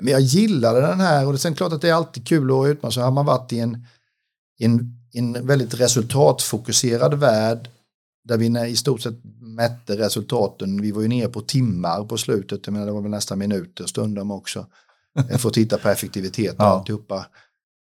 Men 0.00 0.12
jag 0.12 0.20
gillade 0.20 0.80
den 0.80 1.00
här 1.00 1.26
och 1.26 1.32
det 1.32 1.36
är 1.36 1.38
sen 1.38 1.54
klart 1.54 1.72
att 1.72 1.80
det 1.80 1.88
är 1.88 1.94
alltid 1.94 2.28
kul 2.28 2.50
att 2.50 2.66
utmana 2.66 2.92
sig. 2.92 3.02
Har 3.02 3.10
man 3.10 3.26
varit 3.26 3.52
i 3.52 3.58
en, 3.60 3.86
i 4.58 4.64
en, 4.64 4.92
en 5.18 5.46
väldigt 5.46 5.80
resultatfokuserad 5.80 7.14
värld 7.14 7.68
där 8.24 8.36
vi 8.36 8.68
i 8.70 8.76
stort 8.76 9.00
sett 9.00 9.14
mätte 9.40 9.96
resultaten. 9.98 10.82
Vi 10.82 10.92
var 10.92 11.02
ju 11.02 11.08
nere 11.08 11.28
på 11.28 11.40
timmar 11.40 12.04
på 12.04 12.16
slutet. 12.16 12.60
Jag 12.66 12.72
menar, 12.72 12.86
det 12.86 12.92
var 12.92 13.00
väl 13.02 13.10
nästan 13.10 13.38
minuter 13.38 13.86
stundom 13.86 14.30
också. 14.30 14.66
För 15.38 15.48
att 15.48 15.54
titta 15.54 15.78
på 15.78 15.88
effektivitet 15.88 16.54
och 16.54 16.60
Ja. 16.60 16.64
alltihopa. 16.64 17.26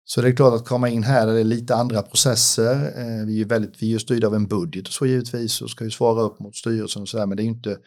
Så 0.05 0.21
det 0.21 0.27
är 0.27 0.35
klart 0.35 0.53
att 0.53 0.67
komma 0.67 0.89
in 0.89 1.03
här 1.03 1.27
där 1.27 1.33
det 1.33 1.39
är 1.39 1.43
lite 1.43 1.75
andra 1.75 2.01
processer. 2.01 2.75
Eh, 2.75 3.25
Vi 3.25 3.33
är 3.33 3.37
ju 3.37 3.43
väldigt, 3.43 3.81
vi 3.81 3.85
är 3.87 3.91
ju 3.91 3.99
styrda 3.99 4.27
av 4.27 4.35
en 4.35 4.47
budget 4.47 4.87
och 4.87 4.93
så 4.93 5.05
givetvis 5.05 5.61
och 5.61 5.69
ska 5.69 5.83
ju 5.83 5.91
svara 5.91 6.21
upp 6.21 6.39
mot 6.39 6.55
styrelsen 6.55 7.01
och 7.01 7.09
sådär. 7.09 7.25
Men 7.25 7.37
det 7.37 7.41
är 7.41 7.45
ju 7.45 7.49
inte, 7.51 7.77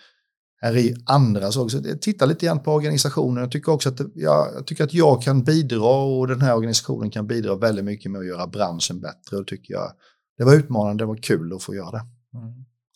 är 0.72 0.82
ju 0.82 0.96
andra 1.06 1.52
saker. 1.52 1.68
Så 1.68 1.78
det- 1.78 2.02
titta 2.02 2.26
lite 2.26 2.46
grann 2.46 2.62
på 2.62 2.72
organisationen. 2.72 3.42
Jag 3.42 3.50
tycker 3.52 3.72
också 3.72 3.88
att, 3.88 3.96
det, 3.96 4.06
ja, 4.14 4.48
jag, 4.54 4.66
tycker 4.66 4.84
att 4.84 4.94
jag 4.94 5.22
kan 5.22 5.44
bidra 5.44 5.88
och 5.96 6.28
den 6.28 6.40
här 6.40 6.54
organisationen 6.56 7.10
kan 7.10 7.26
bidra 7.26 7.56
väldigt 7.56 7.84
mycket 7.84 8.10
med 8.10 8.18
att 8.18 8.26
göra 8.26 8.46
branschen 8.46 9.00
bättre. 9.00 9.36
Och 9.36 9.46
tycker 9.46 9.74
jag, 9.74 9.92
det 10.38 10.44
var 10.44 10.54
utmanande, 10.54 11.02
det 11.04 11.06
var 11.08 11.16
kul 11.16 11.52
att 11.52 11.62
få 11.62 11.74
göra 11.74 11.90
det. 11.90 12.02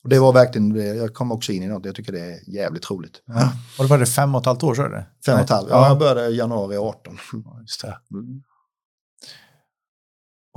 Och 0.02 0.08
det 0.08 0.18
var 0.18 0.32
verkligen, 0.32 0.96
jag 0.96 1.14
kom 1.14 1.32
också 1.32 1.52
in 1.52 1.62
i 1.62 1.66
något, 1.66 1.84
jag 1.84 1.94
tycker 1.94 2.12
det 2.12 2.20
är 2.20 2.54
jävligt 2.54 2.90
roligt. 2.90 3.22
Ja. 3.26 3.52
Och 3.78 3.84
det 3.84 3.90
var 3.90 3.98
det 3.98 4.06
fem 4.06 4.34
och 4.34 4.40
ett 4.40 4.46
halvt 4.46 4.62
år, 4.62 4.74
så 4.74 4.82
är 4.82 4.88
det? 4.88 5.06
Fem 5.26 5.34
och 5.34 5.40
ett 5.40 5.50
halvt, 5.50 5.68
ja, 5.70 5.88
jag 5.88 5.98
började 5.98 6.26
i 6.28 6.36
januari 6.36 6.76
18. 6.76 7.18
Ja, 7.32 7.60
just 7.60 7.82
det. 7.82 7.98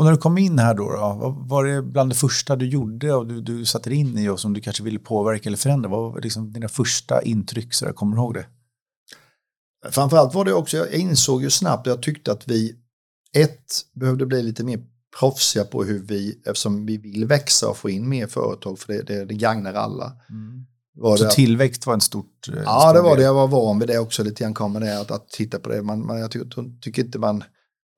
Och 0.01 0.05
när 0.05 0.11
du 0.11 0.17
kom 0.17 0.37
in 0.37 0.59
här 0.59 0.73
då, 0.73 0.83
då 0.83 0.97
vad 1.19 1.47
var 1.49 1.65
det 1.65 1.81
bland 1.81 2.11
det 2.11 2.15
första 2.15 2.55
du 2.55 2.67
gjorde 2.69 3.13
och 3.13 3.27
du, 3.27 3.41
du 3.41 3.65
satte 3.65 3.93
in 3.93 4.17
i 4.17 4.29
och 4.29 4.39
som 4.39 4.53
du 4.53 4.61
kanske 4.61 4.83
ville 4.83 4.99
påverka 4.99 5.49
eller 5.49 5.57
förändra? 5.57 5.89
Vad 5.89 6.11
var 6.13 6.21
liksom 6.21 6.53
dina 6.53 6.67
första 6.67 7.21
intryck? 7.21 7.73
Så 7.73 7.85
där, 7.85 7.93
kommer 7.93 8.15
du 8.15 8.21
ihåg 8.21 8.33
det? 8.33 8.45
Framförallt 9.91 10.33
var 10.33 10.45
det 10.45 10.53
också, 10.53 10.77
jag 10.77 10.93
insåg 10.93 11.43
ju 11.43 11.49
snabbt, 11.49 11.87
jag 11.87 12.01
tyckte 12.01 12.31
att 12.31 12.47
vi, 12.47 12.75
ett, 13.37 13.73
behövde 13.93 14.25
bli 14.25 14.43
lite 14.43 14.63
mer 14.63 14.79
proffsiga 15.19 15.63
på 15.63 15.83
hur 15.83 15.99
vi, 15.99 16.41
eftersom 16.45 16.85
vi 16.85 16.97
vill 16.97 17.25
växa 17.25 17.69
och 17.69 17.77
få 17.77 17.89
in 17.89 18.09
mer 18.09 18.27
företag, 18.27 18.79
för 18.79 18.93
det, 18.93 19.01
det, 19.01 19.25
det 19.25 19.33
gagnar 19.33 19.73
alla. 19.73 20.13
Var 20.93 21.17
Så 21.17 21.23
det 21.23 21.31
tillväxt 21.31 21.85
var 21.85 21.93
en 21.93 22.01
stort... 22.01 22.47
eh, 22.47 22.55
Ja, 22.65 22.79
stor 22.81 22.93
det 22.93 23.01
var 23.01 23.09
del. 23.09 23.17
det. 23.17 23.23
Jag 23.23 23.33
var 23.33 23.47
van 23.47 23.79
vid 23.79 23.87
det 23.87 23.99
också 23.99 24.23
lite 24.23 24.43
grann. 24.43 24.53
Kommer 24.53 24.79
det 24.79 24.99
att, 24.99 25.11
att 25.11 25.29
titta 25.29 25.59
på 25.59 25.69
det. 25.69 25.81
Man, 25.81 26.05
man, 26.05 26.19
jag 26.19 26.31
tycker, 26.31 26.79
tycker 26.81 27.03
inte 27.05 27.19
man 27.19 27.43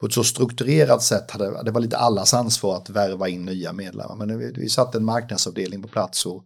på 0.04 0.08
ett 0.08 0.14
så 0.14 0.24
strukturerat 0.24 1.04
sätt 1.04 1.32
hade, 1.32 1.64
det 1.64 1.72
var 1.72 1.82
lite 1.82 1.98
allas 1.98 2.34
ansvar 2.34 2.78
att 2.78 2.90
värva 2.90 3.30
in 3.30 3.46
nya 3.46 3.74
medlemmar. 3.74 4.16
Men 4.16 4.40
vi, 4.40 4.52
vi 4.52 4.70
satte 4.70 4.98
en 4.98 5.06
marknadsavdelning 5.06 5.82
på 5.82 5.88
plats 5.88 6.26
och 6.26 6.46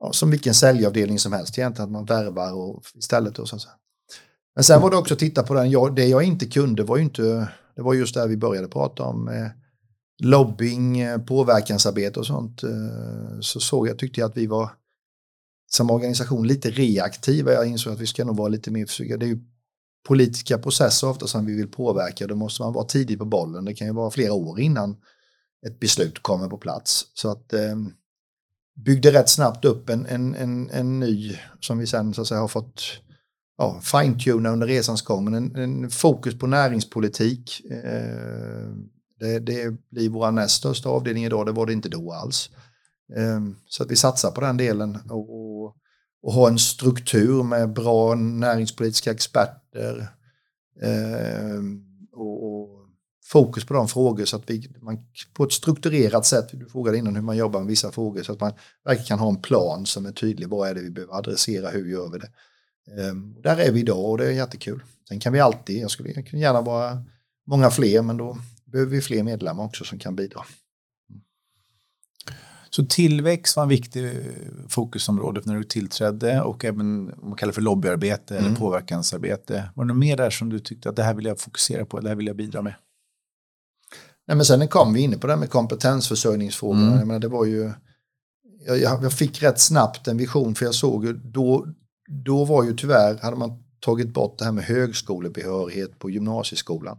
ja, 0.00 0.12
som 0.12 0.30
vilken 0.30 0.54
säljavdelning 0.54 1.18
som 1.18 1.32
helst 1.32 1.58
egentligen, 1.58 1.84
att 1.84 1.92
man 1.92 2.04
värvar 2.04 2.52
och 2.52 2.82
istället. 2.94 3.38
Och 3.38 3.48
så, 3.48 3.58
så. 3.58 3.68
Men 4.54 4.64
sen 4.64 4.80
var 4.80 4.90
det 4.90 4.96
också 4.96 5.14
att 5.14 5.20
titta 5.20 5.42
på 5.42 5.54
den, 5.54 5.70
jag, 5.70 5.96
det 5.96 6.06
jag 6.06 6.22
inte 6.22 6.46
kunde 6.46 6.82
var 6.82 6.96
ju 6.96 7.02
inte, 7.02 7.48
det 7.76 7.82
var 7.82 7.94
just 7.94 8.14
där 8.14 8.28
vi 8.28 8.36
började 8.36 8.68
prata 8.68 9.02
om 9.02 9.28
eh, 9.28 9.48
lobbying, 10.22 11.00
eh, 11.00 11.18
påverkansarbete 11.18 12.20
och 12.20 12.26
sånt. 12.26 12.62
Eh, 12.62 13.40
så 13.40 13.60
såg 13.60 13.88
jag, 13.88 13.98
tyckte 13.98 14.20
jag 14.20 14.30
att 14.30 14.36
vi 14.36 14.46
var 14.46 14.70
som 15.70 15.90
organisation 15.90 16.46
lite 16.46 16.70
reaktiva. 16.70 17.52
Jag 17.52 17.66
insåg 17.66 17.92
att 17.92 18.00
vi 18.00 18.06
ska 18.06 18.24
nog 18.24 18.36
vara 18.36 18.48
lite 18.48 18.70
mer, 18.70 19.16
det 19.18 19.26
är 19.26 19.28
ju 19.28 19.40
politiska 20.06 20.58
processer 20.58 21.08
ofta 21.08 21.26
som 21.26 21.46
vi 21.46 21.56
vill 21.56 21.68
påverka. 21.68 22.26
Då 22.26 22.34
måste 22.36 22.62
man 22.62 22.72
vara 22.72 22.84
tidig 22.84 23.18
på 23.18 23.24
bollen. 23.24 23.64
Det 23.64 23.74
kan 23.74 23.86
ju 23.86 23.92
vara 23.92 24.10
flera 24.10 24.32
år 24.32 24.60
innan 24.60 24.96
ett 25.66 25.80
beslut 25.80 26.22
kommer 26.22 26.48
på 26.48 26.58
plats. 26.58 27.04
Så 27.14 27.30
att 27.30 27.52
eh, 27.52 27.76
byggde 28.84 29.12
rätt 29.12 29.28
snabbt 29.28 29.64
upp 29.64 29.90
en, 29.90 30.06
en, 30.06 30.34
en, 30.34 30.70
en 30.70 31.00
ny 31.00 31.38
som 31.60 31.78
vi 31.78 31.86
sen 31.86 32.14
så 32.14 32.20
att 32.20 32.28
säga 32.28 32.40
har 32.40 32.48
fått 32.48 32.82
ja, 33.58 33.80
fine-tuna 33.82 34.50
under 34.50 34.66
resans 34.66 35.02
gång. 35.02 35.24
Men 35.24 35.34
en, 35.34 35.56
en 35.56 35.90
fokus 35.90 36.38
på 36.38 36.46
näringspolitik. 36.46 37.62
Eh, 37.70 38.68
det, 39.20 39.38
det 39.38 39.74
blir 39.90 40.08
vår 40.08 40.30
näst 40.30 40.54
största 40.56 40.88
avdelning 40.88 41.24
idag. 41.24 41.46
Det 41.46 41.52
var 41.52 41.66
det 41.66 41.72
inte 41.72 41.88
då 41.88 42.12
alls. 42.12 42.50
Eh, 43.16 43.40
Så 43.68 43.82
att 43.82 43.90
vi 43.90 43.96
satsar 43.96 44.30
på 44.30 44.40
den 44.40 44.56
delen 44.56 44.98
och, 45.10 45.62
och, 45.62 45.76
och 46.26 46.32
ha 46.32 46.48
en 46.48 46.58
struktur 46.58 47.42
med 47.42 47.72
bra 47.72 48.14
näringspolitiska 48.14 49.10
experter 49.10 50.08
eh, 50.82 51.60
och, 52.12 52.46
och 52.46 52.68
fokus 53.24 53.64
på 53.64 53.74
de 53.74 53.88
frågor 53.88 54.24
så 54.24 54.36
att 54.36 54.50
vi 54.50 54.68
man, 54.80 54.98
på 55.34 55.44
ett 55.44 55.52
strukturerat 55.52 56.26
sätt, 56.26 56.48
du 56.52 56.66
frågade 56.66 56.98
innan 56.98 57.14
hur 57.14 57.22
man 57.22 57.36
jobbar 57.36 57.60
med 57.60 57.68
vissa 57.68 57.92
frågor, 57.92 58.22
så 58.22 58.32
att 58.32 58.40
man 58.40 58.52
verkligen 58.84 59.06
kan 59.06 59.18
ha 59.18 59.28
en 59.28 59.42
plan 59.42 59.86
som 59.86 60.06
är 60.06 60.12
tydlig. 60.12 60.48
Vad 60.48 60.68
är 60.68 60.74
det 60.74 60.80
vi 60.80 60.90
behöver 60.90 61.14
adressera? 61.14 61.70
Hur 61.70 61.90
gör 61.90 62.10
vi 62.12 62.18
det? 62.18 62.30
Eh, 63.02 63.14
där 63.42 63.56
är 63.56 63.72
vi 63.72 63.80
idag 63.80 64.10
och 64.10 64.18
det 64.18 64.26
är 64.26 64.32
jättekul. 64.32 64.82
Sen 65.08 65.20
kan 65.20 65.32
vi 65.32 65.40
alltid, 65.40 65.82
jag 65.82 65.90
skulle 65.90 66.10
jag 66.10 66.40
gärna 66.40 66.60
vara 66.60 67.04
många 67.46 67.70
fler, 67.70 68.02
men 68.02 68.16
då 68.16 68.38
behöver 68.64 68.90
vi 68.90 69.00
fler 69.00 69.22
medlemmar 69.22 69.64
också 69.64 69.84
som 69.84 69.98
kan 69.98 70.16
bidra. 70.16 70.40
Så 72.76 72.86
tillväxt 72.86 73.56
var 73.56 73.62
en 73.62 73.68
viktig 73.68 74.04
eh, 74.04 74.10
fokusområde 74.68 75.40
när 75.44 75.56
du 75.56 75.64
tillträdde 75.64 76.40
och 76.42 76.64
även 76.64 77.12
om 77.22 77.28
man 77.28 77.36
kallar 77.36 77.52
för 77.52 77.60
lobbyarbete 77.62 78.36
eller 78.36 78.48
Mm. 78.48 78.60
påverkansarbete. 78.60 79.70
Var 79.74 79.84
det 79.84 79.88
något 79.88 79.96
mer 79.96 80.16
där 80.16 80.30
som 80.30 80.48
du 80.48 80.58
tyckte 80.58 80.88
att 80.88 80.96
det 80.96 81.02
här 81.02 81.14
vill 81.14 81.24
jag 81.24 81.40
fokusera 81.40 81.84
på, 81.84 82.00
det 82.00 82.08
här 82.08 82.16
vill 82.16 82.26
jag 82.26 82.36
bidra 82.36 82.62
med? 82.62 82.74
Nej, 84.28 84.36
men 84.36 84.44
sen 84.46 84.68
kom 84.68 84.94
vi 84.94 85.00
inne 85.00 85.16
på 85.18 85.26
det 85.26 85.32
här 85.32 85.40
med 85.40 85.50
kompetensförsörjningsfrågorna. 85.50 86.86
Mm. 86.86 86.98
Jag 86.98 87.06
menar, 87.06 87.20
det 87.20 87.28
var 87.28 87.44
ju, 87.44 87.72
jag, 88.66 88.78
jag 88.78 89.04
jag 89.04 89.12
fick 89.12 89.42
rätt 89.42 89.60
snabbt 89.60 90.08
en 90.08 90.16
vision 90.16 90.54
för 90.54 90.64
jag 90.64 90.74
såg 90.74 91.04
ju 91.04 91.12
då, 91.12 91.66
då 92.24 92.44
var 92.44 92.64
ju 92.64 92.76
tyvärr, 92.76 93.18
hade 93.22 93.36
man 93.36 93.62
tagit 93.80 94.08
bort 94.14 94.38
det 94.38 94.44
här 94.44 94.52
med 94.52 94.64
högskolebehörighet 94.64 95.98
på 95.98 96.10
gymnasieskolan. 96.10 96.98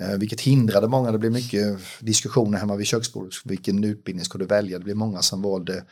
Eh, 0.00 0.18
vilket 0.18 0.40
hindrade 0.40 0.88
många, 0.88 1.12
det 1.12 1.18
blev 1.18 1.32
mycket 1.32 1.78
diskussioner 2.00 2.58
hemma 2.58 2.76
vid 2.76 2.86
köksbordet, 2.86 3.34
vilken 3.44 3.84
utbildning 3.84 4.24
ska 4.24 4.38
du 4.38 4.46
välja? 4.46 4.78
Det 4.78 4.84
blev 4.84 4.96
många 4.96 5.22
som 5.22 5.42
valde 5.42 5.84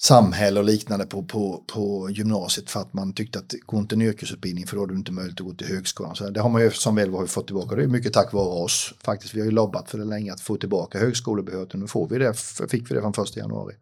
samhälle 0.00 0.60
och 0.60 0.66
liknande 0.66 1.06
på, 1.06 1.22
på, 1.22 1.64
på 1.74 2.10
gymnasiet 2.10 2.70
för 2.70 2.80
att 2.80 2.92
man 2.92 3.12
tyckte 3.12 3.38
att 3.38 3.54
gå 3.66 3.78
inte 3.78 3.94
en 3.94 4.02
yrkesutbildning 4.02 4.66
för 4.66 4.76
då 4.76 4.82
har 4.82 4.86
du 4.86 4.94
inte 4.94 5.12
möjlighet 5.12 5.40
att 5.40 5.46
gå 5.46 5.54
till 5.54 5.66
högskolan. 5.66 6.16
Så 6.16 6.30
det 6.30 6.40
har 6.40 6.48
man 6.48 6.62
ju 6.62 6.70
som 6.70 6.94
väl 6.94 7.14
har 7.14 7.26
fått 7.26 7.46
tillbaka. 7.46 7.76
Det 7.76 7.82
är 7.82 7.86
mycket 7.86 8.12
tack 8.12 8.32
vare 8.32 8.62
oss 8.62 8.94
faktiskt. 9.04 9.34
Vi 9.34 9.40
har 9.40 9.46
ju 9.46 9.52
lobbat 9.52 9.90
för 9.90 9.98
det 9.98 10.04
länge 10.04 10.32
att 10.32 10.40
få 10.40 10.56
tillbaka 10.56 10.98
högskolebehörigheten. 10.98 11.80
Nu 11.80 11.86
får 11.86 12.08
vi 12.08 12.18
det, 12.18 12.34
fick 12.68 12.90
vi 12.90 12.94
det 12.94 13.00
från 13.00 13.12
första 13.12 13.40
januari. 13.40 13.74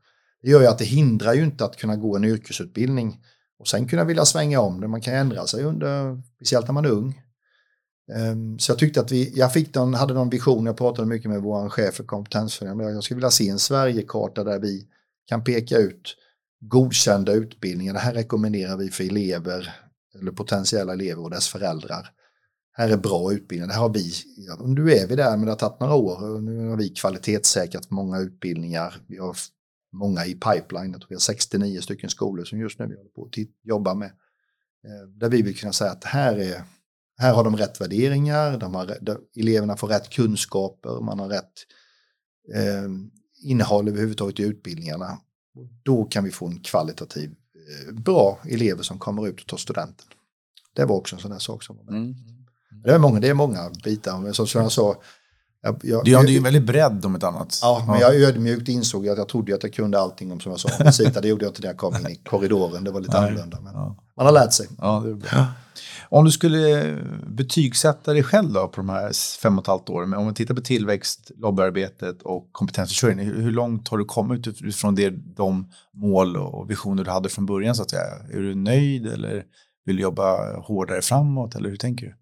Det 0.43 0.51
gör 0.51 0.61
ju 0.61 0.67
att 0.67 0.79
det 0.79 0.85
hindrar 0.85 1.35
ju 1.35 1.45
inte 1.45 1.65
att 1.65 1.77
kunna 1.77 1.97
gå 1.97 2.17
en 2.17 2.25
yrkesutbildning 2.25 3.21
och 3.59 3.69
sen 3.69 3.89
kunna 3.89 4.05
vilja 4.05 4.25
svänga 4.25 4.61
om 4.61 4.81
det. 4.81 4.89
Man 4.89 5.01
kan 5.01 5.15
ändra 5.15 5.47
sig 5.47 5.65
under, 5.65 6.23
speciellt 6.37 6.67
när 6.67 6.75
man 6.75 6.85
är 6.85 6.91
ung. 6.91 7.23
Um, 8.15 8.59
så 8.59 8.71
jag 8.71 8.79
tyckte 8.79 9.01
att 9.01 9.13
vi, 9.13 9.33
jag 9.35 9.53
fick 9.53 9.75
någon, 9.75 9.95
hade 9.95 10.15
någon 10.15 10.31
vision, 10.31 10.67
jag 10.67 10.77
pratade 10.77 11.09
mycket 11.09 11.31
med 11.31 11.43
vår 11.43 11.69
chef 11.69 11.95
för 11.95 12.05
kompetensförändring, 12.05 12.89
jag 12.89 13.05
skulle 13.05 13.17
vilja 13.17 13.31
se 13.31 13.49
en 13.49 13.59
Sverigekarta 13.59 14.45
där 14.45 14.59
vi 14.59 14.87
kan 15.27 15.45
peka 15.45 15.79
ut 15.79 16.17
godkända 16.61 17.33
utbildningar. 17.33 17.93
Det 17.93 17.99
här 17.99 18.15
rekommenderar 18.15 18.77
vi 18.77 18.91
för 18.91 19.05
elever 19.05 19.75
eller 20.21 20.33
potentiella 20.33 20.93
elever 20.93 21.23
och 21.23 21.31
dess 21.31 21.49
föräldrar. 21.49 22.11
Här 22.73 22.89
är 22.89 22.97
bra 22.97 23.33
utbildningar, 23.33 23.75
det 23.75 23.81
har 23.81 23.89
vi, 23.89 24.13
nu 24.67 24.93
är 24.93 25.07
vi 25.07 25.17
där 25.17 25.37
men 25.37 25.45
det 25.47 25.51
har 25.51 25.57
tagit 25.57 25.81
några 25.81 25.95
år 25.95 26.35
och 26.35 26.43
nu 26.43 26.69
har 26.69 26.77
vi 26.77 26.89
kvalitetssäkrat 26.89 27.91
många 27.91 28.19
utbildningar. 28.19 28.97
Vi 29.07 29.19
har 29.19 29.37
många 29.93 30.27
i 30.27 30.35
pipeline, 30.35 30.93
jag 30.93 31.01
tror 31.01 31.09
vi 31.09 31.15
har 31.15 31.21
69 31.21 31.81
stycken 31.81 32.11
skolor 32.11 32.45
som 32.45 32.61
just 32.61 32.79
nu 32.79 32.87
vi 32.87 32.97
håller 32.97 33.11
på 33.11 33.25
att 33.25 33.39
jobba 33.65 33.95
med. 33.95 34.11
Ehm, 34.87 35.19
där 35.19 35.29
vi 35.29 35.43
vill 35.43 35.59
kunna 35.59 35.73
säga 35.73 35.91
att 35.91 36.05
här, 36.05 36.39
är, 36.39 36.63
här 37.19 37.35
har 37.35 37.45
de 37.45 37.57
rätt 37.57 37.81
värderingar, 37.81 38.59
de 38.59 38.75
har, 38.75 38.99
de, 39.01 39.19
eleverna 39.37 39.77
får 39.77 39.89
rätt 39.89 40.11
kunskaper, 40.11 41.01
man 41.01 41.19
har 41.19 41.29
rätt 41.29 41.53
eh, 42.55 42.91
innehåll 43.43 43.89
överhuvudtaget 43.89 44.41
i 44.41 44.43
utbildningarna. 44.43 45.19
Då 45.83 46.05
kan 46.05 46.25
vi 46.25 46.31
få 46.31 46.47
en 46.47 46.61
kvalitativ 46.61 47.31
eh, 47.31 47.95
bra 47.95 48.39
elever 48.45 48.83
som 48.83 48.99
kommer 48.99 49.29
ut 49.29 49.41
och 49.41 49.47
tar 49.47 49.57
studenten. 49.57 50.07
Det 50.73 50.85
var 50.85 50.97
också 50.97 51.17
en 51.17 51.23
sån 51.23 51.33
här 51.33 51.39
sak 51.39 51.63
som 51.63 51.77
var 51.77 51.85
med. 51.85 51.95
Mm. 51.95 52.15
Det, 52.85 52.91
är 52.91 52.99
många, 52.99 53.21
det 53.21 53.29
är 53.29 53.35
många 53.35 53.71
bitar, 53.85 54.19
men 54.19 54.35
som 54.35 54.63
jag 54.63 54.73
sa, 54.73 55.03
jag, 55.63 55.81
jag, 55.83 56.05
det, 56.05 56.13
är, 56.13 56.23
det 56.23 56.31
är 56.31 56.33
ju 56.33 56.41
väldigt 56.41 56.67
bredd 56.67 57.05
om 57.05 57.15
ett 57.15 57.23
annat. 57.23 57.59
Ja, 57.63 57.85
men 57.87 58.01
jag 58.01 58.15
ödmjukt 58.15 58.69
insåg 58.69 59.09
att 59.09 59.19
jag 59.19 59.29
trodde 59.29 59.55
att 59.55 59.63
jag 59.63 59.73
kunde 59.73 60.01
allting 60.01 60.33
om 60.33 60.41
som 60.41 60.51
jag 60.51 60.61
sa 60.61 60.69
Visita. 60.85 61.21
Det 61.21 61.29
gjorde 61.29 61.45
jag 61.45 61.51
inte 61.51 61.61
när 61.61 61.69
jag 61.69 61.77
kom 61.77 61.97
in 61.97 62.07
i 62.07 62.17
korridoren. 62.17 62.85
Det 62.85 62.91
var 62.91 63.01
lite 63.01 63.21
Nej. 63.21 63.29
annorlunda. 63.29 63.61
Men 63.61 63.75
ja. 63.75 63.97
Man 64.17 64.27
har 64.27 64.33
lärt 64.33 64.53
sig. 64.53 64.69
Ja, 64.79 65.03
det 65.05 65.11
är 65.11 65.15
bra. 65.15 65.47
Om 66.09 66.25
du 66.25 66.31
skulle 66.31 66.97
betygsätta 67.27 68.13
dig 68.13 68.23
själv 68.23 68.53
då 68.53 68.69
på 68.69 68.77
de 68.77 68.89
här 68.89 69.13
fem 69.43 69.59
och 69.59 69.65
ett 69.65 69.69
halvt 69.69 69.91
åren, 69.91 70.15
om 70.15 70.25
man 70.25 70.35
tittar 70.35 70.55
på 70.55 70.61
tillväxt, 70.61 71.31
lobbyarbetet 71.37 72.23
och 72.23 72.49
kompetensförsörjning, 72.53 73.27
hur 73.27 73.51
långt 73.51 73.89
har 73.89 73.99
du 73.99 74.05
kommit 74.05 74.47
utifrån 74.47 74.95
det, 74.95 75.11
de 75.37 75.71
mål 75.95 76.37
och 76.37 76.71
visioner 76.71 77.05
du 77.05 77.11
hade 77.11 77.29
från 77.29 77.47
början 77.47 77.75
så 77.75 77.83
att 77.83 77.91
säga? 77.91 78.03
Är 78.33 78.41
du 78.41 78.55
nöjd 78.55 79.07
eller 79.07 79.45
vill 79.85 79.97
du 79.97 80.03
jobba 80.03 80.57
hårdare 80.61 81.03
framåt 81.03 81.55
eller 81.55 81.69
hur 81.71 81.77
tänker 81.77 82.07
du? 82.07 82.15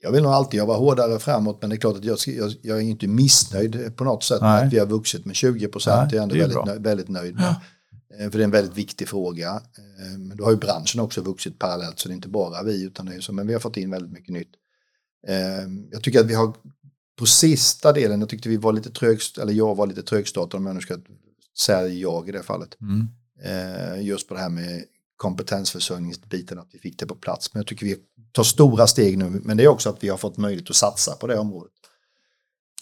Jag 0.00 0.12
vill 0.12 0.22
nog 0.22 0.32
alltid 0.32 0.58
jobba 0.58 0.76
hårdare 0.76 1.18
framåt 1.18 1.58
men 1.60 1.70
det 1.70 1.76
är 1.76 1.80
klart 1.80 1.96
att 1.96 2.04
jag, 2.04 2.18
jag, 2.26 2.52
jag 2.62 2.78
är 2.78 2.82
inte 2.82 3.06
missnöjd 3.06 3.96
på 3.96 4.04
något 4.04 4.24
sätt 4.24 4.40
med 4.40 4.66
att 4.66 4.72
vi 4.72 4.78
har 4.78 4.86
vuxit 4.86 5.24
med 5.24 5.36
20 5.36 5.68
procent. 5.68 6.12
Jag 6.12 6.18
är 6.18 6.22
ändå 6.22 6.34
är 6.34 6.38
väldigt, 6.38 6.64
nöjd, 6.64 6.82
väldigt 6.82 7.08
nöjd 7.08 7.34
med. 7.34 7.44
Ja. 7.44 7.60
Eh, 8.18 8.30
för 8.30 8.38
det 8.38 8.42
är 8.42 8.44
en 8.44 8.50
väldigt 8.50 8.76
viktig 8.76 9.08
fråga. 9.08 9.62
Eh, 9.78 10.18
men 10.18 10.36
då 10.36 10.44
har 10.44 10.50
ju 10.50 10.56
branschen 10.56 11.00
också 11.00 11.20
vuxit 11.20 11.58
parallellt 11.58 11.98
så 11.98 12.08
det 12.08 12.12
är 12.12 12.16
inte 12.16 12.28
bara 12.28 12.62
vi 12.62 12.84
utan 12.84 13.06
det 13.06 13.14
är 13.14 13.20
så, 13.20 13.32
men 13.32 13.46
vi 13.46 13.52
har 13.52 13.60
fått 13.60 13.76
in 13.76 13.90
väldigt 13.90 14.12
mycket 14.12 14.32
nytt. 14.32 14.52
Eh, 15.28 15.68
jag 15.90 16.02
tycker 16.02 16.20
att 16.20 16.26
vi 16.26 16.34
har 16.34 16.54
på 17.18 17.26
sista 17.26 17.92
delen, 17.92 18.20
jag 18.20 18.28
tyckte 18.28 18.48
vi 18.48 18.56
var 18.56 18.72
lite 18.72 18.90
trögst, 18.90 19.38
eller 19.38 19.52
jag 19.52 19.74
var 19.74 19.86
lite 19.86 20.02
trögstartad 20.02 20.58
om 20.58 20.66
jag 20.66 20.74
nu 20.74 20.80
ska 20.80 20.98
säga 21.58 21.88
jag 21.88 22.28
i 22.28 22.32
det 22.32 22.42
fallet. 22.42 22.76
Mm. 22.80 23.08
Just 24.02 24.28
på 24.28 24.34
det 24.34 24.40
här 24.40 24.48
med 24.48 24.84
kompetensförsörjningsbiten, 25.16 26.58
att 26.58 26.68
vi 26.72 26.78
fick 26.78 26.98
det 26.98 27.06
på 27.06 27.14
plats. 27.14 27.54
Men 27.54 27.60
jag 27.60 27.66
tycker 27.66 27.86
vi 27.86 27.96
tar 28.32 28.42
stora 28.42 28.86
steg 28.86 29.18
nu, 29.18 29.40
men 29.44 29.56
det 29.56 29.64
är 29.64 29.68
också 29.68 29.90
att 29.90 30.04
vi 30.04 30.08
har 30.08 30.16
fått 30.16 30.36
möjlighet 30.36 30.70
att 30.70 30.76
satsa 30.76 31.16
på 31.16 31.26
det 31.26 31.38
området. 31.38 31.72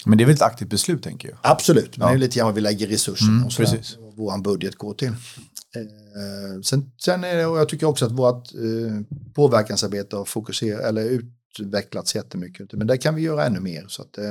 Men 0.05 0.19
det 0.19 0.25
är 0.25 0.27
väl 0.27 0.35
ett 0.35 0.43
aktivt 0.43 0.71
beslut 0.71 1.03
tänker 1.03 1.29
jag? 1.29 1.39
Absolut, 1.43 1.97
men 1.97 2.07
ja. 2.07 2.13
det 2.13 2.17
är 2.17 2.21
lite 2.21 2.39
grann 2.39 2.47
vad 2.47 2.55
vi 2.55 2.61
lägger 2.61 2.87
resurserna 2.87 3.33
mm, 3.33 3.47
och 3.47 3.53
så 3.53 3.63
precis. 3.63 3.97
vår 4.17 4.43
budget 4.43 4.77
går 4.77 4.95
till. 4.95 5.09
Eh, 5.09 6.61
sen, 6.63 6.93
sen 7.05 7.25
är 7.25 7.37
det, 7.37 7.47
och 7.47 7.59
jag 7.59 7.69
tycker 7.69 7.87
också 7.87 8.07
att 8.07 8.13
vårt 8.13 8.55
eh, 8.55 9.17
påverkansarbete 9.35 10.17
har 10.17 10.25
fokuserat 10.25 10.85
eller 10.85 11.21
utvecklats 11.59 12.15
jättemycket. 12.15 12.73
Men 12.73 12.87
det 12.87 12.99
kan 12.99 13.15
vi 13.15 13.23
göra 13.23 13.47
ännu 13.47 13.61
mer. 13.61 13.85
Så 13.89 14.03
att, 14.03 14.19
eh, 14.19 14.25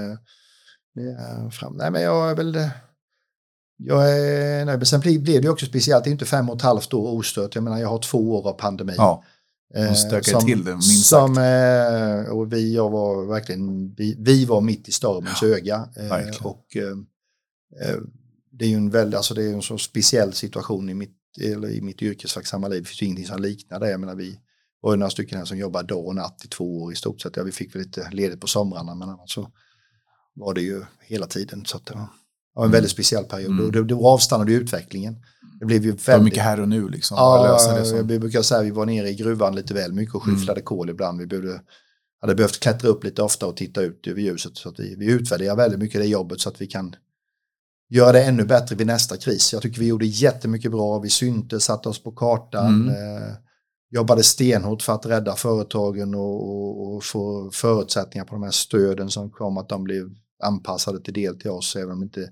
det 0.95 1.51
fram. 1.51 1.74
Nej, 1.78 1.91
men 1.91 2.01
jag 2.01 2.32
är 2.32 2.36
väl 2.36 2.70
jag 3.78 4.11
är 4.11 4.66
nöjd. 4.66 4.80
Men 4.80 4.86
sen 4.86 4.99
blev 4.99 5.41
det 5.41 5.49
också 5.49 5.66
speciellt, 5.66 6.03
det 6.03 6.09
är 6.09 6.11
inte 6.11 6.26
fem 6.26 6.49
och 6.49 6.55
ett 6.55 6.61
halvt 6.61 6.93
år 6.93 7.18
ostört. 7.18 7.55
Jag 7.55 7.63
menar, 7.63 7.78
jag 7.78 7.88
har 7.88 7.99
två 7.99 8.36
år 8.36 8.49
av 8.49 8.53
pandemi. 8.53 8.93
Ja, 8.97 9.24
de 9.74 9.95
stökade 9.95 10.45
till 10.45 10.63
det, 10.63 10.72
minst 10.72 11.05
som, 11.05 11.36
sagt. 11.36 12.30
och 12.30 12.53
vi, 12.53 12.76
jag 12.76 12.89
var 12.89 13.26
verkligen, 13.26 13.93
vi, 13.95 14.16
vi 14.20 14.45
var 14.45 14.61
mitt 14.61 14.89
i 14.89 14.91
stormens 14.91 15.41
ja, 15.41 15.47
öga. 15.47 15.89
Verkligen. 15.95 16.45
Och 16.45 16.66
det 18.51 18.66
är 18.66 18.70
ju 18.70 18.76
en 18.76 18.89
väldigt, 18.89 19.18
alltså 19.18 19.34
det 19.34 19.43
är 19.43 19.53
en 19.53 19.61
så 19.61 19.78
speciell 19.78 20.34
situation 20.34 20.89
i 20.89 20.93
mitt, 20.93 21.18
eller 21.41 21.70
i 21.70 21.82
mitt 21.82 22.01
yrkesverksamma 22.01 22.68
liv. 22.68 22.84
Det 22.84 22.88
finns 22.88 23.01
ju 23.01 23.05
ingenting 23.05 23.28
som 23.28 23.41
liknar 23.41 23.80
det. 23.80 23.89
Jag 23.89 23.99
menar, 23.99 24.16
vi 24.16 24.39
var 24.82 24.93
ju 24.93 24.97
några 24.97 25.09
stycken 25.09 25.38
här 25.38 25.45
som 25.45 25.57
jobbade 25.57 25.88
dag 25.88 26.05
och 26.05 26.16
natt 26.16 26.45
i 26.45 26.47
två 26.47 26.84
år 26.84 26.93
i 26.93 26.95
stort 26.95 27.22
sett. 27.22 27.36
Ja, 27.36 27.43
vi 27.43 27.51
fick 27.51 27.76
väl 27.76 27.82
lite 27.82 28.09
ledigt 28.11 28.41
på 28.41 28.47
somrarna, 28.47 28.95
men 28.95 29.09
annars 29.09 29.34
så 29.34 29.51
var 30.34 30.53
det 30.53 30.61
ju 30.61 30.84
hela 31.01 31.28
tiden. 31.28 31.66
Så 31.66 31.78
att 31.78 31.86
det 31.86 32.07
var, 32.56 32.62
var 32.62 32.66
en 32.66 32.70
mm. 32.70 32.72
väldigt 32.72 32.91
speciell 32.91 33.24
period. 33.24 33.51
Mm. 33.51 33.66
Och 33.66 33.72
då, 33.72 33.84
då 33.84 34.08
avstannade 34.08 34.53
utvecklingen. 34.53 35.16
Det 35.60 35.66
blev 35.66 35.84
ju 35.84 35.91
väldigt... 35.91 36.06
Det 36.06 36.24
mycket 36.24 36.43
här 36.43 36.60
och 36.60 36.70
nu 36.70 36.89
liksom. 36.89 37.18
Ja, 37.18 37.60
vi 38.03 38.20
brukar 38.20 38.41
säga 38.41 38.60
att 38.60 38.66
vi 38.66 38.72
var 38.72 38.86
nere 38.86 39.10
i 39.10 39.16
gruvan 39.16 39.56
lite 39.56 39.74
väl 39.74 39.93
mycket 39.93 40.16
och 40.16 40.28
mm. 40.28 40.39
skyfflade 40.39 40.60
mm. 40.60 40.66
kol 40.66 40.89
ibland. 40.89 41.20
Vi 41.20 41.28
behövde, 41.28 41.62
hade 42.22 42.36
behövt 42.36 42.60
klättra 42.60 42.89
upp 42.89 43.03
lite 43.03 43.22
ofta 43.22 43.47
och 43.47 43.58
titta 43.58 43.82
ut 43.82 44.08
över 44.08 44.22
ljuset. 44.22 44.58
Så 44.58 44.70
att 44.70 44.80
vi, 44.80 44.95
vi 44.95 45.12
utvärderar 45.12 45.56
väldigt 45.56 45.80
mycket 45.80 46.01
det 46.01 46.08
jobbet 46.08 46.41
så 46.41 46.49
att 46.49 46.62
vi 46.62 46.68
kan 46.68 46.95
göra 47.89 48.12
det 48.12 48.24
ännu 48.24 48.45
bättre 48.45 48.76
vid 48.76 48.88
nästa 48.88 49.18
kris. 49.18 49.53
Jag 49.53 49.62
tycker 49.62 49.80
vi 49.80 49.88
gjorde 49.88 50.06
jättemycket 50.06 50.72
bra. 50.72 50.99
Vi 50.99 51.10
syntes, 51.10 51.64
satte 51.64 51.89
oss 51.89 52.03
på 52.03 52.12
kartan. 52.12 52.89
Mm. 52.89 52.89
Eh, 52.89 53.34
jobbade 53.91 54.24
stenhårt 54.24 54.82
för 54.82 54.93
att 54.93 55.06
rädda 55.06 55.36
företagen 55.36 56.16
och, 56.16 56.49
och, 56.49 56.95
och, 56.95 57.03
få 57.03 57.51
förutsättningar 57.53 58.26
på 58.26 58.36
de 58.36 58.43
här 58.43 58.51
stöden 58.51 59.10
som 59.10 59.30
kom 59.30 59.58
att 59.58 59.70
de 59.70 59.84
blev 59.84 60.10
anpassade 60.45 61.01
till 61.01 61.13
del 61.13 61.39
till 61.39 61.49
oss, 61.49 61.75
även 61.75 61.91
om 61.91 62.03
inte 62.03 62.29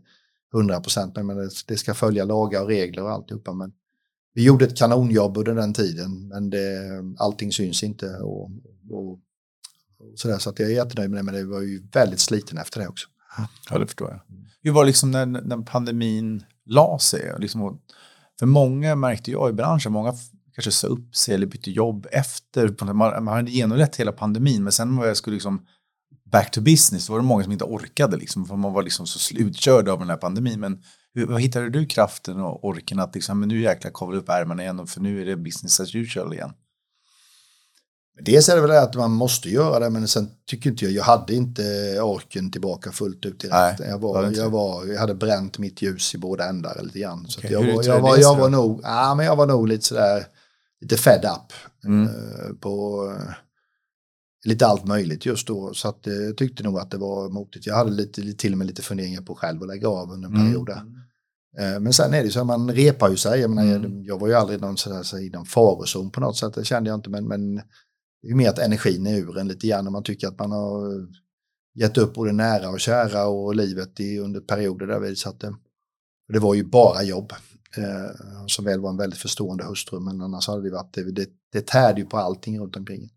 100 0.53 0.81
procent, 0.81 1.15
men 1.15 1.27
det, 1.27 1.49
det, 1.67 1.77
ska 1.77 1.93
följa 1.93 2.25
lagar 2.25 2.61
och 2.61 2.67
regler 2.67 3.03
och 3.03 3.11
alltihopa. 3.11 3.53
Men 3.53 3.73
vi 4.33 4.43
gjorde 4.43 4.65
ett 4.65 4.77
kanonjobb 4.77 5.37
under 5.37 5.55
den 5.55 5.73
tiden, 5.73 6.27
men 6.27 6.49
det, 6.49 6.79
allting 7.17 7.51
syns 7.51 7.83
inte 7.83 8.17
och, 8.17 8.51
och, 8.89 9.11
och 9.11 9.19
sådär, 10.15 10.37
så 10.37 10.49
att 10.49 10.59
jag 10.59 10.69
är 10.69 10.75
jättenöjd 10.75 11.09
med 11.09 11.19
det, 11.19 11.23
men 11.23 11.35
det 11.35 11.45
var 11.45 11.61
ju 11.61 11.87
väldigt 11.93 12.19
sliten 12.19 12.57
efter 12.57 12.79
det 12.79 12.87
också. 12.87 13.07
Ja, 13.69 13.79
det 13.79 13.85
förstår 13.85 14.09
jag. 14.09 14.21
Hur 14.61 14.71
var 14.71 14.83
det 14.83 14.87
liksom 14.87 15.11
när, 15.11 15.25
när 15.25 15.57
pandemin 15.57 16.43
la 16.65 16.99
sig? 16.99 17.33
Liksom, 17.39 17.81
för 18.39 18.45
många 18.45 18.95
märkte 18.95 19.31
jag 19.31 19.49
i 19.49 19.53
branschen, 19.53 19.91
många 19.91 20.13
kanske 20.55 20.71
sa 20.71 20.87
upp 20.87 21.15
sig 21.15 21.35
eller 21.35 21.47
bytte 21.47 21.71
jobb 21.71 22.07
efter. 22.11 22.83
Man, 22.83 23.23
man 23.23 23.27
hade 23.27 23.51
genomlett 23.51 23.95
hela 23.95 24.11
pandemin, 24.11 24.63
men 24.63 24.71
sen 24.71 24.95
var 24.95 25.07
jag 25.07 25.17
skulle 25.17 25.33
liksom 25.33 25.65
back 26.33 26.51
to 26.51 26.61
business, 26.61 27.07
då 27.07 27.13
var 27.13 27.19
det 27.19 27.25
många 27.25 27.43
som 27.43 27.51
inte 27.51 27.63
orkade 27.63 28.17
liksom, 28.17 28.45
för 28.45 28.55
man 28.55 28.73
var 28.73 28.83
liksom 28.83 29.07
så 29.07 29.19
slutkörd 29.19 29.89
av 29.89 29.99
den 29.99 30.09
här 30.09 30.17
pandemin. 30.17 30.59
Men 30.59 30.83
hur, 31.13 31.25
vad 31.25 31.41
hittade 31.41 31.69
du 31.69 31.85
kraften 31.85 32.39
och 32.39 32.65
orken 32.65 32.99
att 32.99 33.15
liksom, 33.15 33.39
men 33.39 33.49
nu 33.49 33.61
jäklar 33.61 33.91
kavla 33.91 34.17
upp 34.17 34.29
ärmarna 34.29 34.63
igen, 34.63 34.87
för 34.87 35.01
nu 35.01 35.21
är 35.21 35.25
det 35.25 35.35
business 35.35 35.79
as 35.79 35.95
usual 35.95 36.33
igen? 36.33 36.53
Dels 38.21 38.49
är 38.49 38.55
det 38.55 38.61
väl 38.61 38.69
det 38.69 38.81
att 38.81 38.95
man 38.95 39.11
måste 39.11 39.49
göra 39.49 39.79
det, 39.79 39.89
men 39.89 40.07
sen 40.07 40.29
tycker 40.45 40.69
inte 40.69 40.85
jag, 40.85 40.93
jag 40.93 41.03
hade 41.03 41.35
inte 41.35 41.63
orken 42.01 42.51
tillbaka 42.51 42.91
fullt 42.91 43.25
ut 43.25 43.39
direkt. 43.39 43.79
Nej, 43.79 43.89
jag, 43.89 43.99
var, 43.99 44.31
jag, 44.31 44.49
var, 44.49 44.85
jag 44.85 44.99
hade 44.99 45.15
bränt 45.15 45.57
mitt 45.57 45.81
ljus 45.81 46.15
i 46.15 46.17
båda 46.17 46.49
ändar 46.49 46.81
lite 46.83 46.99
grann. 46.99 47.25
Så 47.27 47.39
okay, 47.39 47.51
jag, 47.51 47.59
var, 47.59 47.83
jag, 47.83 47.99
var, 47.99 48.17
jag, 48.17 48.35
var 48.35 48.49
nog, 48.49 48.81
ja, 48.83 49.15
men 49.15 49.25
jag 49.25 49.35
var 49.35 49.45
nog 49.45 49.67
lite 49.67 49.85
sådär, 49.85 50.25
lite 50.81 50.97
fed 50.97 51.25
up 51.25 51.53
mm. 51.85 52.07
uh, 52.07 52.53
på 52.59 53.03
lite 54.43 54.65
allt 54.67 54.85
möjligt 54.85 55.25
just 55.25 55.47
då. 55.47 55.73
Så 55.73 55.87
att, 55.87 56.07
uh, 56.07 56.13
jag 56.13 56.37
tyckte 56.37 56.63
nog 56.63 56.79
att 56.79 56.91
det 56.91 56.97
var 56.97 57.29
motigt. 57.29 57.67
Jag 57.67 57.75
hade 57.75 57.91
lite, 57.91 58.33
till 58.33 58.51
och 58.51 58.57
med 58.57 58.67
lite 58.67 58.81
funderingar 58.81 59.21
på 59.21 59.35
själv 59.35 59.61
att 59.61 59.67
lägga 59.67 59.87
av 59.87 60.11
under 60.11 60.29
en 60.29 60.35
mm. 60.35 60.47
period. 60.47 60.69
Men 61.81 61.93
sen 61.93 62.13
är 62.13 62.23
det 62.23 62.29
så 62.29 62.39
att 62.39 62.45
man 62.45 62.71
repar 62.71 63.09
ju 63.09 63.17
sig. 63.17 63.41
Jag, 63.41 63.49
menar, 63.49 63.75
mm. 63.75 64.03
jag 64.03 64.19
var 64.19 64.27
ju 64.27 64.33
aldrig 64.33 64.61
någon 64.61 64.77
sådär, 64.77 65.03
så 65.03 65.17
i 65.17 65.29
någon 65.29 65.45
farozon 65.45 66.11
på 66.11 66.21
något 66.21 66.37
sätt, 66.37 66.53
det 66.53 66.65
kände 66.65 66.89
jag 66.89 66.97
inte. 66.97 67.09
Men, 67.09 67.27
men 67.27 67.55
det 68.21 68.29
är 68.29 68.35
mer 68.35 68.49
att 68.49 68.59
energin 68.59 69.07
är 69.07 69.17
ur 69.17 69.37
en 69.37 69.47
lite 69.47 69.67
grann 69.67 69.83
när 69.83 69.91
man 69.91 70.03
tycker 70.03 70.27
att 70.27 70.39
man 70.39 70.51
har 70.51 71.07
gett 71.75 71.97
upp 71.97 72.13
både 72.13 72.31
nära 72.31 72.69
och 72.69 72.79
kära 72.79 73.25
och 73.25 73.55
livet 73.55 73.99
i, 73.99 74.19
under 74.19 74.41
perioder 74.41 74.87
där 74.87 74.99
vi 74.99 75.15
satte. 75.15 75.55
Det 76.33 76.39
var 76.39 76.53
ju 76.53 76.63
bara 76.63 77.03
jobb. 77.03 77.33
Eh, 77.77 78.45
som 78.47 78.65
väl 78.65 78.79
var 78.79 78.89
en 78.89 78.97
väldigt 78.97 79.19
förstående 79.19 79.63
hustru, 79.63 79.99
men 79.99 80.21
annars 80.21 80.47
hade 80.47 80.63
det 80.63 80.69
varit, 80.69 80.93
det, 80.93 81.11
det, 81.11 81.29
det 81.51 81.67
tärde 81.67 82.01
ju 82.01 82.07
på 82.07 82.17
allting 82.17 82.59
runt 82.59 82.75
omkring. 82.75 83.09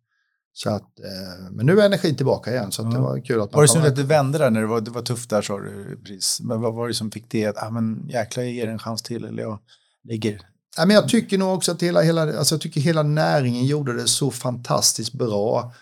Så 0.59 0.71
att, 0.71 1.01
eh, 1.01 1.51
men 1.51 1.67
nu 1.67 1.81
är 1.81 1.87
energin 1.87 2.17
tillbaka 2.17 2.51
igen, 2.51 2.73
så 2.73 2.83
ja. 2.83 2.89
det 2.89 2.99
var 2.99 3.21
kul 3.21 3.41
att 3.41 3.53
man 3.53 3.59
Var 3.59 3.63
det 3.63 3.69
så 3.69 3.79
att 3.79 3.97
det 3.97 4.03
vände 4.03 4.39
där 4.39 4.51
när 4.51 4.61
det 4.61 4.67
var, 4.67 4.81
det 4.81 4.91
var 4.91 5.03
tufft 5.03 5.31
där 5.31 5.43
sa 5.43 5.59
du 5.59 5.99
precis. 6.05 6.41
Men 6.41 6.61
vad 6.61 6.75
var 6.75 6.89
det 6.89 6.95
som 6.95 7.11
fick 7.11 7.31
det 7.31 7.47
att, 7.47 7.63
ah, 7.63 7.71
men 7.71 8.09
jäklar 8.09 8.45
jag 8.45 8.53
ger 8.53 8.69
en 8.69 8.79
chans 8.79 9.03
till 9.03 9.25
eller 9.25 9.43
jag 9.43 9.59
ligger? 10.05 10.41
Ja, 10.77 10.87
men 10.87 10.97
jag 10.97 11.09
tycker 11.09 11.39
nog 11.39 11.55
också 11.55 11.73
att 11.73 11.83
hela, 11.83 12.03
hela, 12.03 12.39
alltså 12.39 12.55
jag 12.55 12.63
tycker 12.63 12.81
hela 12.81 13.03
näringen 13.03 13.67
gjorde 13.67 13.93
det 13.97 14.07
så 14.07 14.31
fantastiskt 14.31 15.13
bra. 15.13 15.73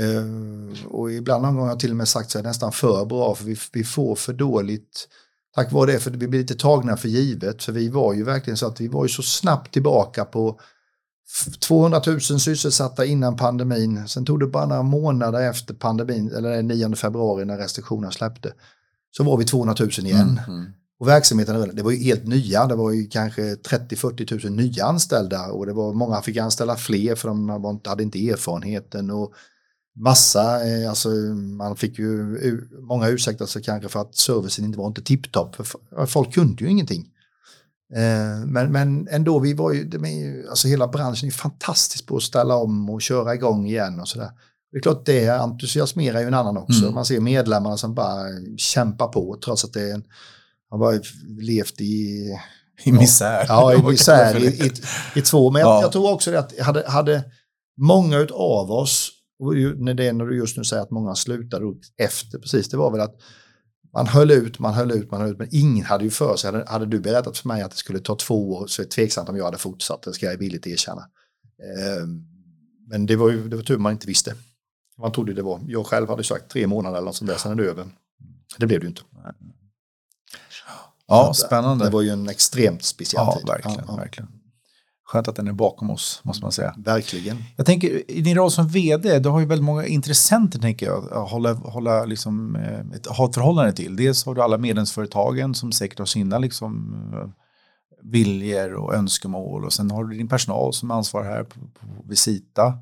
Uh, 0.00 0.86
och 0.86 1.12
ibland 1.12 1.46
har 1.46 1.68
jag 1.68 1.80
till 1.80 1.90
och 1.90 1.96
med 1.96 2.08
sagt 2.08 2.30
så 2.30 2.38
här, 2.38 2.44
nästan 2.44 2.72
för 2.72 3.04
bra 3.04 3.34
för 3.34 3.44
vi, 3.44 3.56
vi 3.72 3.84
får 3.84 4.16
för 4.16 4.32
dåligt 4.32 5.08
tack 5.54 5.72
vare 5.72 5.92
det, 5.92 6.00
för 6.00 6.10
vi 6.10 6.28
blir 6.28 6.40
lite 6.40 6.54
tagna 6.54 6.96
för 6.96 7.08
givet. 7.08 7.62
För 7.62 7.72
vi 7.72 7.88
var 7.88 8.14
ju 8.14 8.24
verkligen 8.24 8.56
så 8.56 8.66
att 8.66 8.80
vi 8.80 8.88
var 8.88 9.04
ju 9.04 9.08
så 9.08 9.22
snabbt 9.22 9.72
tillbaka 9.72 10.24
på 10.24 10.60
200 11.60 12.02
000 12.06 12.20
sysselsatta 12.20 13.04
innan 13.04 13.36
pandemin. 13.36 14.08
Sen 14.08 14.24
tog 14.24 14.40
det 14.40 14.46
bara 14.46 14.66
några 14.66 14.82
månader 14.82 15.50
efter 15.50 15.74
pandemin, 15.74 16.32
eller 16.32 16.62
9 16.62 16.94
februari 16.94 17.44
när 17.44 17.58
restriktionerna 17.58 18.12
släppte. 18.12 18.52
Så 19.16 19.24
var 19.24 19.36
vi 19.36 19.44
200 19.44 19.74
000 19.80 19.90
igen. 19.90 20.40
Mm, 20.46 20.60
mm. 20.60 20.72
Och 20.98 21.08
verksamheten, 21.08 21.70
det 21.76 21.82
var 21.82 21.90
ju 21.90 21.96
helt 21.96 22.26
nya, 22.26 22.66
det 22.66 22.74
var 22.74 22.90
ju 22.90 23.06
kanske 23.06 23.42
30-40 23.42 24.46
000 24.46 24.56
nya 24.56 24.84
anställda 24.84 25.46
och 25.46 25.66
det 25.66 25.72
var 25.72 25.92
många 25.92 26.22
fick 26.22 26.36
anställa 26.36 26.76
fler 26.76 27.14
för 27.14 27.28
de 27.28 27.80
hade 27.84 28.02
inte 28.02 28.28
erfarenheten. 28.28 29.10
Och 29.10 29.32
massa, 29.96 30.68
eh, 30.68 30.88
alltså 30.88 31.08
man 31.08 31.76
fick 31.76 31.98
ju, 31.98 32.38
många 32.80 33.08
ursäkta 33.08 33.46
sig 33.46 33.62
kanske 33.62 33.88
för 33.88 34.00
att 34.00 34.16
servicen 34.16 34.64
inte 34.64 34.78
var 34.78 34.86
inte 34.86 35.02
tipptopp. 35.02 35.56
Folk 36.06 36.34
kunde 36.34 36.64
ju 36.64 36.70
ingenting. 36.70 37.10
Eh, 37.94 38.46
men, 38.46 38.72
men 38.72 39.08
ändå, 39.08 39.38
vi 39.38 39.54
var 39.54 39.72
ju, 39.72 39.84
det 39.84 40.48
alltså 40.50 40.68
hela 40.68 40.88
branschen 40.88 41.28
är 41.28 41.32
fantastisk 41.32 42.06
på 42.06 42.16
att 42.16 42.22
ställa 42.22 42.56
om 42.56 42.90
och 42.90 43.02
köra 43.02 43.34
igång 43.34 43.66
igen 43.66 44.00
och 44.00 44.08
sådär. 44.08 44.30
Det 44.72 44.78
är 44.78 44.82
klart 44.82 45.06
det 45.06 45.28
entusiasmerar 45.28 46.20
ju 46.20 46.26
en 46.26 46.34
annan 46.34 46.56
också. 46.56 46.82
Mm. 46.82 46.94
Man 46.94 47.04
ser 47.04 47.20
medlemmarna 47.20 47.76
som 47.76 47.94
bara 47.94 48.24
kämpar 48.56 49.06
på 49.08 49.38
trots 49.44 49.64
att 49.64 49.72
det 49.72 49.90
är 49.90 49.94
en, 49.94 50.04
har 50.70 50.78
bara 50.78 51.00
levt 51.40 51.80
i 51.80 52.30
i 52.84 52.92
misär. 52.92 53.44
Ja, 53.48 53.74
i 53.74 53.82
misär 53.90 54.36
i, 54.36 54.46
i, 54.46 54.72
i, 55.14 55.22
två. 55.22 55.50
Men 55.50 55.60
jag, 55.60 55.68
ja. 55.68 55.82
jag 55.82 55.92
tror 55.92 56.12
också 56.12 56.30
det 56.30 56.38
att 56.38 56.58
hade, 56.60 56.88
hade 56.88 57.24
många 57.76 58.26
av 58.32 58.70
oss 58.70 59.10
och 59.38 59.54
när, 59.54 59.94
det, 59.94 60.12
när 60.12 60.24
du 60.24 60.36
just 60.36 60.56
nu 60.56 60.64
säger 60.64 60.82
att 60.82 60.90
många 60.90 61.14
slutade 61.14 61.74
efter, 61.98 62.38
precis, 62.38 62.68
det 62.68 62.76
var 62.76 62.90
väl 62.90 63.00
att 63.00 63.16
man 63.96 64.06
höll 64.06 64.30
ut, 64.30 64.58
man 64.58 64.74
höll 64.74 64.90
ut, 64.90 65.10
man 65.10 65.20
höll 65.20 65.30
ut, 65.30 65.38
men 65.38 65.48
ingen 65.50 65.84
hade 65.84 66.04
ju 66.04 66.10
för 66.10 66.36
sig. 66.36 66.52
Hade, 66.52 66.64
hade 66.68 66.86
du 66.86 67.00
berättat 67.00 67.38
för 67.38 67.48
mig 67.48 67.62
att 67.62 67.70
det 67.70 67.76
skulle 67.76 67.98
ta 67.98 68.16
två 68.16 68.52
år 68.52 68.66
så 68.66 68.82
är 68.82 68.86
det 68.86 68.90
tveksamt 68.90 69.28
om 69.28 69.36
jag 69.36 69.44
hade 69.44 69.58
fortsatt, 69.58 70.02
det 70.02 70.12
ska 70.12 70.26
jag 70.26 70.38
villigt 70.38 70.66
erkänna. 70.66 71.00
Eh, 71.62 72.06
men 72.88 73.06
det 73.06 73.16
var 73.16 73.30
ju 73.30 73.48
det 73.48 73.56
var 73.56 73.62
tur 73.62 73.78
man 73.78 73.92
inte 73.92 74.06
visste. 74.06 74.34
Man 74.98 75.12
trodde 75.12 75.34
det 75.34 75.42
var, 75.42 75.60
jag 75.66 75.86
själv 75.86 76.08
hade 76.08 76.24
sagt 76.24 76.50
tre 76.50 76.66
månader 76.66 76.96
eller 76.96 77.06
något 77.06 77.16
sånt 77.16 77.30
där, 77.30 77.36
sen 77.36 77.52
är 77.52 77.56
det 77.56 77.64
över. 77.64 77.86
Det 78.58 78.66
blev 78.66 78.80
det 78.80 78.84
ju 78.84 78.88
inte. 78.88 79.02
Ja, 81.06 81.34
spännande. 81.34 81.84
Det 81.84 81.90
var 81.90 82.02
ju 82.02 82.10
en 82.10 82.28
extremt 82.28 82.82
speciell 82.82 83.24
ja, 83.26 83.36
tid. 83.36 83.46
Verkligen, 83.48 83.84
ja, 83.88 83.96
verkligen. 83.96 84.28
Skönt 85.06 85.28
att 85.28 85.36
den 85.36 85.48
är 85.48 85.52
bakom 85.52 85.90
oss, 85.90 86.20
måste 86.24 86.44
man 86.44 86.52
säga. 86.52 86.74
Verkligen. 86.76 87.36
Jag 87.56 87.66
tänker, 87.66 88.10
i 88.10 88.20
din 88.20 88.36
roll 88.36 88.50
som 88.50 88.68
vd, 88.68 89.18
du 89.18 89.28
har 89.28 89.40
ju 89.40 89.46
väldigt 89.46 89.64
många 89.64 89.86
intressenter, 89.86 90.58
tänker 90.58 90.86
jag, 90.86 91.12
att 91.12 91.30
hålla, 91.30 91.52
hålla 91.52 92.04
liksom, 92.04 92.56
eh, 92.56 92.96
ett, 92.96 93.06
ha 93.06 93.28
ett 93.28 93.34
förhållande 93.34 93.72
till. 93.72 93.96
Dels 93.96 94.26
har 94.26 94.34
du 94.34 94.42
alla 94.42 94.58
medlemsföretagen 94.58 95.54
som 95.54 95.72
säkert 95.72 95.98
har 95.98 96.06
sina 96.06 96.38
liksom, 96.38 96.94
eh, 97.12 97.28
viljor 98.02 98.74
och 98.74 98.94
önskemål. 98.94 99.64
Och 99.64 99.72
sen 99.72 99.90
har 99.90 100.04
du 100.04 100.16
din 100.16 100.28
personal 100.28 100.72
som 100.72 100.90
ansvarar 100.90 101.24
här 101.24 101.42
på, 101.42 101.60
på 101.60 101.86
Visita. 102.08 102.78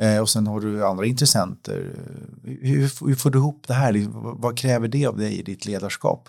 Eh, 0.00 0.18
och 0.18 0.28
sen 0.28 0.46
har 0.46 0.60
du 0.60 0.86
andra 0.86 1.06
intressenter. 1.06 1.96
Hur, 2.42 3.06
hur 3.06 3.14
får 3.14 3.30
du 3.30 3.38
ihop 3.38 3.64
det 3.66 3.74
här? 3.74 4.06
Vad 4.12 4.58
kräver 4.58 4.88
det 4.88 5.06
av 5.06 5.18
dig 5.18 5.38
i 5.38 5.42
ditt 5.42 5.66
ledarskap? 5.66 6.28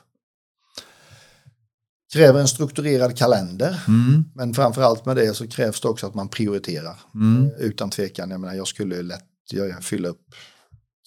Kräver 2.16 2.40
en 2.40 2.48
strukturerad 2.48 3.18
kalender. 3.18 3.84
Mm. 3.88 4.24
Men 4.36 4.54
framförallt 4.54 5.06
med 5.06 5.16
det 5.16 5.34
så 5.34 5.48
krävs 5.48 5.82
det 5.82 5.88
också 5.88 6.08
att 6.08 6.16
man 6.16 6.30
prioriterar. 6.30 7.00
Mm. 7.16 7.50
Utan 7.60 7.90
tvekan, 7.90 8.30
jag 8.30 8.40
menar 8.40 8.54
jag 8.54 8.68
skulle 8.68 9.02
lätt 9.02 9.24
jag 9.52 9.84
fylla 9.84 10.10
upp 10.10 10.22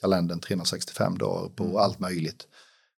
kalendern 0.01 0.41
365 0.41 1.19
dagar 1.19 1.49
på 1.49 1.65
mm. 1.65 1.77
allt 1.77 1.99
möjligt. 1.99 2.47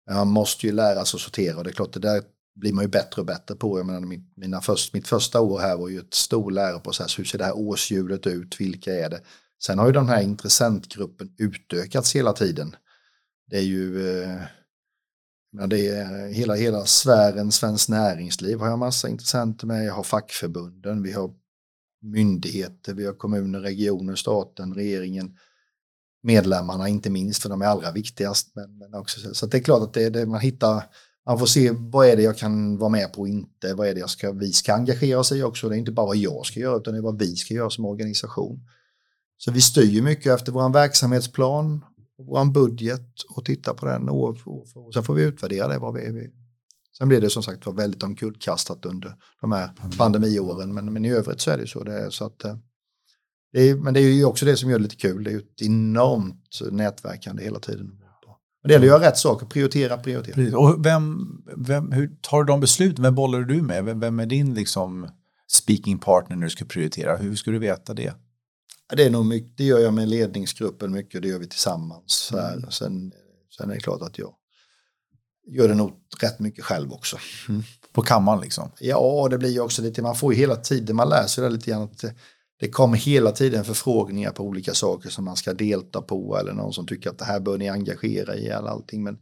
Men 0.06 0.16
man 0.16 0.28
måste 0.28 0.66
ju 0.66 0.72
lära 0.72 1.04
sig 1.04 1.18
att 1.18 1.22
sortera 1.22 1.56
och 1.56 1.64
det 1.64 1.70
är 1.70 1.74
klart 1.74 1.92
det 1.92 2.00
där 2.00 2.22
blir 2.54 2.72
man 2.72 2.84
ju 2.84 2.88
bättre 2.88 3.20
och 3.20 3.26
bättre 3.26 3.54
på. 3.54 3.78
Jag 3.78 3.86
menar, 3.86 4.18
mina 4.36 4.60
först, 4.60 4.94
mitt 4.94 5.08
första 5.08 5.40
år 5.40 5.58
här 5.58 5.76
var 5.76 5.88
ju 5.88 5.98
ett 5.98 6.14
stor 6.14 6.50
läroprocess. 6.50 7.18
Hur 7.18 7.24
ser 7.24 7.38
det 7.38 7.44
här 7.44 7.56
årshjulet 7.56 8.26
ut? 8.26 8.60
Vilka 8.60 8.94
är 8.94 9.10
det? 9.10 9.20
Sen 9.64 9.78
har 9.78 9.86
ju 9.86 9.92
den 9.92 10.08
här 10.08 10.22
intressentgruppen 10.22 11.30
utökats 11.38 12.16
hela 12.16 12.32
tiden. 12.32 12.76
Det 13.50 13.56
är 13.56 13.62
ju 13.62 14.12
eh, 14.22 14.40
Ja, 15.52 15.66
det 15.66 15.88
är 15.88 16.28
hela, 16.28 16.54
hela 16.54 16.86
sfären 16.86 17.52
Svenskt 17.52 17.88
Näringsliv 17.88 18.58
har 18.58 18.68
jag 18.68 18.78
massa 18.78 19.08
intressenter 19.08 19.66
med. 19.66 19.84
Jag 19.84 19.94
har 19.94 20.02
fackförbunden, 20.02 21.02
vi 21.02 21.12
har 21.12 21.30
myndigheter, 22.02 22.94
vi 22.94 23.06
har 23.06 23.12
kommuner, 23.12 23.60
regioner, 23.60 24.14
staten, 24.14 24.74
regeringen, 24.74 25.36
medlemmarna 26.22 26.88
inte 26.88 27.10
minst 27.10 27.42
för 27.42 27.48
de 27.48 27.62
är 27.62 27.66
allra 27.66 27.92
viktigast. 27.92 28.52
Men, 28.54 28.78
men 28.78 28.94
också, 28.94 29.34
så 29.34 29.46
det 29.46 29.56
är 29.56 29.62
klart 29.62 29.82
att 29.82 29.94
det 29.94 30.04
är 30.04 30.10
det 30.10 30.26
man 30.26 30.40
hittar, 30.40 30.82
man 31.26 31.38
får 31.38 31.46
se 31.46 31.70
vad 31.72 32.06
är 32.06 32.16
det 32.16 32.22
jag 32.22 32.38
kan 32.38 32.78
vara 32.78 32.90
med 32.90 33.12
på 33.12 33.20
och 33.20 33.28
inte, 33.28 33.74
vad 33.74 33.88
är 33.88 33.94
det 33.94 34.00
jag 34.00 34.10
ska, 34.10 34.32
vi 34.32 34.52
ska 34.52 34.74
engagera 34.74 35.18
oss 35.18 35.32
i 35.32 35.42
också. 35.42 35.68
Det 35.68 35.76
är 35.76 35.78
inte 35.78 35.92
bara 35.92 36.06
vad 36.06 36.16
jag 36.16 36.46
ska 36.46 36.60
göra 36.60 36.76
utan 36.76 36.94
det 36.94 37.00
är 37.00 37.02
vad 37.02 37.18
vi 37.18 37.36
ska 37.36 37.54
göra 37.54 37.70
som 37.70 37.84
organisation. 37.84 38.60
Så 39.36 39.50
vi 39.50 39.60
styr 39.60 40.02
mycket 40.02 40.32
efter 40.32 40.52
vår 40.52 40.72
verksamhetsplan 40.72 41.84
vår 42.26 42.52
budget 42.52 43.22
och 43.28 43.44
titta 43.44 43.74
på 43.74 43.86
den 43.86 44.08
år 44.08 44.34
för 44.34 44.50
år. 44.50 44.66
Och 44.74 44.94
sen 44.94 45.02
får 45.02 45.14
vi 45.14 45.22
utvärdera 45.22 45.68
det. 45.68 45.78
Vad 45.78 45.94
vi, 45.94 46.00
är. 46.00 46.30
sen 46.98 47.08
blir 47.08 47.20
det 47.20 47.30
som 47.30 47.42
sagt 47.42 47.66
var 47.66 47.72
väldigt 47.72 48.02
omkullkastat 48.02 48.86
under 48.86 49.14
de 49.40 49.52
här 49.52 49.70
mm. 49.80 49.90
pandemiåren. 49.90 50.74
Men, 50.74 50.92
men 50.92 51.04
i 51.04 51.10
övrigt 51.10 51.40
så 51.40 51.50
är 51.50 51.58
det 51.58 51.66
så. 51.66 51.84
Det 51.84 51.92
är, 51.92 52.10
så 52.10 52.24
att, 52.24 52.44
eh, 52.44 52.56
det 53.52 53.60
är, 53.60 53.74
men 53.74 53.94
det 53.94 54.00
är 54.00 54.12
ju 54.12 54.24
också 54.24 54.46
det 54.46 54.56
som 54.56 54.70
gör 54.70 54.78
det 54.78 54.82
lite 54.82 54.96
kul. 54.96 55.24
Det 55.24 55.30
är 55.30 55.32
ju 55.32 55.38
ett 55.38 55.62
enormt 55.62 56.60
nätverkande 56.70 57.42
hela 57.42 57.58
tiden. 57.58 58.00
Men 58.62 58.68
det 58.68 58.72
gäller 58.72 58.86
att 58.86 59.00
göra 59.00 59.08
rätt 59.10 59.18
saker, 59.18 59.46
prioritera, 59.46 59.96
prioritera. 59.96 60.58
Och 60.58 60.86
vem, 60.86 61.28
vem, 61.56 61.92
hur 61.92 62.16
tar 62.20 62.44
du 62.44 62.52
de 62.52 62.60
besluten? 62.60 63.02
Vem 63.02 63.14
bollar 63.14 63.40
du 63.40 63.62
med? 63.62 63.84
Vem, 63.84 64.00
vem 64.00 64.20
är 64.20 64.26
din 64.26 64.54
liksom 64.54 65.08
speaking 65.48 65.98
partner 65.98 66.36
när 66.36 66.46
du 66.46 66.50
ska 66.50 66.64
prioritera? 66.64 67.16
Hur 67.16 67.34
ska 67.34 67.50
du 67.50 67.58
veta 67.58 67.94
det? 67.94 68.14
Det, 68.96 69.04
är 69.04 69.10
nog 69.10 69.26
mycket, 69.26 69.56
det 69.56 69.64
gör 69.64 69.78
jag 69.78 69.94
med 69.94 70.08
ledningsgruppen 70.08 70.92
mycket, 70.92 71.22
det 71.22 71.28
gör 71.28 71.38
vi 71.38 71.46
tillsammans. 71.46 72.32
Mm. 72.32 72.70
Sen, 72.70 73.12
sen 73.56 73.70
är 73.70 73.74
det 73.74 73.80
klart 73.80 74.02
att 74.02 74.18
jag 74.18 74.34
gör 75.46 75.68
det 75.68 75.74
nog 75.74 75.92
rätt 76.22 76.38
mycket 76.38 76.64
själv 76.64 76.92
också. 76.92 77.16
Mm. 77.48 77.62
På 77.92 78.02
kammaren 78.02 78.40
liksom? 78.40 78.70
Ja, 78.80 79.28
det 79.30 79.38
blir 79.38 79.50
ju 79.50 79.60
också 79.60 79.82
lite, 79.82 80.02
man 80.02 80.16
får 80.16 80.34
ju 80.34 80.40
hela 80.40 80.56
tiden, 80.56 80.96
man 80.96 81.08
läser 81.08 81.42
det 81.42 81.50
lite 81.50 81.70
grann 81.70 81.82
att 81.82 82.04
det, 82.60 82.68
kommer 82.68 82.96
hela 82.96 83.32
tiden 83.32 83.64
förfrågningar 83.64 84.30
på 84.30 84.44
olika 84.44 84.74
saker 84.74 85.10
som 85.10 85.24
man 85.24 85.36
ska 85.36 85.52
delta 85.52 86.02
på 86.02 86.38
eller 86.38 86.52
någon 86.52 86.72
som 86.72 86.86
tycker 86.86 87.10
att 87.10 87.18
det 87.18 87.24
här 87.24 87.40
bör 87.40 87.58
ni 87.58 87.68
engagera 87.68 88.36
i 88.36 88.46
eller 88.46 88.68
allting. 88.68 89.02
Men 89.02 89.18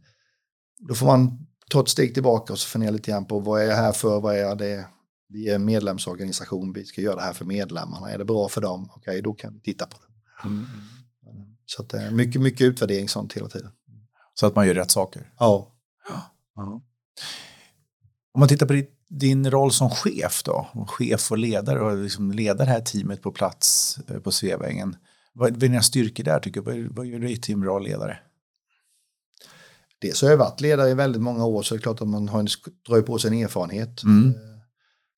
då 0.87 0.95
får 0.95 1.05
man 1.05 1.47
ta 1.69 1.81
ett 1.81 1.89
steg 1.89 2.13
tillbaka 2.13 2.53
och 2.53 2.59
så 2.59 2.67
fundera 2.67 2.91
lite 2.91 3.11
grann 3.11 3.25
på 3.25 3.39
vad 3.39 3.61
är 3.61 3.65
jag 3.65 3.75
här 3.75 3.91
för, 3.91 4.19
vad 4.19 4.35
är 4.35 4.55
det 4.55 4.85
vi 5.29 5.49
är 5.49 5.55
en 5.55 5.65
medlemsorganisation, 5.65 6.73
vi 6.73 6.85
ska 6.85 7.01
göra 7.01 7.15
det 7.15 7.21
här 7.21 7.33
för 7.33 7.45
medlemmarna. 7.45 8.11
Är 8.11 8.17
det 8.17 8.25
bra 8.25 8.49
för 8.49 8.61
dem? 8.61 8.89
Okej, 8.95 9.11
okay, 9.11 9.21
då 9.21 9.33
kan 9.33 9.53
vi 9.53 9.59
titta 9.59 9.85
på 9.85 9.97
det. 9.97 10.47
Mm. 10.47 10.65
Så 11.65 11.81
att 11.81 11.89
det 11.89 12.01
är 12.01 12.11
mycket, 12.11 12.41
mycket 12.41 12.61
utvärdering 12.61 13.09
sånt 13.09 13.33
hela 13.33 13.47
tiden. 13.47 13.71
Så 14.33 14.45
att 14.45 14.55
man 14.55 14.67
gör 14.67 14.73
rätt 14.73 14.91
saker? 14.91 15.33
Ja. 15.39 15.75
ja. 16.55 16.81
Om 18.31 18.39
man 18.39 18.49
tittar 18.49 18.65
på 18.65 18.81
din 19.09 19.51
roll 19.51 19.71
som 19.71 19.89
chef 19.89 20.43
då, 20.43 20.85
chef 20.87 21.31
och 21.31 21.37
ledare 21.37 21.81
och 21.81 21.97
liksom 21.97 22.31
leda 22.31 22.65
det 22.65 22.71
här 22.71 22.81
teamet 22.81 23.21
på 23.21 23.31
plats 23.31 23.97
eh, 24.07 24.19
på 24.19 24.31
Sveavägen. 24.31 24.95
Vad 25.33 25.47
är 25.47 25.51
dina 25.51 25.81
styrkor 25.81 26.23
där 26.23 26.39
tycker 26.39 26.61
du? 26.61 26.87
Vad 26.87 27.05
gör 27.05 27.19
dig 27.19 27.37
till 27.41 27.53
en 27.53 27.61
bra 27.61 27.79
ledare? 27.79 28.19
Dels 30.01 30.21
har 30.21 30.29
jag 30.29 30.37
varit 30.37 30.61
ledare 30.61 30.89
i 30.89 30.93
väldigt 30.93 31.21
många 31.21 31.45
år 31.45 31.63
så 31.63 31.75
det 31.75 31.79
är 31.79 31.81
klart 31.81 32.01
att 32.01 32.07
man 32.07 32.29
har 32.29 32.39
en, 32.39 32.47
drar 32.87 33.01
på 33.01 33.19
sig 33.19 33.31
en 33.31 33.43
erfarenhet. 33.43 34.03
Mm. 34.03 34.33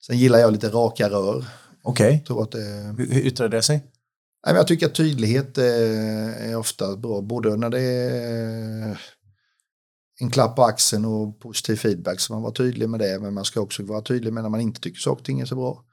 Eh, 0.02 0.06
Sen 0.08 0.18
gillar 0.18 0.40
jag 0.40 0.52
lite 0.52 0.70
raka 0.70 1.10
rör. 1.10 1.46
Okej. 1.84 2.24
Okay. 2.30 2.62
Hur 2.98 3.18
yttrar 3.18 3.50
det 3.50 3.62
sig? 3.62 3.84
jag 4.44 4.68
tycker 4.68 4.86
att 4.86 4.96
tydlighet 4.96 5.58
är 5.58 6.56
ofta 6.56 6.98
bra, 6.98 7.22
både 7.22 7.56
när 7.56 7.70
det 7.70 7.82
är 7.82 8.98
en 10.20 10.30
klapp 10.30 10.56
på 10.56 10.64
axeln 10.64 11.06
och 11.06 11.40
positiv 11.40 11.76
feedback, 11.76 12.20
så 12.20 12.34
man 12.34 12.42
var 12.42 12.52
tydlig 12.52 12.90
med 12.90 13.00
det, 13.00 13.20
men 13.20 13.34
man 13.34 13.46
ska 13.46 13.62
också 13.62 13.84
vara 13.84 14.02
tydlig 14.02 14.34
med 14.34 14.44
när 14.44 14.50
man 14.50 14.62
inte 14.62 14.82
tycker 14.82 15.00
saker 15.00 15.20
och 15.20 15.26
ting 15.26 15.40
är 15.40 15.46
så 15.46 15.56
bra. 15.56 15.84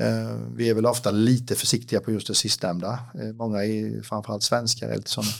Eh, 0.00 0.36
vi 0.56 0.70
är 0.70 0.74
väl 0.74 0.86
ofta 0.86 1.10
lite 1.10 1.54
försiktiga 1.54 2.00
på 2.00 2.12
just 2.12 2.26
det 2.26 2.34
sistnämnda. 2.34 2.98
Eh, 3.14 3.32
många, 3.34 3.64
är, 3.64 4.02
framförallt 4.02 4.42
svenskar, 4.42 4.88
är 4.88 4.96
lite 4.96 5.10
sådana. 5.10 5.30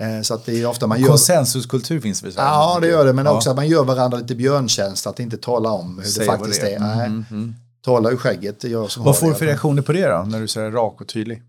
Eh, 0.00 0.22
så 0.22 0.34
att 0.34 0.46
det 0.46 0.62
är 0.62 0.66
ofta 0.66 0.86
man 0.86 1.00
gör... 1.00 1.08
Konsensuskultur 1.08 2.00
finns 2.00 2.22
väl? 2.22 2.32
Ja, 2.36 2.78
det 2.80 2.88
gör 2.88 3.04
det, 3.04 3.12
men 3.12 3.26
ja. 3.26 3.32
också 3.32 3.50
att 3.50 3.56
man 3.56 3.68
gör 3.68 3.84
varandra 3.84 4.18
lite 4.18 4.34
björntjänst, 4.34 5.06
att 5.06 5.20
inte 5.20 5.36
tala 5.36 5.70
om 5.70 5.98
hur 5.98 6.04
Säg 6.04 6.26
det 6.26 6.32
faktiskt 6.32 6.60
det 6.60 6.74
är. 6.74 6.80
är. 6.80 7.06
Mm, 7.06 7.24
mm. 7.30 7.54
Tala 7.84 8.10
ur 8.10 8.16
skägget. 8.16 8.64
Jag 8.64 8.90
som 8.90 9.04
Vad 9.04 9.18
får 9.18 9.28
du 9.28 9.34
för 9.34 9.46
reaktioner 9.46 9.82
på 9.82 9.92
det 9.92 10.08
då, 10.08 10.24
när 10.28 10.40
du 10.40 10.48
säger 10.48 10.70
rak 10.70 11.00
och 11.00 11.08
tydlig? 11.08 11.42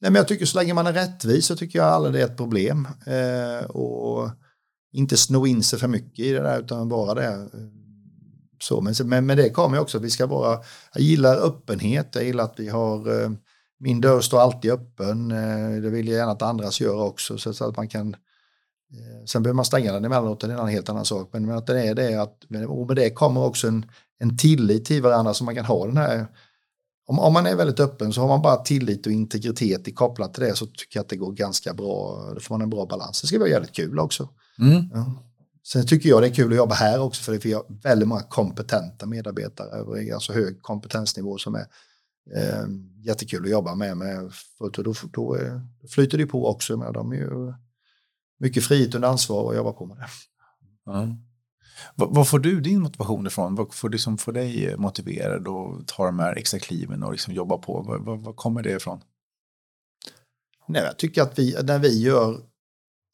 Nej, 0.00 0.10
men 0.10 0.14
jag 0.14 0.28
tycker 0.28 0.46
så 0.46 0.58
länge 0.58 0.74
man 0.74 0.86
är 0.86 0.92
rättvis 0.92 1.46
så 1.46 1.56
tycker 1.56 1.78
jag 1.78 1.88
aldrig 1.88 2.14
det 2.14 2.20
är 2.20 2.24
ett 2.24 2.36
problem. 2.36 2.88
Eh, 3.06 3.66
och 3.70 4.30
inte 4.92 5.16
sno 5.16 5.46
in 5.46 5.62
sig 5.62 5.78
för 5.78 5.88
mycket 5.88 6.18
i 6.18 6.32
det 6.32 6.42
där, 6.42 6.60
utan 6.60 6.88
vara 6.88 7.14
det. 7.14 7.48
så, 8.62 8.80
men, 8.80 8.94
men 9.04 9.26
med 9.26 9.36
det 9.36 9.50
kommer 9.50 9.78
också 9.78 9.98
att 9.98 10.04
vi 10.04 10.10
ska 10.10 10.26
vara, 10.26 10.58
jag 10.94 11.02
gillar 11.02 11.36
öppenhet, 11.36 12.08
jag 12.14 12.24
gillar 12.24 12.44
att 12.44 12.54
vi 12.56 12.68
har, 12.68 13.22
eh, 13.22 13.30
min 13.80 14.00
dörr 14.00 14.20
står 14.20 14.40
alltid 14.40 14.70
öppen, 14.70 15.30
eh, 15.30 15.82
det 15.82 15.90
vill 15.90 16.08
jag 16.08 16.16
gärna 16.16 16.32
att 16.32 16.42
andras 16.42 16.80
gör 16.80 17.02
också, 17.02 17.38
så, 17.38 17.64
att 17.64 17.76
man 17.76 17.88
kan 17.88 18.14
eh, 18.92 19.24
Sen 19.26 19.42
behöver 19.42 19.56
man 19.56 19.64
stänga 19.64 19.92
den 19.92 20.04
emellanåt, 20.04 20.40
det 20.40 20.52
är 20.52 20.58
en 20.58 20.68
helt 20.68 20.88
annan 20.88 21.04
sak. 21.04 21.28
Men 21.32 21.50
att 21.50 21.66
det 21.66 21.82
är 21.82 21.94
det, 21.94 22.22
att, 22.22 22.44
och 22.68 22.86
med 22.86 22.96
det 22.96 23.10
kommer 23.10 23.44
också 23.44 23.68
en, 23.68 23.86
en 24.18 24.38
tillit 24.38 24.84
till 24.84 25.02
varandra 25.02 25.34
så 25.34 25.44
man 25.44 25.54
kan 25.54 25.64
ha 25.64 25.86
den 25.86 25.96
här 25.96 26.26
om, 27.10 27.18
om 27.18 27.32
man 27.32 27.46
är 27.46 27.56
väldigt 27.56 27.80
öppen 27.80 28.12
så 28.12 28.20
har 28.20 28.28
man 28.28 28.42
bara 28.42 28.56
tillit 28.56 29.06
och 29.06 29.12
integritet 29.12 29.88
i 29.88 29.92
kopplat 29.92 30.34
till 30.34 30.42
det 30.42 30.56
så 30.56 30.66
tycker 30.66 30.98
jag 30.98 31.02
att 31.02 31.08
det 31.08 31.16
går 31.16 31.32
ganska 31.32 31.74
bra. 31.74 32.30
Då 32.34 32.40
får 32.40 32.54
man 32.54 32.62
en 32.62 32.70
bra 32.70 32.86
balans. 32.86 33.20
Det 33.20 33.26
ska 33.26 33.38
vara 33.38 33.48
jävligt 33.48 33.72
kul 33.72 33.98
också. 33.98 34.28
Mm. 34.58 34.90
Ja. 34.94 35.12
Sen 35.66 35.86
tycker 35.86 36.08
jag 36.08 36.22
det 36.22 36.28
är 36.28 36.34
kul 36.34 36.50
att 36.52 36.56
jobba 36.56 36.74
här 36.74 37.00
också 37.00 37.22
för 37.22 37.38
vi 37.38 37.52
har 37.52 37.64
väldigt 37.82 38.08
många 38.08 38.22
kompetenta 38.22 39.06
medarbetare 39.06 39.68
över 39.70 40.14
alltså 40.14 40.32
hög 40.32 40.62
kompetensnivå 40.62 41.38
som 41.38 41.54
är 41.54 41.66
eh, 42.36 42.66
jättekul 43.02 43.44
att 43.44 43.50
jobba 43.50 43.74
med. 43.74 43.96
med 43.96 44.32
för 44.58 44.70
då, 44.70 44.82
då, 44.82 44.94
då, 45.12 45.38
flyter 45.88 46.18
det 46.18 46.26
på 46.26 46.48
också. 46.48 46.76
Med 46.76 46.92
de 46.92 47.12
är 47.12 47.16
ju 47.16 47.54
mycket 48.38 48.64
frihet 48.64 48.94
under 48.94 49.08
ansvar 49.08 49.50
att 49.50 49.56
jobba 49.56 49.72
på 49.72 49.86
med 49.86 49.96
det. 49.96 50.08
Mm. 50.92 51.16
Var 51.94 52.24
får 52.24 52.38
du 52.38 52.60
din 52.60 52.80
motivation 52.80 53.26
ifrån? 53.26 53.54
Vad 53.54 53.74
får, 53.74 53.88
det 53.88 53.98
som 53.98 54.18
får 54.18 54.32
dig 54.32 54.76
motiverad 54.76 55.48
att 55.48 55.88
ta 55.88 56.06
de 56.06 56.18
här 56.18 56.36
extra 56.36 56.60
kliven 56.60 57.02
och 57.02 57.12
liksom 57.12 57.34
jobba 57.34 57.58
på? 57.58 57.82
Var, 57.82 57.98
var, 57.98 58.16
var 58.16 58.32
kommer 58.32 58.62
det 58.62 58.70
ifrån? 58.70 59.00
Nej, 60.68 60.82
jag 60.82 60.98
tycker 60.98 61.22
att 61.22 61.38
vi, 61.38 61.56
när 61.62 61.78
vi 61.78 62.02
gör 62.02 62.40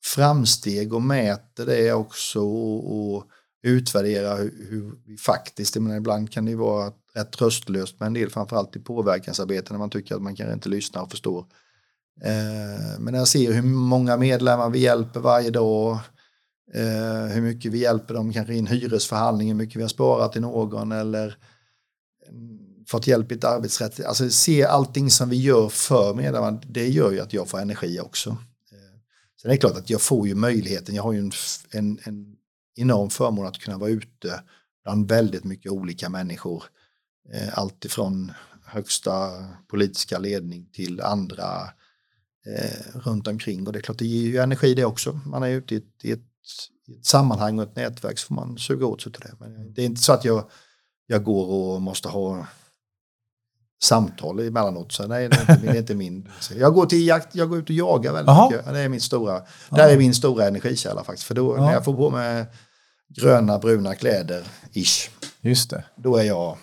framsteg 0.05 0.95
och 0.95 1.03
mäter 1.03 1.67
det 1.67 1.93
också 1.93 2.41
och, 2.41 3.15
och 3.17 3.25
utvärderar 3.63 4.39
hur, 4.39 4.67
hur, 4.71 4.93
vi 5.05 5.17
faktiskt, 5.17 5.77
menar, 5.77 5.97
ibland 5.97 6.33
kan 6.33 6.45
det 6.45 6.51
ju 6.51 6.57
vara 6.57 6.93
rätt 7.17 7.33
tröstlöst 7.33 8.01
med 8.01 8.07
en 8.07 8.15
del, 8.15 8.31
framförallt 8.31 8.77
i 8.77 8.79
påverkansarbete 8.79 9.73
när 9.73 9.79
man 9.79 9.91
tycker 9.91 10.15
att 10.15 10.23
man 10.23 10.37
kan 10.37 10.53
inte 10.53 10.69
lyssna 10.69 11.03
och 11.03 11.11
förstå. 11.11 11.47
Eh, 12.23 12.99
men 12.99 13.13
när 13.13 13.19
jag 13.19 13.29
ser 13.29 13.53
hur 13.53 13.63
många 13.63 14.17
medlemmar 14.17 14.71
vi 14.71 14.79
hjälper 14.79 15.21
varje 15.21 15.51
dag, 15.51 15.99
eh, 16.75 17.27
hur 17.27 17.43
mycket 17.43 17.73
vi 17.73 17.79
hjälper 17.79 18.15
dem 18.15 18.33
kanske 18.33 18.55
i 18.55 18.59
en 18.59 18.67
hyresförhandling, 18.67 19.49
hur 19.49 19.55
mycket 19.55 19.77
vi 19.77 19.83
har 19.83 19.89
sparat 19.89 20.33
till 20.33 20.41
någon 20.41 20.93
eller 20.93 21.37
mm, 22.29 22.59
fått 22.89 23.07
hjälp 23.07 23.33
i 23.33 23.35
ett 23.35 23.45
arbetsrätt. 23.45 24.05
Alltså 24.05 24.31
se 24.31 24.65
allting 24.65 25.11
som 25.11 25.29
vi 25.29 25.37
gör 25.37 25.69
för 25.69 26.15
medlemmarna, 26.15 26.61
det 26.67 26.89
gör 26.89 27.13
ju 27.13 27.21
att 27.21 27.33
jag 27.33 27.49
får 27.49 27.59
energi 27.59 28.01
också. 28.01 28.31
Eh, 28.31 29.01
sen 29.43 29.51
är 29.51 29.55
det 29.55 29.59
klart 29.59 29.77
att 29.77 29.91
jag 29.91 30.01
får 30.01 30.29
ju 30.29 30.35
möjligheten, 30.35 30.95
jag 30.95 31.03
har 31.03 31.13
ju 31.13 31.19
en, 31.19 31.33
en, 31.71 31.99
en 32.05 32.37
enorm 32.77 33.11
förmån 33.11 33.47
att 33.47 33.59
kunna 33.59 33.79
vara 33.79 33.91
ute 33.91 34.41
bland 34.85 35.09
väldigt 35.09 35.45
mycket 35.45 35.73
olika 35.73 36.09
människor. 36.09 36.65
Eh, 37.33 37.59
allt 37.59 37.85
ifrån 37.85 38.33
högsta 38.65 39.45
politiska 39.69 40.19
ledning 40.19 40.69
till 40.73 41.01
andra 41.01 41.71
eh, 42.47 43.01
runt 43.01 43.27
omkring 43.27 43.67
och 43.67 43.73
det 43.73 43.79
är 43.79 43.83
klart 43.83 43.99
det 43.99 44.07
ger 44.07 44.27
ju 44.27 44.39
energi 44.39 44.75
det 44.75 44.85
också. 44.85 45.21
Man 45.27 45.43
är 45.43 45.49
ute 45.49 45.75
i 45.75 45.79
ett, 45.79 46.05
i 46.05 46.13
ett 46.13 46.21
i 46.89 46.93
ett 46.93 47.07
sammanhang 47.07 47.59
och 47.59 47.65
ett 47.65 47.77
nätverk 47.77 48.19
så 48.19 48.27
får 48.27 48.35
man 48.35 48.59
suga 48.59 48.87
åt 48.87 49.03
sig 49.03 49.13
till 49.13 49.23
det. 49.23 49.35
Men 49.41 49.75
det 49.75 49.83
är 49.83 49.87
inte 49.87 50.01
så 50.01 50.13
att 50.13 50.25
jag, 50.25 50.45
jag 51.07 51.25
går 51.25 51.47
och 51.47 51.83
måste 51.83 52.09
ha 52.09 52.47
samtal 53.83 54.41
emellanåt. 54.41 54.93
Så 54.93 55.07
nej, 55.07 55.29
det 55.29 55.37
är 55.37 55.41
inte, 55.41 55.67
det 55.67 55.69
är 55.69 55.77
inte 55.77 55.95
min. 55.95 56.29
Jag 56.57 56.75
går 56.75 56.87
till 56.87 57.07
jakt, 57.07 57.35
jag 57.35 57.49
går 57.49 57.59
ut 57.59 57.71
och 57.71 57.75
jagar 57.77 58.13
väldigt 58.13 58.29
Aha. 58.29 58.51
mycket. 58.51 58.67
Det 58.67 58.81
är 58.81 58.89
min 58.89 59.01
stora, 59.01 59.43
där 59.71 59.89
är 59.89 59.99
min 59.99 60.15
stora 60.15 60.47
energikälla 60.47 61.05
faktiskt. 61.05 61.27
För 61.27 61.35
då 61.35 61.57
när 61.57 61.73
jag 61.73 61.85
får 61.85 61.95
på 61.95 62.11
mig 62.11 62.47
gröna, 63.09 63.59
bruna 63.59 63.95
kläder, 63.95 64.47
ish. 64.73 65.11
Just 65.41 65.71
det. 65.71 65.85
Då 65.97 66.17
är 66.17 66.25
jag, 66.25 66.59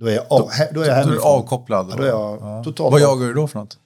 då 0.00 0.06
är 0.06 0.14
jag, 0.14 0.26
då, 0.28 0.50
då 0.72 0.80
är 0.80 0.88
jag 0.88 0.94
hemifrån. 0.94 1.16
Då 1.16 1.22
är 1.22 1.38
avkopplad. 1.38 1.86
Ja, 1.90 1.96
då 1.96 2.02
är 2.02 2.08
jag 2.08 2.38
ja. 2.40 2.64
totalt 2.64 2.92
Vad 2.92 3.00
jagar 3.00 3.26
du 3.26 3.34
då 3.34 3.48
för 3.48 3.58
något? 3.58 3.78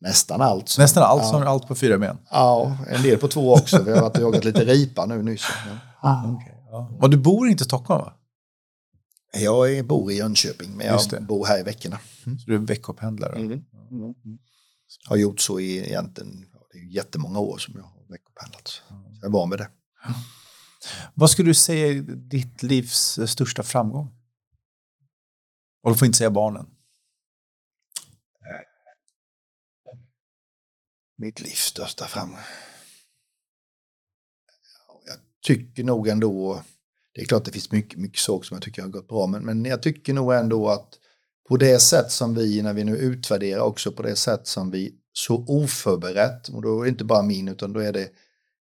Nästan 0.00 0.40
allt. 0.40 0.68
Så. 0.68 0.80
Nästan 0.80 1.02
allt, 1.02 1.22
ja. 1.22 1.28
som 1.28 1.42
allt 1.42 1.68
på 1.68 1.74
fyra 1.74 1.98
ben? 1.98 2.18
Ja, 2.30 2.76
en 2.88 3.02
del 3.02 3.18
på 3.18 3.28
två 3.28 3.54
också. 3.54 3.82
Vi 3.82 3.92
har 3.92 4.00
varit 4.00 4.16
och 4.16 4.22
jagat 4.22 4.44
lite 4.44 4.64
ripa 4.64 5.06
nu 5.06 5.22
nyss. 5.22 5.44
Ah, 6.00 6.32
okay. 6.32 6.52
ja. 7.00 7.08
Du 7.08 7.16
bor 7.16 7.48
inte 7.48 7.62
i 7.62 7.64
Stockholm 7.64 8.00
va? 8.00 8.12
Jag 9.32 9.86
bor 9.86 10.12
i 10.12 10.16
Jönköping, 10.16 10.76
men 10.76 10.86
jag 10.86 11.22
bor 11.22 11.46
här 11.46 11.60
i 11.60 11.62
veckorna. 11.62 11.98
Mm. 12.26 12.38
Så 12.38 12.50
du 12.50 12.54
är 12.54 12.58
veckopendlare? 12.58 13.36
Mm. 13.36 13.52
Mm. 13.90 14.14
Har 15.08 15.16
gjort 15.16 15.40
så 15.40 15.60
i 15.60 15.78
egentligen 15.78 16.44
det 16.72 16.78
är 16.78 16.94
jättemånga 16.94 17.38
år 17.38 17.58
som 17.58 17.74
jag 17.76 17.82
har 17.82 18.08
veckopendlat. 18.08 18.68
Så 18.68 18.82
jag 19.20 19.28
är 19.28 19.32
van 19.32 19.50
vid 19.50 19.58
det. 19.58 19.68
Vad 21.14 21.30
skulle 21.30 21.50
du 21.50 21.54
säga 21.54 21.86
är 21.86 21.94
ditt 22.30 22.62
livs 22.62 23.18
största 23.26 23.62
framgång? 23.62 24.17
Och 25.88 25.94
du 25.94 25.98
får 25.98 26.06
inte 26.06 26.18
säga 26.18 26.30
barnen. 26.30 26.66
mitt 31.18 31.40
livs 31.40 31.64
största 31.64 32.04
framgång. 32.04 32.38
Jag 35.06 35.16
tycker 35.42 35.84
nog 35.84 36.08
ändå, 36.08 36.62
det 37.14 37.20
är 37.20 37.24
klart 37.24 37.44
det 37.44 37.52
finns 37.52 37.72
mycket, 37.72 37.98
mycket 37.98 38.18
saker 38.18 38.46
som 38.46 38.54
jag 38.54 38.62
tycker 38.62 38.82
har 38.82 38.88
gått 38.88 39.08
bra, 39.08 39.26
men, 39.26 39.44
men 39.44 39.64
jag 39.64 39.82
tycker 39.82 40.12
nog 40.12 40.34
ändå 40.34 40.68
att 40.68 40.88
på 41.48 41.56
det 41.56 41.78
sätt 41.78 42.10
som 42.10 42.34
vi, 42.34 42.62
när 42.62 42.72
vi 42.72 42.84
nu 42.84 42.96
utvärderar 42.96 43.60
också, 43.60 43.92
på 43.92 44.02
det 44.02 44.16
sätt 44.16 44.46
som 44.46 44.70
vi 44.70 44.94
så 45.12 45.44
oförberett, 45.48 46.48
och 46.48 46.62
då 46.62 46.80
är 46.80 46.84
det 46.84 46.90
inte 46.90 47.04
bara 47.04 47.22
min, 47.22 47.48
utan 47.48 47.72
då 47.72 47.80
är 47.80 47.92
det 47.92 48.08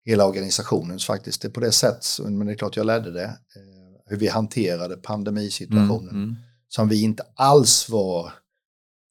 hela 0.05 0.26
organisationens 0.28 1.05
faktiskt, 1.05 1.41
det 1.41 1.47
är 1.47 1.51
på 1.51 1.59
det 1.59 1.71
sätt, 1.71 2.05
men 2.19 2.47
det 2.47 2.53
är 2.53 2.57
klart 2.57 2.78
jag 2.78 2.86
ledde 2.86 3.11
det, 3.11 3.26
eh, 3.26 4.01
hur 4.05 4.17
vi 4.17 4.28
hanterade 4.28 4.97
pandemisituationen, 4.97 6.09
mm, 6.09 6.24
mm. 6.24 6.36
Som 6.76 6.88
vi 6.88 7.01
inte 7.01 7.24
alls 7.36 7.89
var 7.89 8.34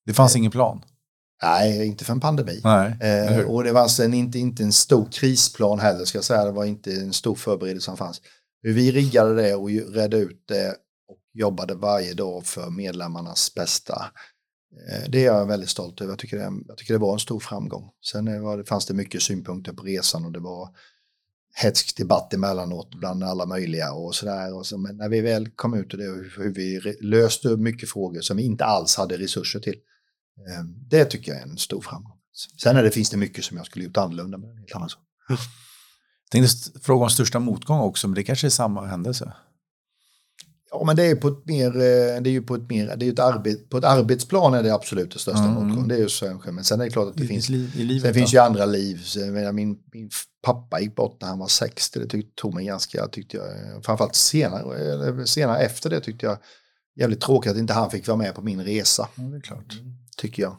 det 0.07 0.15
fanns 0.15 0.35
eh, 0.35 0.39
ingen 0.39 0.51
plan? 0.51 0.85
Nej, 1.43 1.87
inte 1.87 2.05
för 2.05 2.13
en 2.13 2.21
pandemi. 2.21 2.61
Nej, 2.65 2.97
eh, 3.01 3.51
och 3.51 3.65
det 3.65 3.73
var 3.73 3.81
alltså 3.81 4.05
en, 4.05 4.15
inte, 4.15 4.39
inte 4.39 4.63
en 4.63 4.73
stor 4.73 5.09
krisplan 5.13 5.81
heller, 5.81 6.05
ska 6.05 6.19
jag 6.19 6.25
säga. 6.25 6.45
Det 6.45 6.53
var 6.53 6.65
inte 6.65 6.93
en 6.93 7.13
stor 7.13 7.35
förberedelse 7.35 7.85
som 7.85 7.97
fanns. 7.97 8.21
Hur 8.63 8.73
vi 8.73 8.93
riggade 8.93 9.35
det 9.35 9.55
och 9.55 9.69
redde 9.69 10.17
ut 10.17 10.45
det 10.49 10.71
och 11.09 11.19
jobbade 11.35 11.75
varje 11.75 12.15
dag 12.15 12.47
för 12.47 12.71
medlemmarnas 12.71 13.55
bästa. 13.55 14.05
Eh, 14.89 15.11
det 15.11 15.19
är 15.19 15.27
jag 15.27 15.47
väldigt 15.47 15.71
stolt 15.71 16.01
över. 16.01 16.13
Jag 16.13 16.19
tycker 16.19 16.37
det, 16.37 16.53
jag 16.69 16.77
tycker 16.77 16.95
det 16.95 17.01
var 17.01 17.13
en 17.13 17.19
stor 17.19 17.41
framgång. 17.41 17.91
Sen 18.13 18.43
var 18.43 18.57
det, 18.57 18.65
fanns 18.65 18.87
det 18.87 18.95
mycket 18.95 19.23
synpunkter 19.23 19.73
på 19.73 19.83
resan 19.83 20.25
och 20.25 20.33
det 20.33 20.41
var 20.41 20.69
hetsk 21.55 21.97
debatt 21.97 22.35
emellanåt 22.35 22.95
bland 22.95 23.25
alla 23.25 23.47
möjliga 23.47 23.93
och 23.93 24.15
sådär. 24.15 24.55
Och 24.55 24.67
så, 24.67 24.79
men 24.79 24.97
när 24.97 25.09
vi 25.09 25.21
väl 25.21 25.49
kom 25.49 25.75
ut 25.75 25.93
och 25.93 25.99
det 25.99 26.09
och 26.09 26.17
hur, 26.17 26.55
vi 26.55 26.81
löste 27.01 27.49
mycket 27.49 27.91
frågor 27.91 28.21
som 28.21 28.37
vi 28.37 28.43
inte 28.43 28.65
alls 28.65 28.97
hade 28.97 29.19
resurser 29.19 29.61
till 29.61 29.77
ehm, 30.51 30.89
det 30.89 31.05
tycker 31.05 31.33
jag 31.33 31.41
är 31.41 31.47
en 31.47 31.59
stor 31.59 31.81
framgång. 31.81 32.19
Sen 32.63 32.77
är 32.77 32.83
det, 32.83 32.91
finns 32.91 33.11
det 33.11 33.17
mycket 33.17 33.45
som 33.45 33.57
jag 33.57 33.67
skulle 33.67 33.85
gjort 33.85 33.97
annorlunda, 33.97 34.39
men 34.39 34.59
helt 34.59 34.75
annan 34.75 34.89
sak. 34.89 35.01
Jag 35.29 35.39
tänkte 36.31 36.81
fråga 36.81 37.05
om 37.05 37.11
största 37.11 37.39
motgång 37.39 37.81
också, 37.81 38.09
men 38.09 38.15
det 38.15 38.25
kanske 38.25 38.47
är 38.47 38.51
samma 38.51 38.87
händelse? 38.87 39.33
Ja, 40.73 40.85
men 40.87 40.97
det 40.97 41.07
är 41.07 41.15
på 41.15 41.29
ett 41.29 41.47
mer, 41.47 41.67
eh, 41.67 42.23
det 42.23 42.31
är 42.31 42.33
ju 42.33 42.43
på 42.43 42.55
ett 42.55 42.71
mer, 42.71 42.97
det 42.97 43.07
är 43.07 43.13
ett 43.13 43.19
arbet, 43.19 43.71
på 43.71 43.79
ett 43.79 43.85
arbetsplan 43.85 44.55
är 44.55 44.63
det 44.63 44.75
absolut 44.75 45.13
det 45.13 45.19
största 45.19 45.45
mm. 45.45 45.55
motgång. 45.55 45.89
Det 45.89 45.95
är 45.95 45.99
ju 45.99 46.09
så, 46.09 46.41
men 46.45 46.65
sen 46.65 46.81
är 46.81 46.85
det 46.85 46.91
klart 46.91 47.09
att 47.09 47.17
det 47.17 47.25
I, 47.25 47.27
finns, 47.27 47.49
liv, 47.49 47.71
livet, 47.75 48.03
sen 48.03 48.15
finns 48.15 48.35
ju 48.35 48.39
andra 48.39 48.67
liv. 48.67 49.01
Min, 49.53 49.79
min 49.93 50.11
pappa 50.43 50.81
gick 50.81 50.97
bort 50.97 51.21
när 51.21 51.29
han 51.29 51.39
var 51.39 51.49
60, 51.49 51.99
det 51.99 52.07
tyckte, 52.07 52.43
tog 52.43 52.55
mig 52.55 52.65
ganska, 52.65 53.07
tyckte 53.07 53.37
jag, 53.37 53.47
framförallt 53.85 54.15
senare, 54.15 55.27
senare 55.27 55.59
efter 55.59 55.91
det 55.91 56.01
tyckte 56.01 56.27
jag 56.27 56.39
jävligt 57.01 57.21
tråkigt 57.21 57.53
att 57.53 57.59
inte 57.59 57.73
han 57.73 57.91
fick 57.91 58.09
vara 58.09 58.19
med 58.19 58.35
på 58.35 58.43
min 58.43 58.65
resa. 58.65 59.09
Ja, 59.15 59.23
det 59.23 59.37
är 59.37 59.41
klart. 59.41 59.79
Mm 59.81 59.93
tycker 60.23 60.43
jag. 60.43 60.57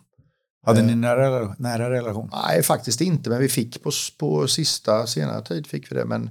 Hade 0.65 0.81
ni 0.81 0.91
eh, 0.91 0.97
nära, 0.97 1.55
nära 1.59 1.89
relation? 1.89 2.29
Nej, 2.31 2.63
faktiskt 2.63 3.01
inte, 3.01 3.29
men 3.29 3.39
vi 3.39 3.49
fick 3.49 3.83
på, 3.83 3.91
på 4.17 4.47
sista 4.47 5.07
senare 5.07 5.45
tid 5.45 5.67
fick 5.67 5.91
vi 5.91 5.95
det. 5.95 6.05
Men 6.05 6.29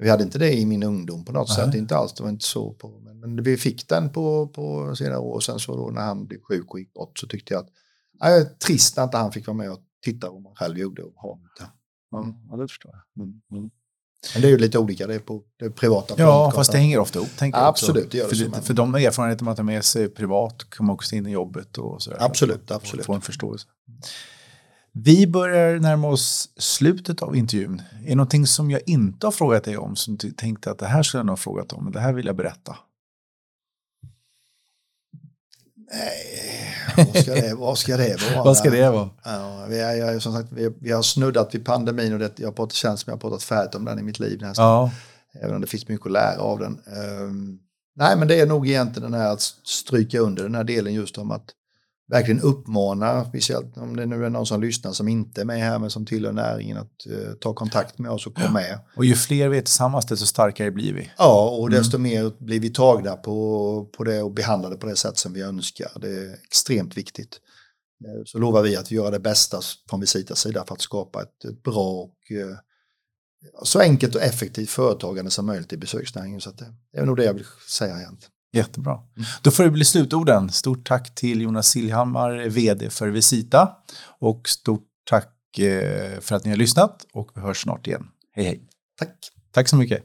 vi 0.00 0.10
hade 0.10 0.24
inte 0.24 0.38
det 0.38 0.52
i 0.52 0.66
min 0.66 0.82
ungdom 0.82 1.24
på 1.24 1.32
något 1.32 1.48
Nej. 1.48 1.56
sätt, 1.56 1.74
inte 1.74 1.96
alls, 1.96 2.12
det 2.12 2.22
var 2.22 2.30
inte 2.30 2.44
så. 2.44 2.72
På, 2.72 3.00
men, 3.00 3.20
men 3.20 3.42
vi 3.42 3.56
fick 3.56 3.88
den 3.88 4.10
på, 4.10 4.46
på 4.46 4.96
senare 4.96 5.18
år 5.18 5.34
och 5.34 5.42
sen 5.42 5.58
så 5.58 5.76
då 5.76 5.90
när 5.90 6.02
han 6.02 6.26
blev 6.26 6.40
sjuk 6.40 6.70
och 6.70 6.78
gick 6.78 6.92
bort 6.92 7.18
så 7.18 7.26
tyckte 7.26 7.54
jag 7.54 7.60
att 7.60 7.68
nej, 8.20 8.44
trist 8.66 8.98
att 8.98 9.04
inte 9.04 9.16
han 9.16 9.32
fick 9.32 9.46
vara 9.46 9.56
med 9.56 9.72
och 9.72 9.80
titta 10.04 10.30
vad 10.30 10.42
man 10.42 10.54
själv 10.54 10.78
gjorde 10.78 11.02
och 11.02 11.14
ha 11.14 11.38
det. 11.58 11.66
Mm. 12.16 12.34
Ja, 12.50 12.56
det 12.56 12.68
förstår 12.68 12.92
jag. 12.92 13.24
Mm. 13.24 13.40
Mm. 13.52 13.70
Men 14.34 14.42
det 14.42 14.48
är 14.48 14.50
ju 14.50 14.58
lite 14.58 14.78
olika, 14.78 15.06
det 15.06 15.14
är 15.14 15.18
på 15.18 15.42
det 15.58 15.70
privata. 15.70 16.14
Ja, 16.18 16.52
fast 16.54 16.72
det 16.72 16.78
hänger 16.78 16.98
ofta 16.98 17.18
ihop. 17.18 17.36
Tänker 17.36 17.58
jag 17.58 17.68
absolut, 17.68 18.10
det 18.10 18.18
gör 18.18 18.28
det 18.28 18.36
för, 18.36 18.44
det, 18.44 18.62
för 18.62 18.74
de 18.74 18.94
erfarenheter 18.94 19.44
man 19.44 19.56
tar 19.56 19.62
med 19.62 19.84
sig 19.84 20.08
privat 20.08 20.64
man 20.78 20.90
också 20.90 21.16
in 21.16 21.26
i 21.26 21.30
jobbet. 21.30 21.78
Och 21.78 22.02
så 22.02 22.12
absolut, 22.18 22.70
absolut. 22.70 23.06
Få 23.06 23.14
en 23.14 23.20
förståelse. 23.20 23.66
Vi 24.92 25.26
börjar 25.26 25.78
närma 25.78 26.08
oss 26.08 26.48
slutet 26.56 27.22
av 27.22 27.36
intervjun. 27.36 27.82
Är 28.04 28.08
det 28.08 28.14
någonting 28.14 28.46
som 28.46 28.70
jag 28.70 28.80
inte 28.86 29.26
har 29.26 29.32
frågat 29.32 29.64
dig 29.64 29.76
om 29.76 29.96
som 29.96 30.16
du 30.16 30.30
tänkte 30.30 30.70
att 30.70 30.78
det 30.78 30.86
här 30.86 31.02
skulle 31.02 31.18
jag 31.18 31.26
nog 31.26 31.32
ha 31.32 31.36
frågat 31.36 31.72
om, 31.72 31.84
men 31.84 31.92
det 31.92 32.00
här 32.00 32.12
vill 32.12 32.26
jag 32.26 32.36
berätta? 32.36 32.76
Nej, 35.92 36.74
vad 36.96 37.22
ska 37.22 37.34
det, 37.34 37.54
vad 37.58 37.78
ska 37.78 37.96
det 37.96 38.22
vara? 38.34 38.44
vad 38.44 38.56
ska 38.56 38.70
det 38.70 38.90
vara? 38.90 39.10
Ja, 39.24 39.66
vi, 39.68 39.80
är, 39.80 39.94
jag, 39.94 40.22
som 40.22 40.32
sagt, 40.32 40.48
vi, 40.52 40.70
vi 40.80 40.92
har 40.92 41.02
snuddat 41.02 41.54
vid 41.54 41.64
pandemin 41.64 42.12
och 42.12 42.18
det, 42.18 42.38
jag 42.38 42.46
har 42.46 42.52
pratat, 42.52 42.74
känns 42.74 43.00
som 43.00 43.10
jag 43.10 43.16
har 43.16 43.20
pratat 43.20 43.42
färdigt 43.42 43.74
om 43.74 43.84
den 43.84 43.98
i 43.98 44.02
mitt 44.02 44.18
liv 44.18 44.40
nästan. 44.40 44.64
Ja. 44.64 44.90
Även 45.32 45.54
om 45.54 45.60
det 45.60 45.66
finns 45.66 45.88
mycket 45.88 46.06
att 46.06 46.12
lära 46.12 46.40
av 46.40 46.58
den. 46.58 46.80
Um, 47.22 47.60
Nej, 47.96 48.16
men 48.16 48.28
det 48.28 48.40
är 48.40 48.46
nog 48.46 48.68
egentligen 48.68 49.10
den 49.10 49.20
här 49.20 49.32
att 49.32 49.40
stryka 49.64 50.18
under 50.18 50.42
den 50.42 50.54
här 50.54 50.64
delen 50.64 50.94
just 50.94 51.18
om 51.18 51.30
att 51.30 51.50
verkligen 52.10 52.40
uppmana, 52.40 53.24
speciellt 53.24 53.76
om 53.76 53.96
det 53.96 54.06
nu 54.06 54.24
är 54.24 54.30
någon 54.30 54.46
som 54.46 54.60
lyssnar 54.60 54.92
som 54.92 55.08
inte 55.08 55.40
är 55.40 55.44
med 55.44 55.58
här 55.58 55.78
men 55.78 55.90
som 55.90 56.06
tillhör 56.06 56.32
näringen, 56.32 56.76
att 56.76 57.06
uh, 57.10 57.32
ta 57.40 57.54
kontakt 57.54 57.98
med 57.98 58.10
oss 58.10 58.26
och 58.26 58.34
komma 58.34 58.50
med. 58.50 58.78
Och 58.96 59.04
ju 59.04 59.14
fler 59.14 59.48
vi 59.48 59.58
är 59.58 59.62
tillsammans 59.62 60.06
desto 60.06 60.26
starkare 60.26 60.70
blir 60.70 60.94
vi. 60.94 61.10
Ja, 61.18 61.50
och 61.50 61.70
desto 61.70 61.96
mm. 61.96 62.12
mer 62.12 62.44
blir 62.44 62.60
vi 62.60 62.70
tagna 62.70 63.16
på, 63.16 63.90
på 63.96 64.04
det 64.04 64.22
och 64.22 64.32
behandlade 64.32 64.76
på 64.76 64.86
det 64.86 64.96
sätt 64.96 65.18
som 65.18 65.32
vi 65.32 65.42
önskar. 65.42 65.90
Det 66.00 66.08
är 66.08 66.32
extremt 66.32 66.96
viktigt. 66.96 67.40
Eh, 68.04 68.22
så 68.24 68.38
lovar 68.38 68.62
vi 68.62 68.76
att 68.76 68.92
vi 68.92 68.96
gör 68.96 69.10
det 69.10 69.20
bästa 69.20 69.60
från 69.90 70.00
Visitas 70.00 70.40
sida 70.40 70.64
för 70.68 70.74
att 70.74 70.80
skapa 70.80 71.22
ett, 71.22 71.44
ett 71.44 71.62
bra 71.62 71.90
och 71.90 72.14
uh, 72.30 72.56
så 73.62 73.80
enkelt 73.80 74.14
och 74.14 74.22
effektivt 74.22 74.70
företagande 74.70 75.30
som 75.30 75.46
möjligt 75.46 75.72
i 75.72 75.76
besöksnäringen. 75.76 76.40
Så 76.40 76.50
det 76.50 76.98
är 76.98 77.06
nog 77.06 77.16
det 77.16 77.24
jag 77.24 77.34
vill 77.34 77.46
säga 77.68 77.96
egentligen. 77.96 78.32
Jättebra. 78.52 78.92
Mm. 78.92 79.26
Då 79.42 79.50
får 79.50 79.64
det 79.64 79.70
bli 79.70 79.84
slutorden. 79.84 80.50
Stort 80.50 80.88
tack 80.88 81.14
till 81.14 81.40
Jonas 81.40 81.68
Silhammar, 81.68 82.48
vd 82.48 82.90
för 82.90 83.08
Visita. 83.08 83.76
Och 84.18 84.48
stort 84.48 84.86
tack 85.04 85.58
eh, 85.58 86.20
för 86.20 86.34
att 86.36 86.44
ni 86.44 86.50
har 86.50 86.56
lyssnat 86.56 87.06
och 87.12 87.30
vi 87.34 87.40
hörs 87.40 87.62
snart 87.62 87.86
igen. 87.86 88.06
Hej 88.32 88.44
hej. 88.44 88.60
Tack. 88.98 89.16
Tack 89.52 89.68
så 89.68 89.76
mycket. 89.76 90.04